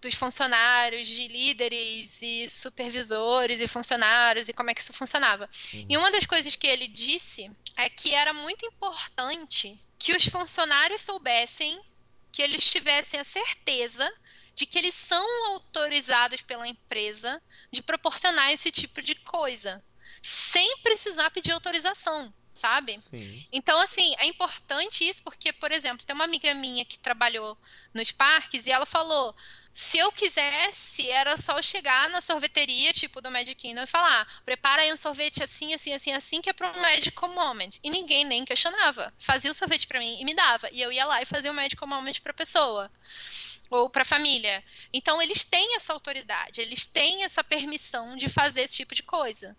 dos 0.00 0.14
funcionários, 0.14 1.06
de 1.06 1.28
líderes 1.28 2.10
e 2.20 2.48
supervisores 2.50 3.60
e 3.60 3.68
funcionários 3.68 4.48
e 4.48 4.52
como 4.52 4.70
é 4.70 4.74
que 4.74 4.80
isso 4.80 4.92
funcionava. 4.92 5.48
Uhum. 5.72 5.86
E 5.88 5.96
uma 5.96 6.10
das 6.10 6.24
coisas 6.26 6.56
que 6.56 6.66
ele 6.66 6.88
disse 6.88 7.50
é 7.76 7.88
que 7.88 8.14
era 8.14 8.32
muito 8.32 8.64
importante 8.64 9.78
que 9.98 10.12
os 10.12 10.24
funcionários 10.26 11.02
soubessem 11.02 11.80
que 12.32 12.42
eles 12.42 12.64
tivessem 12.64 13.20
a 13.20 13.24
certeza 13.24 14.10
de 14.54 14.66
que 14.66 14.78
eles 14.78 14.94
são 15.08 15.46
autorizados 15.52 16.40
pela 16.42 16.66
empresa 16.66 17.40
de 17.72 17.82
proporcionar 17.82 18.52
esse 18.52 18.70
tipo 18.70 19.02
de 19.02 19.14
coisa, 19.14 19.82
sem 20.52 20.78
precisar 20.78 21.30
pedir 21.30 21.52
autorização 21.52 22.32
sabe? 22.60 23.00
Sim. 23.10 23.46
Então, 23.50 23.80
assim, 23.80 24.14
é 24.18 24.26
importante 24.26 25.08
isso 25.08 25.22
porque, 25.22 25.52
por 25.52 25.72
exemplo, 25.72 26.04
tem 26.04 26.14
uma 26.14 26.24
amiga 26.24 26.52
minha 26.52 26.84
que 26.84 26.98
trabalhou 26.98 27.56
nos 27.94 28.10
parques 28.12 28.66
e 28.66 28.70
ela 28.70 28.84
falou: 28.84 29.34
se 29.74 29.98
eu 29.98 30.12
quisesse, 30.12 31.08
era 31.10 31.36
só 31.38 31.60
chegar 31.62 32.08
na 32.10 32.20
sorveteria, 32.20 32.92
tipo 32.92 33.20
do 33.20 33.30
Magic 33.30 33.54
Kingdom, 33.54 33.82
e 33.82 33.86
falar: 33.86 34.26
prepara 34.44 34.82
aí 34.82 34.92
um 34.92 34.96
sorvete 34.96 35.42
assim, 35.42 35.74
assim, 35.74 35.92
assim, 35.92 36.12
assim, 36.12 36.40
que 36.40 36.50
é 36.50 36.54
um 36.54 36.80
Magical 36.80 37.28
Moment. 37.30 37.70
E 37.82 37.90
ninguém 37.90 38.24
nem 38.24 38.44
questionava. 38.44 39.12
Fazia 39.20 39.50
o 39.50 39.54
sorvete 39.54 39.86
para 39.86 40.00
mim 40.00 40.20
e 40.20 40.24
me 40.24 40.34
dava. 40.34 40.68
E 40.72 40.80
eu 40.80 40.92
ia 40.92 41.04
lá 41.04 41.22
e 41.22 41.26
fazia 41.26 41.50
o 41.50 41.54
Magical 41.54 41.88
Moment 41.88 42.20
pra 42.22 42.34
pessoa 42.34 42.90
ou 43.70 43.88
para 43.88 44.02
a 44.02 44.06
família. 44.06 44.62
Então 44.92 45.22
eles 45.22 45.44
têm 45.44 45.76
essa 45.76 45.92
autoridade, 45.92 46.60
eles 46.60 46.84
têm 46.84 47.24
essa 47.24 47.42
permissão 47.44 48.16
de 48.16 48.28
fazer 48.28 48.62
esse 48.62 48.78
tipo 48.78 48.94
de 48.94 49.02
coisa. 49.02 49.56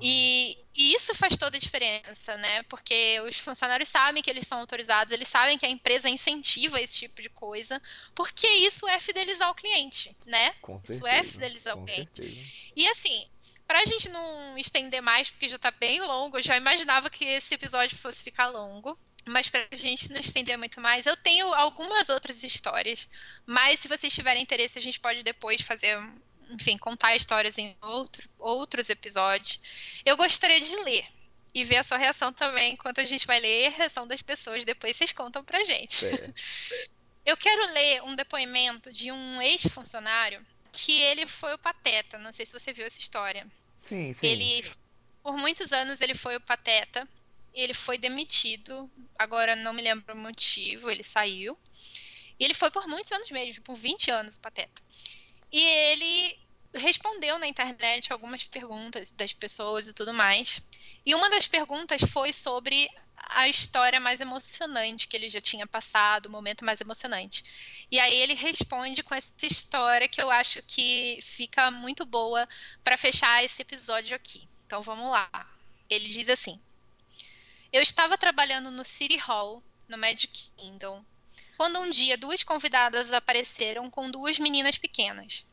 E, 0.00 0.58
e, 0.74 0.94
isso 0.94 1.14
faz 1.14 1.36
toda 1.36 1.56
a 1.56 1.60
diferença, 1.60 2.36
né? 2.36 2.62
Porque 2.64 3.20
os 3.28 3.36
funcionários 3.38 3.88
sabem 3.88 4.22
que 4.22 4.30
eles 4.30 4.46
são 4.46 4.58
autorizados, 4.58 5.12
eles 5.12 5.28
sabem 5.28 5.58
que 5.58 5.66
a 5.66 5.70
empresa 5.70 6.08
incentiva 6.08 6.80
esse 6.80 6.98
tipo 6.98 7.22
de 7.22 7.28
coisa, 7.28 7.80
porque 8.14 8.46
isso 8.46 8.86
é 8.88 8.98
fidelizar 9.00 9.50
o 9.50 9.54
cliente, 9.54 10.16
né? 10.26 10.50
Com 10.60 10.78
certeza, 10.78 10.98
isso 10.98 11.06
é 11.06 11.22
fidelizar 11.22 11.78
o 11.78 11.84
cliente. 11.84 12.16
Certeza. 12.16 12.46
E 12.76 12.88
assim, 12.88 13.28
pra 13.66 13.84
gente 13.84 14.08
não 14.08 14.58
estender 14.58 15.00
mais, 15.00 15.30
porque 15.30 15.48
já 15.48 15.58
tá 15.58 15.70
bem 15.70 16.00
longo, 16.00 16.38
eu 16.38 16.42
já 16.42 16.56
imaginava 16.56 17.08
que 17.08 17.24
esse 17.24 17.54
episódio 17.54 17.96
fosse 17.98 18.18
ficar 18.18 18.48
longo. 18.48 18.98
Mas 19.26 19.48
pra 19.48 19.66
gente 19.72 20.10
não 20.10 20.20
estender 20.20 20.56
muito 20.56 20.80
mais, 20.80 21.04
eu 21.04 21.16
tenho 21.16 21.52
algumas 21.52 22.08
outras 22.08 22.42
histórias. 22.42 23.08
Mas 23.46 23.78
se 23.80 23.86
vocês 23.86 24.12
tiverem 24.12 24.42
interesse, 24.42 24.78
a 24.78 24.82
gente 24.82 24.98
pode 24.98 25.22
depois 25.22 25.60
fazer, 25.60 25.98
enfim, 26.50 26.76
contar 26.76 27.16
histórias 27.16 27.56
em 27.56 27.76
outro, 27.80 28.28
outros 28.38 28.88
episódios. 28.88 29.60
Eu 30.04 30.16
gostaria 30.16 30.60
de 30.60 30.74
ler 30.76 31.06
e 31.54 31.64
ver 31.64 31.78
a 31.78 31.84
sua 31.84 31.98
reação 31.98 32.32
também 32.32 32.74
enquanto 32.74 33.00
a 33.00 33.06
gente 33.06 33.26
vai 33.26 33.40
ler 33.40 33.68
a 33.68 33.76
reação 33.76 34.06
das 34.06 34.22
pessoas. 34.22 34.64
Depois 34.64 34.96
vocês 34.96 35.12
contam 35.12 35.44
pra 35.44 35.64
gente. 35.64 36.04
É. 36.04 36.32
Eu 37.24 37.36
quero 37.36 37.72
ler 37.74 38.02
um 38.04 38.16
depoimento 38.16 38.92
de 38.92 39.12
um 39.12 39.42
ex-funcionário 39.42 40.44
que 40.72 41.00
ele 41.02 41.26
foi 41.26 41.52
o 41.54 41.58
pateta. 41.58 42.18
Não 42.18 42.32
sei 42.32 42.46
se 42.46 42.52
você 42.52 42.72
viu 42.72 42.86
essa 42.86 42.98
história. 42.98 43.46
Sim, 43.86 44.14
sim. 44.14 44.26
Ele, 44.26 44.70
por 45.22 45.36
muitos 45.36 45.70
anos, 45.70 46.00
ele 46.00 46.14
foi 46.14 46.36
o 46.36 46.40
pateta 46.40 47.06
ele 47.54 47.74
foi 47.74 47.98
demitido. 47.98 48.90
Agora 49.18 49.56
não 49.56 49.72
me 49.72 49.82
lembro 49.82 50.14
o 50.14 50.18
motivo, 50.18 50.90
ele 50.90 51.04
saiu. 51.04 51.58
E 52.38 52.44
ele 52.44 52.54
foi 52.54 52.70
por 52.70 52.86
muitos 52.88 53.12
anos 53.12 53.30
mesmo, 53.30 53.62
por 53.62 53.76
20 53.76 54.10
anos, 54.10 54.36
o 54.36 54.40
Pateta. 54.40 54.80
E 55.52 55.60
ele 55.60 56.38
respondeu 56.74 57.38
na 57.38 57.46
internet 57.46 58.12
algumas 58.12 58.44
perguntas 58.44 59.10
das 59.12 59.32
pessoas 59.32 59.86
e 59.86 59.92
tudo 59.92 60.14
mais. 60.14 60.62
E 61.04 61.14
uma 61.14 61.28
das 61.30 61.46
perguntas 61.46 62.00
foi 62.12 62.32
sobre 62.32 62.88
a 63.16 63.48
história 63.48 64.00
mais 64.00 64.20
emocionante 64.20 65.06
que 65.06 65.16
ele 65.16 65.28
já 65.28 65.40
tinha 65.40 65.66
passado, 65.66 66.26
o 66.26 66.30
momento 66.30 66.64
mais 66.64 66.80
emocionante. 66.80 67.44
E 67.90 67.98
aí 67.98 68.14
ele 68.14 68.34
responde 68.34 69.02
com 69.02 69.14
essa 69.14 69.28
história 69.42 70.08
que 70.08 70.20
eu 70.20 70.30
acho 70.30 70.62
que 70.62 71.20
fica 71.36 71.70
muito 71.70 72.04
boa 72.04 72.48
para 72.82 72.98
fechar 72.98 73.44
esse 73.44 73.62
episódio 73.62 74.14
aqui. 74.14 74.48
Então 74.66 74.82
vamos 74.82 75.10
lá. 75.10 75.30
Ele 75.88 76.08
diz 76.08 76.28
assim: 76.28 76.60
eu 77.72 77.82
estava 77.82 78.18
trabalhando 78.18 78.70
no 78.70 78.84
City 78.84 79.16
Hall, 79.16 79.62
no 79.88 79.96
Magic 79.96 80.50
Kingdom, 80.56 81.04
quando 81.60 81.78
um 81.78 81.90
dia 81.90 82.16
duas 82.16 82.42
convidadas 82.42 83.12
apareceram 83.12 83.90
com 83.90 84.10
duas 84.10 84.38
meninas 84.38 84.78
pequenas. 84.78 85.44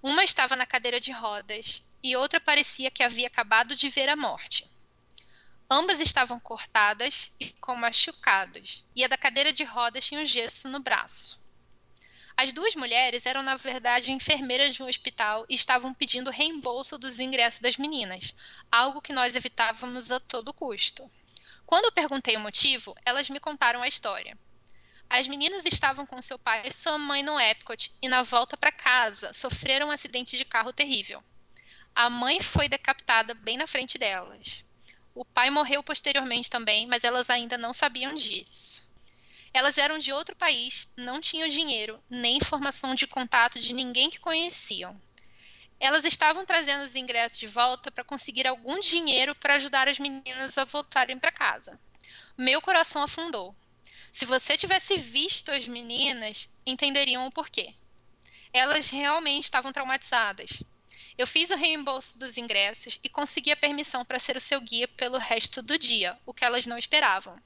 Uma 0.00 0.22
estava 0.22 0.54
na 0.54 0.64
cadeira 0.64 1.00
de 1.00 1.10
rodas 1.10 1.82
e 2.04 2.14
outra 2.14 2.38
parecia 2.38 2.88
que 2.88 3.02
havia 3.02 3.26
acabado 3.26 3.74
de 3.74 3.88
ver 3.88 4.08
a 4.08 4.14
morte. 4.14 4.64
Ambas 5.68 5.98
estavam 5.98 6.38
cortadas 6.38 7.32
e 7.40 7.50
com 7.54 7.74
machucados, 7.74 8.84
e 8.94 9.04
a 9.04 9.08
da 9.08 9.16
cadeira 9.16 9.52
de 9.52 9.64
rodas 9.64 10.06
tinha 10.06 10.20
um 10.20 10.24
gesso 10.24 10.68
no 10.68 10.78
braço. 10.78 11.36
As 12.36 12.52
duas 12.52 12.76
mulheres 12.76 13.26
eram, 13.26 13.42
na 13.42 13.56
verdade, 13.56 14.12
enfermeiras 14.12 14.72
de 14.72 14.84
um 14.84 14.88
hospital 14.88 15.44
e 15.48 15.56
estavam 15.56 15.92
pedindo 15.92 16.30
reembolso 16.30 16.96
dos 16.96 17.18
ingressos 17.18 17.60
das 17.60 17.76
meninas, 17.76 18.36
algo 18.70 19.02
que 19.02 19.12
nós 19.12 19.34
evitávamos 19.34 20.12
a 20.12 20.20
todo 20.20 20.54
custo. 20.54 21.10
Quando 21.66 21.86
eu 21.86 21.92
perguntei 21.92 22.36
o 22.36 22.40
motivo, 22.40 22.94
elas 23.04 23.28
me 23.28 23.40
contaram 23.40 23.82
a 23.82 23.88
história. 23.88 24.38
As 25.08 25.26
meninas 25.28 25.62
estavam 25.64 26.04
com 26.04 26.20
seu 26.20 26.38
pai 26.38 26.62
e 26.64 26.72
sua 26.72 26.98
mãe 26.98 27.22
no 27.22 27.38
Epcot 27.38 27.92
e 28.02 28.08
na 28.08 28.22
volta 28.22 28.56
para 28.56 28.72
casa 28.72 29.32
sofreram 29.34 29.88
um 29.88 29.92
acidente 29.92 30.36
de 30.36 30.44
carro 30.44 30.72
terrível. 30.72 31.22
A 31.94 32.10
mãe 32.10 32.42
foi 32.42 32.68
decapitada 32.68 33.32
bem 33.32 33.56
na 33.56 33.66
frente 33.66 33.96
delas. 33.98 34.64
O 35.14 35.24
pai 35.24 35.48
morreu 35.48 35.82
posteriormente 35.82 36.50
também, 36.50 36.86
mas 36.86 37.02
elas 37.02 37.30
ainda 37.30 37.56
não 37.56 37.72
sabiam 37.72 38.14
disso. 38.14 38.84
Elas 39.54 39.78
eram 39.78 39.98
de 39.98 40.12
outro 40.12 40.36
país, 40.36 40.86
não 40.96 41.18
tinham 41.20 41.48
dinheiro, 41.48 42.02
nem 42.10 42.36
informação 42.36 42.94
de 42.94 43.06
contato 43.06 43.58
de 43.58 43.72
ninguém 43.72 44.10
que 44.10 44.20
conheciam. 44.20 45.00
Elas 45.80 46.04
estavam 46.04 46.44
trazendo 46.44 46.86
os 46.86 46.94
ingressos 46.94 47.38
de 47.38 47.46
volta 47.46 47.90
para 47.90 48.04
conseguir 48.04 48.46
algum 48.46 48.78
dinheiro 48.80 49.34
para 49.34 49.54
ajudar 49.54 49.88
as 49.88 49.98
meninas 49.98 50.58
a 50.58 50.64
voltarem 50.64 51.18
para 51.18 51.32
casa. 51.32 51.80
Meu 52.36 52.60
coração 52.60 53.02
afundou. 53.02 53.56
Se 54.18 54.24
você 54.24 54.56
tivesse 54.56 54.96
visto 54.96 55.50
as 55.50 55.68
meninas, 55.68 56.48
entenderiam 56.66 57.26
o 57.26 57.30
porquê. 57.30 57.74
Elas 58.50 58.88
realmente 58.88 59.44
estavam 59.44 59.74
traumatizadas. 59.74 60.62
Eu 61.18 61.26
fiz 61.26 61.50
o 61.50 61.56
reembolso 61.56 62.16
dos 62.18 62.34
ingressos 62.38 62.98
e 63.04 63.10
consegui 63.10 63.52
a 63.52 63.56
permissão 63.56 64.06
para 64.06 64.18
ser 64.18 64.34
o 64.34 64.40
seu 64.40 64.58
guia 64.58 64.88
pelo 64.88 65.18
resto 65.18 65.60
do 65.60 65.78
dia, 65.78 66.18
o 66.24 66.32
que 66.32 66.46
elas 66.46 66.64
não 66.64 66.78
esperavam. 66.78 67.38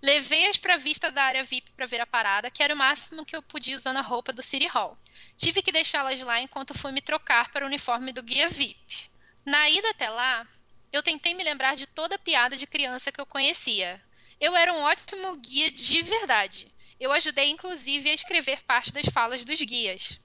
Levei-as 0.00 0.56
para 0.56 0.74
a 0.74 0.78
vista 0.78 1.10
da 1.10 1.24
área 1.24 1.42
VIP 1.42 1.72
para 1.72 1.86
ver 1.86 2.00
a 2.00 2.06
parada, 2.06 2.52
que 2.52 2.62
era 2.62 2.72
o 2.72 2.78
máximo 2.78 3.26
que 3.26 3.34
eu 3.34 3.42
podia 3.42 3.76
usando 3.76 3.96
a 3.96 4.00
roupa 4.00 4.32
do 4.32 4.44
City 4.44 4.68
Hall. 4.68 4.96
Tive 5.36 5.60
que 5.60 5.72
deixá-las 5.72 6.20
lá 6.20 6.40
enquanto 6.40 6.78
fui 6.78 6.92
me 6.92 7.00
trocar 7.00 7.50
para 7.50 7.64
o 7.64 7.68
uniforme 7.68 8.12
do 8.12 8.22
guia 8.22 8.48
VIP. 8.48 9.10
Na 9.44 9.68
ida 9.68 9.90
até 9.90 10.08
lá, 10.08 10.46
eu 10.92 11.02
tentei 11.02 11.34
me 11.34 11.42
lembrar 11.42 11.74
de 11.74 11.88
toda 11.88 12.14
a 12.14 12.18
piada 12.18 12.56
de 12.56 12.66
criança 12.66 13.10
que 13.10 13.20
eu 13.20 13.26
conhecia. 13.26 14.00
Eu 14.40 14.56
era 14.56 14.72
um 14.72 14.80
ótimo 14.80 15.36
guia 15.36 15.70
de 15.70 16.00
verdade. 16.00 16.72
Eu 16.98 17.12
ajudei 17.12 17.50
inclusive 17.50 18.08
a 18.08 18.14
escrever 18.14 18.62
parte 18.62 18.90
das 18.90 19.04
falas 19.12 19.44
dos 19.44 19.60
guias. 19.60 20.18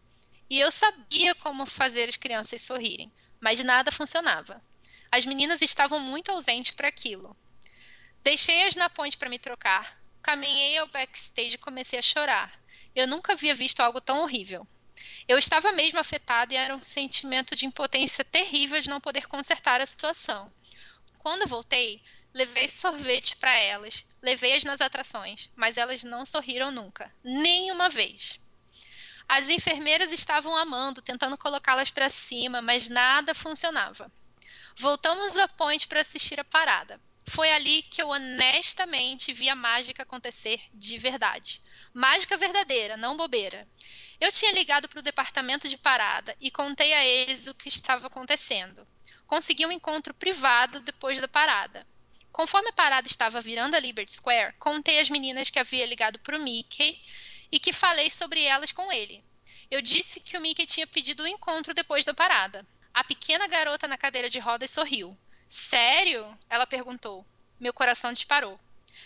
E 0.50 0.58
eu 0.58 0.72
sabia 0.72 1.36
como 1.36 1.66
fazer 1.66 2.08
as 2.08 2.16
crianças 2.16 2.62
sorrirem, 2.62 3.12
mas 3.42 3.62
nada 3.62 3.92
funcionava. 3.92 4.62
As 5.12 5.26
meninas 5.26 5.62
estavam 5.62 6.00
muito 6.00 6.32
ausentes 6.32 6.72
para 6.72 6.88
aquilo. 6.88 7.36
Deixei-as 8.24 8.76
na 8.76 8.90
ponte 8.90 9.18
para 9.18 9.30
me 9.30 9.38
trocar, 9.38 10.00
caminhei 10.24 10.78
ao 10.78 10.88
backstage 10.88 11.56
e 11.56 11.58
comecei 11.58 12.00
a 12.00 12.02
chorar. 12.02 12.58
Eu 12.96 13.08
nunca 13.08 13.34
havia 13.34 13.54
visto 13.54 13.82
algo 13.82 14.00
tão 14.00 14.22
horrível. 14.22 14.66
Eu 15.28 15.38
estava 15.38 15.74
mesmo 15.74 16.00
afetada 16.00 16.54
e 16.54 16.58
era 16.58 16.76
um 16.76 16.82
sentimento 16.82 17.56
de 17.56 17.66
impotência 17.66 18.24
terrível 18.24 18.82
de 18.82 18.90
não 18.90 19.02
poder 19.02 19.28
consertar 19.28 19.82
a 19.82 19.88
situação. 19.88 20.52
Quando 21.20 21.48
voltei, 21.48 22.02
levei 22.36 22.70
sorvete 22.82 23.38
para 23.38 23.58
elas, 23.58 24.06
levei-as 24.22 24.66
nas 24.66 24.82
atrações, 24.82 25.50
mas 25.56 25.78
elas 25.78 26.04
não 26.04 26.26
sorriram 26.26 26.70
nunca, 26.70 27.10
nem 27.24 27.72
uma 27.72 27.90
vez. 27.90 28.38
As 29.26 29.48
enfermeiras 29.48 30.12
estavam 30.12 30.54
amando, 30.54 31.02
tentando 31.02 31.38
colocá-las 31.38 31.90
para 31.90 32.10
cima, 32.10 32.62
mas 32.62 32.90
nada 32.90 33.34
funcionava. 33.34 34.12
Voltamos 34.78 35.38
à 35.38 35.48
ponte 35.48 35.88
para 35.88 36.02
assistir 36.02 36.38
a 36.38 36.44
parada. 36.44 37.00
Foi 37.30 37.50
ali 37.54 37.82
que 37.84 38.02
eu 38.02 38.10
honestamente 38.10 39.32
vi 39.32 39.48
a 39.48 39.56
mágica 39.56 40.04
acontecer 40.04 40.60
de 40.74 40.98
verdade. 40.98 41.62
Mágica 41.94 42.36
verdadeira, 42.36 42.98
não 42.98 43.16
bobeira. 43.16 43.66
Eu 44.20 44.30
tinha 44.30 44.52
ligado 44.52 44.90
para 44.90 45.00
o 45.00 45.04
departamento 45.04 45.70
de 45.70 45.78
parada 45.78 46.36
e 46.42 46.52
contei 46.52 46.94
a 46.94 47.06
eles 47.06 47.48
o 47.48 47.56
que 47.56 47.70
estava 47.70 48.08
acontecendo. 48.08 48.86
Consegui 49.26 49.66
um 49.66 49.72
encontro 49.72 50.14
privado 50.14 50.82
depois 50.82 51.20
da 51.22 51.30
parada. 51.30 51.88
Conforme 52.36 52.68
a 52.68 52.74
parada 52.74 53.08
estava 53.08 53.40
virando 53.40 53.76
a 53.76 53.80
Liberty 53.80 54.12
Square, 54.12 54.56
contei 54.60 55.00
às 55.00 55.08
meninas 55.08 55.50
que 55.50 55.58
havia 55.58 55.86
ligado 55.86 56.20
para 56.20 56.38
o 56.38 56.42
Mickey 56.42 57.02
e 57.50 57.58
que 57.58 57.72
falei 57.72 58.12
sobre 58.12 58.44
elas 58.44 58.74
com 58.74 58.92
ele. 58.92 59.24
Eu 59.72 59.82
disse 59.82 60.20
que 60.20 60.38
o 60.38 60.42
Mickey 60.42 60.66
tinha 60.66 60.86
pedido 60.86 61.24
o 61.24 61.26
um 61.26 61.30
encontro 61.30 61.74
depois 61.74 62.04
da 62.04 62.14
parada. 62.14 62.68
A 62.94 63.06
pequena 63.06 63.48
garota 63.48 63.88
na 63.88 63.98
cadeira 63.98 64.30
de 64.30 64.38
rodas 64.38 64.70
sorriu. 64.72 65.18
Sério? 65.70 66.38
Ela 66.50 66.68
perguntou. 66.68 67.26
Meu 67.58 67.74
coração 67.74 68.12
disparou. 68.12 68.60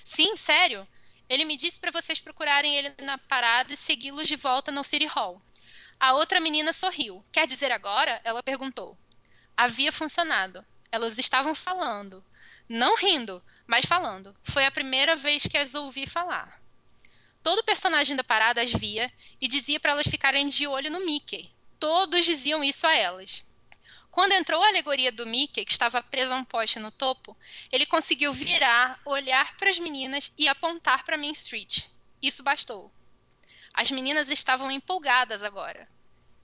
Sim, 0.05 0.35
sério. 0.35 0.87
Ele 1.29 1.45
me 1.45 1.55
disse 1.55 1.77
para 1.77 1.91
vocês 1.91 2.19
procurarem 2.19 2.77
ele 2.77 2.95
na 3.03 3.19
parada 3.19 3.71
e 3.71 3.77
segui-los 3.77 4.27
de 4.27 4.37
volta 4.37 4.71
no 4.71 4.83
City 4.83 5.05
Hall. 5.05 5.39
A 5.99 6.13
outra 6.13 6.39
menina 6.39 6.73
sorriu. 6.73 7.23
Quer 7.31 7.45
dizer 7.45 7.71
agora? 7.71 8.19
Ela 8.23 8.41
perguntou. 8.41 8.97
Havia 9.55 9.91
funcionado. 9.91 10.65
Elas 10.91 11.15
estavam 11.19 11.53
falando. 11.53 12.25
Não 12.69 12.95
rindo, 12.95 13.43
mas 13.65 13.83
falando. 13.85 14.35
Foi 14.43 14.63
a 14.63 14.71
primeira 14.71 15.15
vez 15.15 15.41
que 15.41 15.57
as 15.57 15.73
ouvi 15.73 16.05
falar. 16.05 16.61
Todo 17.41 17.63
personagem 17.63 18.15
da 18.15 18.23
parada 18.23 18.61
as 18.61 18.71
via 18.71 19.11
e 19.41 19.47
dizia 19.47 19.79
para 19.79 19.93
elas 19.93 20.05
ficarem 20.05 20.47
de 20.49 20.67
olho 20.67 20.91
no 20.91 21.03
Mickey. 21.03 21.51
Todos 21.79 22.23
diziam 22.23 22.63
isso 22.63 22.85
a 22.85 22.93
elas. 22.93 23.43
Quando 24.11 24.33
entrou 24.33 24.61
a 24.61 24.67
alegoria 24.67 25.11
do 25.11 25.25
Mickey, 25.25 25.65
que 25.65 25.71
estava 25.71 26.03
preso 26.03 26.31
a 26.31 26.35
um 26.35 26.43
poste 26.43 26.77
no 26.77 26.91
topo, 26.91 27.35
ele 27.71 27.87
conseguiu 27.87 28.31
virar, 28.33 28.99
olhar 29.03 29.57
para 29.57 29.71
as 29.71 29.79
meninas 29.79 30.31
e 30.37 30.47
apontar 30.47 31.03
para 31.03 31.17
Main 31.17 31.31
Street. 31.31 31.85
Isso 32.21 32.43
bastou. 32.43 32.93
As 33.73 33.89
meninas 33.89 34.29
estavam 34.29 34.69
empolgadas 34.69 35.41
agora. 35.41 35.89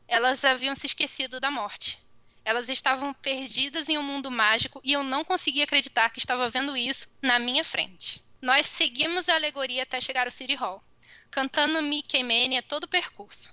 Elas 0.08 0.44
haviam 0.44 0.76
se 0.76 0.88
esquecido 0.88 1.40
da 1.40 1.52
morte. 1.52 2.04
Elas 2.46 2.70
estavam 2.70 3.12
perdidas 3.12 3.90
em 3.90 3.98
um 3.98 4.04
mundo 4.04 4.30
mágico 4.30 4.80
e 4.84 4.94
eu 4.94 5.04
não 5.04 5.26
conseguia 5.26 5.64
acreditar 5.64 6.12
que 6.12 6.20
estava 6.20 6.48
vendo 6.48 6.78
isso 6.78 7.10
na 7.20 7.40
minha 7.40 7.64
frente. 7.64 8.24
Nós 8.40 8.68
seguimos 8.78 9.28
a 9.28 9.34
alegoria 9.34 9.82
até 9.82 10.00
chegar 10.00 10.28
ao 10.28 10.32
City 10.32 10.54
Hall, 10.54 10.84
cantando 11.32 11.82
Mickey 11.82 12.22
Mania 12.22 12.62
todo 12.62 12.84
o 12.84 12.88
percurso. 12.88 13.52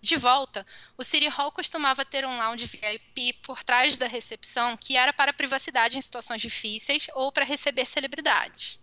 De 0.00 0.16
volta, 0.16 0.66
o 0.96 1.04
City 1.04 1.28
Hall 1.28 1.52
costumava 1.52 2.06
ter 2.06 2.24
um 2.24 2.38
lounge 2.38 2.64
VIP 2.64 3.34
por 3.42 3.62
trás 3.62 3.98
da 3.98 4.06
recepção 4.06 4.74
que 4.74 4.96
era 4.96 5.12
para 5.12 5.34
privacidade 5.34 5.98
em 5.98 6.00
situações 6.00 6.40
difíceis 6.40 7.08
ou 7.12 7.30
para 7.30 7.44
receber 7.44 7.86
celebridades. 7.86 8.78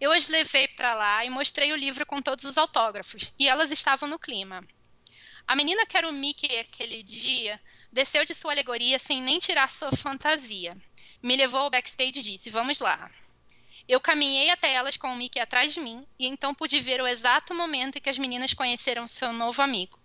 Eu 0.00 0.12
as 0.12 0.28
levei 0.28 0.68
para 0.68 0.94
lá 0.94 1.24
e 1.24 1.30
mostrei 1.30 1.72
o 1.72 1.76
livro 1.76 2.06
com 2.06 2.22
todos 2.22 2.44
os 2.44 2.56
autógrafos, 2.56 3.32
e 3.36 3.48
elas 3.48 3.72
estavam 3.72 4.08
no 4.08 4.18
clima. 4.20 4.64
A 5.48 5.56
menina 5.56 5.84
que 5.84 5.96
era 5.96 6.08
o 6.08 6.12
Mickey 6.12 6.58
aquele 6.58 7.02
dia 7.02 7.60
desceu 7.92 8.24
de 8.24 8.34
sua 8.34 8.52
alegoria 8.52 8.98
sem 9.06 9.22
nem 9.22 9.38
tirar 9.38 9.70
sua 9.74 9.92
fantasia. 9.96 10.76
Me 11.22 11.36
levou 11.36 11.60
ao 11.60 11.70
backstage 11.70 12.18
e 12.18 12.22
disse: 12.22 12.50
Vamos 12.50 12.78
lá. 12.78 13.10
Eu 13.88 14.00
caminhei 14.00 14.50
até 14.50 14.72
elas 14.72 14.96
com 14.96 15.12
o 15.12 15.16
Mickey 15.16 15.38
atrás 15.38 15.72
de 15.72 15.80
mim 15.80 16.06
e 16.18 16.26
então 16.26 16.54
pude 16.54 16.80
ver 16.80 17.00
o 17.00 17.06
exato 17.06 17.54
momento 17.54 17.96
em 17.96 18.00
que 18.00 18.10
as 18.10 18.18
meninas 18.18 18.52
conheceram 18.52 19.06
seu 19.06 19.32
novo 19.32 19.62
amigo. 19.62 19.98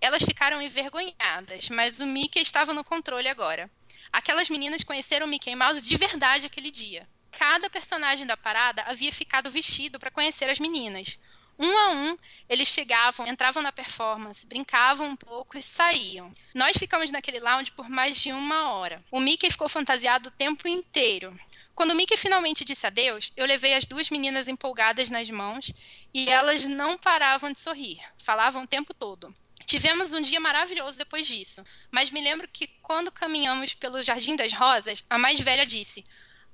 Elas 0.00 0.22
ficaram 0.22 0.60
envergonhadas, 0.60 1.70
mas 1.70 1.98
o 1.98 2.06
Mickey 2.06 2.40
estava 2.42 2.74
no 2.74 2.84
controle 2.84 3.26
agora. 3.26 3.70
Aquelas 4.12 4.50
meninas 4.50 4.84
conheceram 4.84 5.26
o 5.26 5.28
Mickey 5.28 5.56
Mouse 5.56 5.80
de 5.80 5.96
verdade 5.96 6.46
aquele 6.46 6.70
dia. 6.70 7.08
Cada 7.32 7.70
personagem 7.70 8.26
da 8.26 8.36
parada 8.36 8.82
havia 8.82 9.12
ficado 9.12 9.50
vestido 9.50 9.98
para 9.98 10.10
conhecer 10.10 10.48
as 10.50 10.58
meninas. 10.58 11.18
Um 11.58 11.78
a 11.78 11.90
um, 11.92 12.18
eles 12.48 12.68
chegavam, 12.68 13.26
entravam 13.26 13.62
na 13.62 13.70
performance, 13.70 14.44
brincavam 14.46 15.08
um 15.08 15.16
pouco 15.16 15.56
e 15.56 15.62
saíam. 15.62 16.32
Nós 16.54 16.76
ficamos 16.76 17.10
naquele 17.10 17.38
lounge 17.38 17.70
por 17.70 17.88
mais 17.88 18.16
de 18.16 18.32
uma 18.32 18.72
hora. 18.72 19.04
O 19.10 19.20
Mickey 19.20 19.50
ficou 19.50 19.68
fantasiado 19.68 20.28
o 20.28 20.32
tempo 20.32 20.66
inteiro. 20.66 21.38
Quando 21.74 21.90
o 21.90 21.94
Mickey 21.94 22.16
finalmente 22.16 22.64
disse 22.64 22.86
adeus, 22.86 23.32
eu 23.36 23.46
levei 23.46 23.74
as 23.74 23.84
duas 23.84 24.08
meninas 24.10 24.46
empolgadas 24.46 25.10
nas 25.10 25.28
mãos 25.30 25.72
e 26.12 26.28
elas 26.28 26.64
não 26.64 26.96
paravam 26.96 27.52
de 27.52 27.58
sorrir, 27.58 28.00
falavam 28.24 28.62
o 28.62 28.66
tempo 28.66 28.94
todo. 28.94 29.34
Tivemos 29.66 30.12
um 30.12 30.20
dia 30.20 30.38
maravilhoso 30.38 30.96
depois 30.98 31.26
disso, 31.26 31.64
mas 31.90 32.10
me 32.10 32.20
lembro 32.20 32.46
que 32.46 32.68
quando 32.82 33.10
caminhamos 33.10 33.74
pelo 33.74 34.02
Jardim 34.02 34.36
das 34.36 34.52
Rosas, 34.52 35.04
a 35.08 35.18
mais 35.18 35.40
velha 35.40 35.64
disse: 35.64 36.04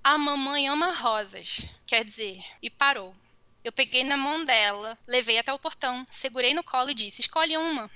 A 0.03 0.17
mamãe 0.17 0.69
ama 0.69 0.93
rosas. 0.93 1.61
Quer 1.87 2.05
dizer, 2.05 2.43
e 2.63 2.71
parou. 2.71 3.15
Eu 3.63 3.73
peguei 3.73 4.05
na 4.05 4.17
mão 4.17 4.45
dela, 4.45 4.99
levei 5.07 5.39
até 5.39 5.53
o 5.53 5.59
portão, 5.59 6.07
segurei 6.21 6.55
no 6.55 6.65
colo 6.65 6.91
e 6.91 6.95
disse: 6.95 7.21
Escolhe 7.21 7.57
uma. 7.57 7.91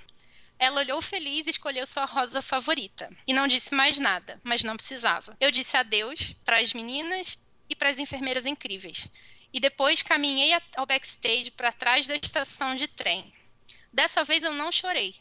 Ela 0.59 0.81
olhou 0.81 1.01
feliz 1.03 1.47
e 1.47 1.51
escolheu 1.51 1.87
sua 1.87 2.05
rosa 2.05 2.41
favorita. 2.43 3.11
E 3.27 3.33
não 3.33 3.49
disse 3.49 3.75
mais 3.75 3.99
nada, 3.99 4.41
mas 4.45 4.63
não 4.63 4.77
precisava. 4.77 5.37
Eu 5.41 5.51
disse 5.51 5.77
adeus 5.77 6.33
para 6.45 6.61
as 6.61 6.73
meninas 6.73 7.39
e 7.69 7.75
para 7.75 7.91
as 7.91 7.99
enfermeiras 7.99 8.45
incríveis. 8.45 9.09
E 9.53 9.59
depois 9.59 10.03
caminhei 10.03 10.53
ao 10.77 10.87
backstage 10.87 11.51
para 11.51 11.73
trás 11.73 12.07
da 12.07 12.17
estação 12.17 12.77
de 12.77 12.87
trem. 12.87 13.33
Dessa 13.93 14.25
vez 14.25 14.43
eu 14.43 14.53
não 14.53 14.71
chorei. 14.71 15.15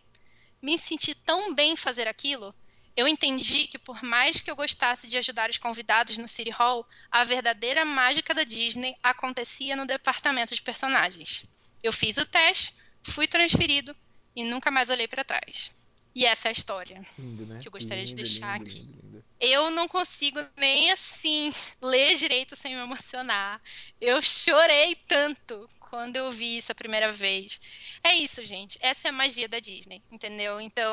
Me 0.61 0.77
senti 0.79 1.13
tão 1.15 1.53
bem 1.53 1.75
fazer 1.75 2.07
aquilo. 2.07 2.53
Eu 2.95 3.07
entendi 3.07 3.67
que, 3.67 3.79
por 3.79 4.03
mais 4.03 4.39
que 4.39 4.51
eu 4.51 4.55
gostasse 4.55 5.07
de 5.07 5.17
ajudar 5.17 5.49
os 5.49 5.57
convidados 5.57 6.17
no 6.17 6.27
City 6.27 6.51
Hall, 6.51 6.87
a 7.11 7.23
verdadeira 7.23 7.83
mágica 7.83 8.33
da 8.33 8.43
Disney 8.43 8.95
acontecia 9.01 9.75
no 9.75 9.87
departamento 9.87 10.53
de 10.53 10.61
personagens. 10.61 11.43
Eu 11.81 11.91
fiz 11.91 12.15
o 12.17 12.25
teste, 12.25 12.73
fui 13.03 13.27
transferido 13.27 13.95
e 14.35 14.43
nunca 14.43 14.69
mais 14.69 14.89
olhei 14.89 15.07
para 15.07 15.23
trás. 15.23 15.71
E 16.15 16.25
essa 16.25 16.47
é 16.47 16.49
a 16.49 16.53
história 16.53 17.03
lindo, 17.17 17.45
né? 17.47 17.59
que 17.59 17.67
eu 17.67 17.71
gostaria 17.71 18.03
lindo, 18.03 18.15
de 18.15 18.23
deixar 18.23 18.59
lindo, 18.59 18.69
aqui. 18.69 19.23
Eu 19.39 19.71
não 19.71 19.87
consigo 19.87 20.39
nem 20.55 20.91
assim 20.91 21.51
ler 21.81 22.15
direito 22.15 22.55
sem 22.55 22.75
me 22.75 22.81
emocionar. 22.81 23.59
Eu 23.99 24.21
chorei 24.21 24.95
tanto 25.07 25.67
quando 25.93 26.15
eu 26.15 26.31
vi 26.31 26.57
isso 26.57 26.71
a 26.71 26.75
primeira 26.75 27.13
vez. 27.13 27.59
É 28.03 28.15
isso, 28.15 28.43
gente. 28.43 28.79
Essa 28.81 29.01
é 29.05 29.09
a 29.09 29.13
magia 29.13 29.47
da 29.47 29.59
Disney, 29.59 30.01
entendeu? 30.11 30.59
Então, 30.59 30.91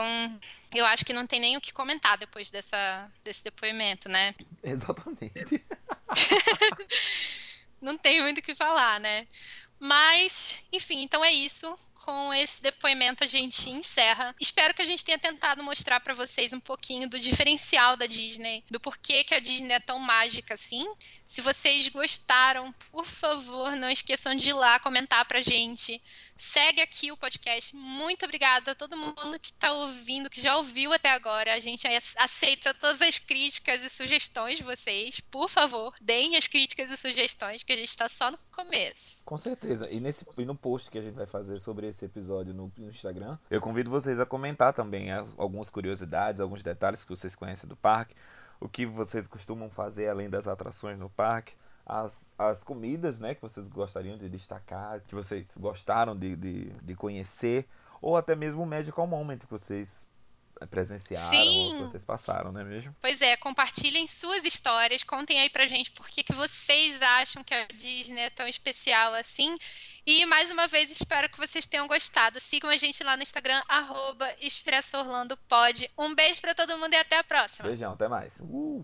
eu 0.75 0.85
acho 0.85 1.07
que 1.07 1.15
não 1.15 1.27
tem 1.27 1.41
nem 1.41 1.57
o 1.57 1.61
que 1.61 1.73
comentar 1.73 2.19
depois 2.19 2.51
dessa, 2.51 3.11
desse 3.25 3.43
depoimento, 3.43 4.11
né? 4.11 4.35
Exatamente. 4.63 5.65
não 7.81 7.97
tem 7.97 8.21
muito 8.21 8.41
o 8.41 8.43
que 8.43 8.55
falar, 8.55 9.01
né? 9.01 9.27
Mas, 9.79 10.57
enfim, 10.71 11.01
então 11.01 11.25
é 11.25 11.33
isso 11.33 11.79
com 12.05 12.33
esse 12.35 12.61
depoimento 12.63 13.25
a 13.25 13.27
gente 13.27 13.69
encerra. 13.69 14.35
Espero 14.41 14.75
que 14.75 14.83
a 14.83 14.87
gente 14.87 15.05
tenha 15.05 15.19
tentado 15.19 15.63
mostrar 15.63 16.01
para 16.01 16.15
vocês 16.15 16.53
um 16.53 16.61
pouquinho 16.61 17.09
do 17.09 17.19
diferencial 17.19 17.97
da 17.97 18.07
Disney, 18.07 18.65
do 18.71 18.81
porquê 18.81 19.25
que 19.25 19.35
a 19.35 19.41
Disney 19.41 19.75
é 19.75 19.81
tão 19.81 19.99
mágica 19.99 20.55
assim. 20.55 20.87
Se 21.29 21.41
vocês 21.41 21.89
gostaram, 21.89 22.73
por 22.91 23.07
favor, 23.07 23.77
não 23.77 23.89
esqueçam 23.89 24.35
de 24.35 24.49
ir 24.49 24.53
lá 24.53 24.81
comentar 24.81 25.25
pra 25.25 25.41
gente. 25.41 26.03
Segue 26.41 26.81
aqui 26.81 27.13
o 27.13 27.17
podcast. 27.17 27.77
Muito 27.77 28.25
obrigada 28.25 28.73
a 28.73 28.75
todo 28.75 28.97
mundo 28.97 29.39
que 29.39 29.53
está 29.53 29.73
ouvindo, 29.73 30.31
que 30.31 30.41
já 30.41 30.57
ouviu 30.57 30.93
até 30.93 31.11
agora. 31.11 31.55
A 31.55 31.61
gente 31.61 31.87
aceita 32.17 32.75
todas 32.75 33.01
as 33.03 33.19
críticas 33.19 33.81
e 33.83 33.91
sugestões 33.91 34.57
de 34.57 34.63
vocês. 34.63 35.21
Por 35.21 35.49
favor, 35.49 35.95
deem 36.01 36.37
as 36.37 36.47
críticas 36.47 36.91
e 36.91 36.97
sugestões, 36.97 37.63
que 37.63 37.73
a 37.73 37.77
gente 37.77 37.91
está 37.91 38.09
só 38.09 38.31
no 38.31 38.39
começo. 38.53 39.19
Com 39.25 39.37
certeza. 39.37 39.89
E, 39.91 40.01
nesse, 40.01 40.25
e 40.39 40.45
no 40.45 40.57
post 40.57 40.91
que 40.91 40.99
a 40.99 41.03
gente 41.03 41.15
vai 41.15 41.27
fazer 41.27 41.59
sobre 41.59 41.89
esse 41.89 42.05
episódio 42.05 42.55
no, 42.55 42.73
no 42.77 42.91
Instagram, 42.91 43.39
eu 43.51 43.61
convido 43.61 43.91
vocês 43.91 44.19
a 44.19 44.27
comentar 44.27 44.73
também 44.73 45.13
as, 45.13 45.29
algumas 45.39 45.69
curiosidades, 45.69 46.41
alguns 46.41 46.63
detalhes 46.63 47.05
que 47.05 47.11
vocês 47.11 47.37
conhecem 47.37 47.69
do 47.69 47.77
parque 47.77 48.15
o 48.61 48.69
que 48.69 48.85
vocês 48.85 49.27
costumam 49.27 49.71
fazer 49.71 50.09
além 50.09 50.29
das 50.29 50.47
atrações 50.47 50.99
no 50.99 51.09
parque, 51.09 51.55
as, 51.85 52.13
as 52.39 52.63
comidas, 52.65 53.19
né, 53.19 53.35
que 53.35 53.43
vocês 53.43 53.67
gostariam 53.69 54.17
de 54.17 54.29
destacar, 54.29 55.01
que 55.01 55.15
vocês 55.15 55.47
gostaram 55.57 56.17
de, 56.17 56.37
de, 56.37 56.65
de 56.71 56.95
conhecer, 56.95 57.67
ou 58.01 58.17
até 58.17 58.35
mesmo 58.35 58.63
o 58.63 58.67
Magical 58.67 59.07
Moment 59.07 59.39
que 59.39 59.51
vocês 59.51 59.89
presenciaram, 60.67 61.33
Sim. 61.33 61.75
que 61.75 61.83
vocês 61.85 62.05
passaram, 62.05 62.53
não 62.53 62.61
é 62.61 62.65
mesmo? 62.65 62.95
Pois 63.01 63.21
é, 63.21 63.37
compartilhem 63.37 64.07
suas 64.21 64.45
histórias, 64.45 65.03
contem 65.03 65.41
aí 65.41 65.49
pra 65.49 65.67
gente 65.67 65.91
por 65.93 66.09
que, 66.09 66.23
que 66.23 66.35
vocês 66.35 67.01
acham 67.01 67.43
que 67.43 67.55
a 67.55 67.67
Disney 67.67 68.21
é 68.21 68.31
tão 68.31 68.47
especial 68.47 69.15
assim. 69.15 69.57
E 70.07 70.25
mais 70.27 70.51
uma 70.51 70.67
vez 70.67 70.91
espero 70.91 71.29
que 71.29 71.39
vocês 71.39 71.67
tenham 71.67 71.87
gostado. 71.87 72.41
Sigam 72.43 72.71
a 72.71 72.77
gente 72.77 73.03
lá 73.05 73.17
no 73.17 73.23
Instagram, 73.23 73.63
arroba 73.69 74.29
Um 75.99 76.15
beijo 76.15 76.41
para 76.41 76.55
todo 76.55 76.79
mundo 76.79 76.95
e 76.95 76.97
até 76.97 77.19
a 77.19 77.25
próxima. 77.25 77.69
Beijão, 77.69 77.93
até 77.93 78.09
mais. 78.09 78.33
Uh! 78.41 78.79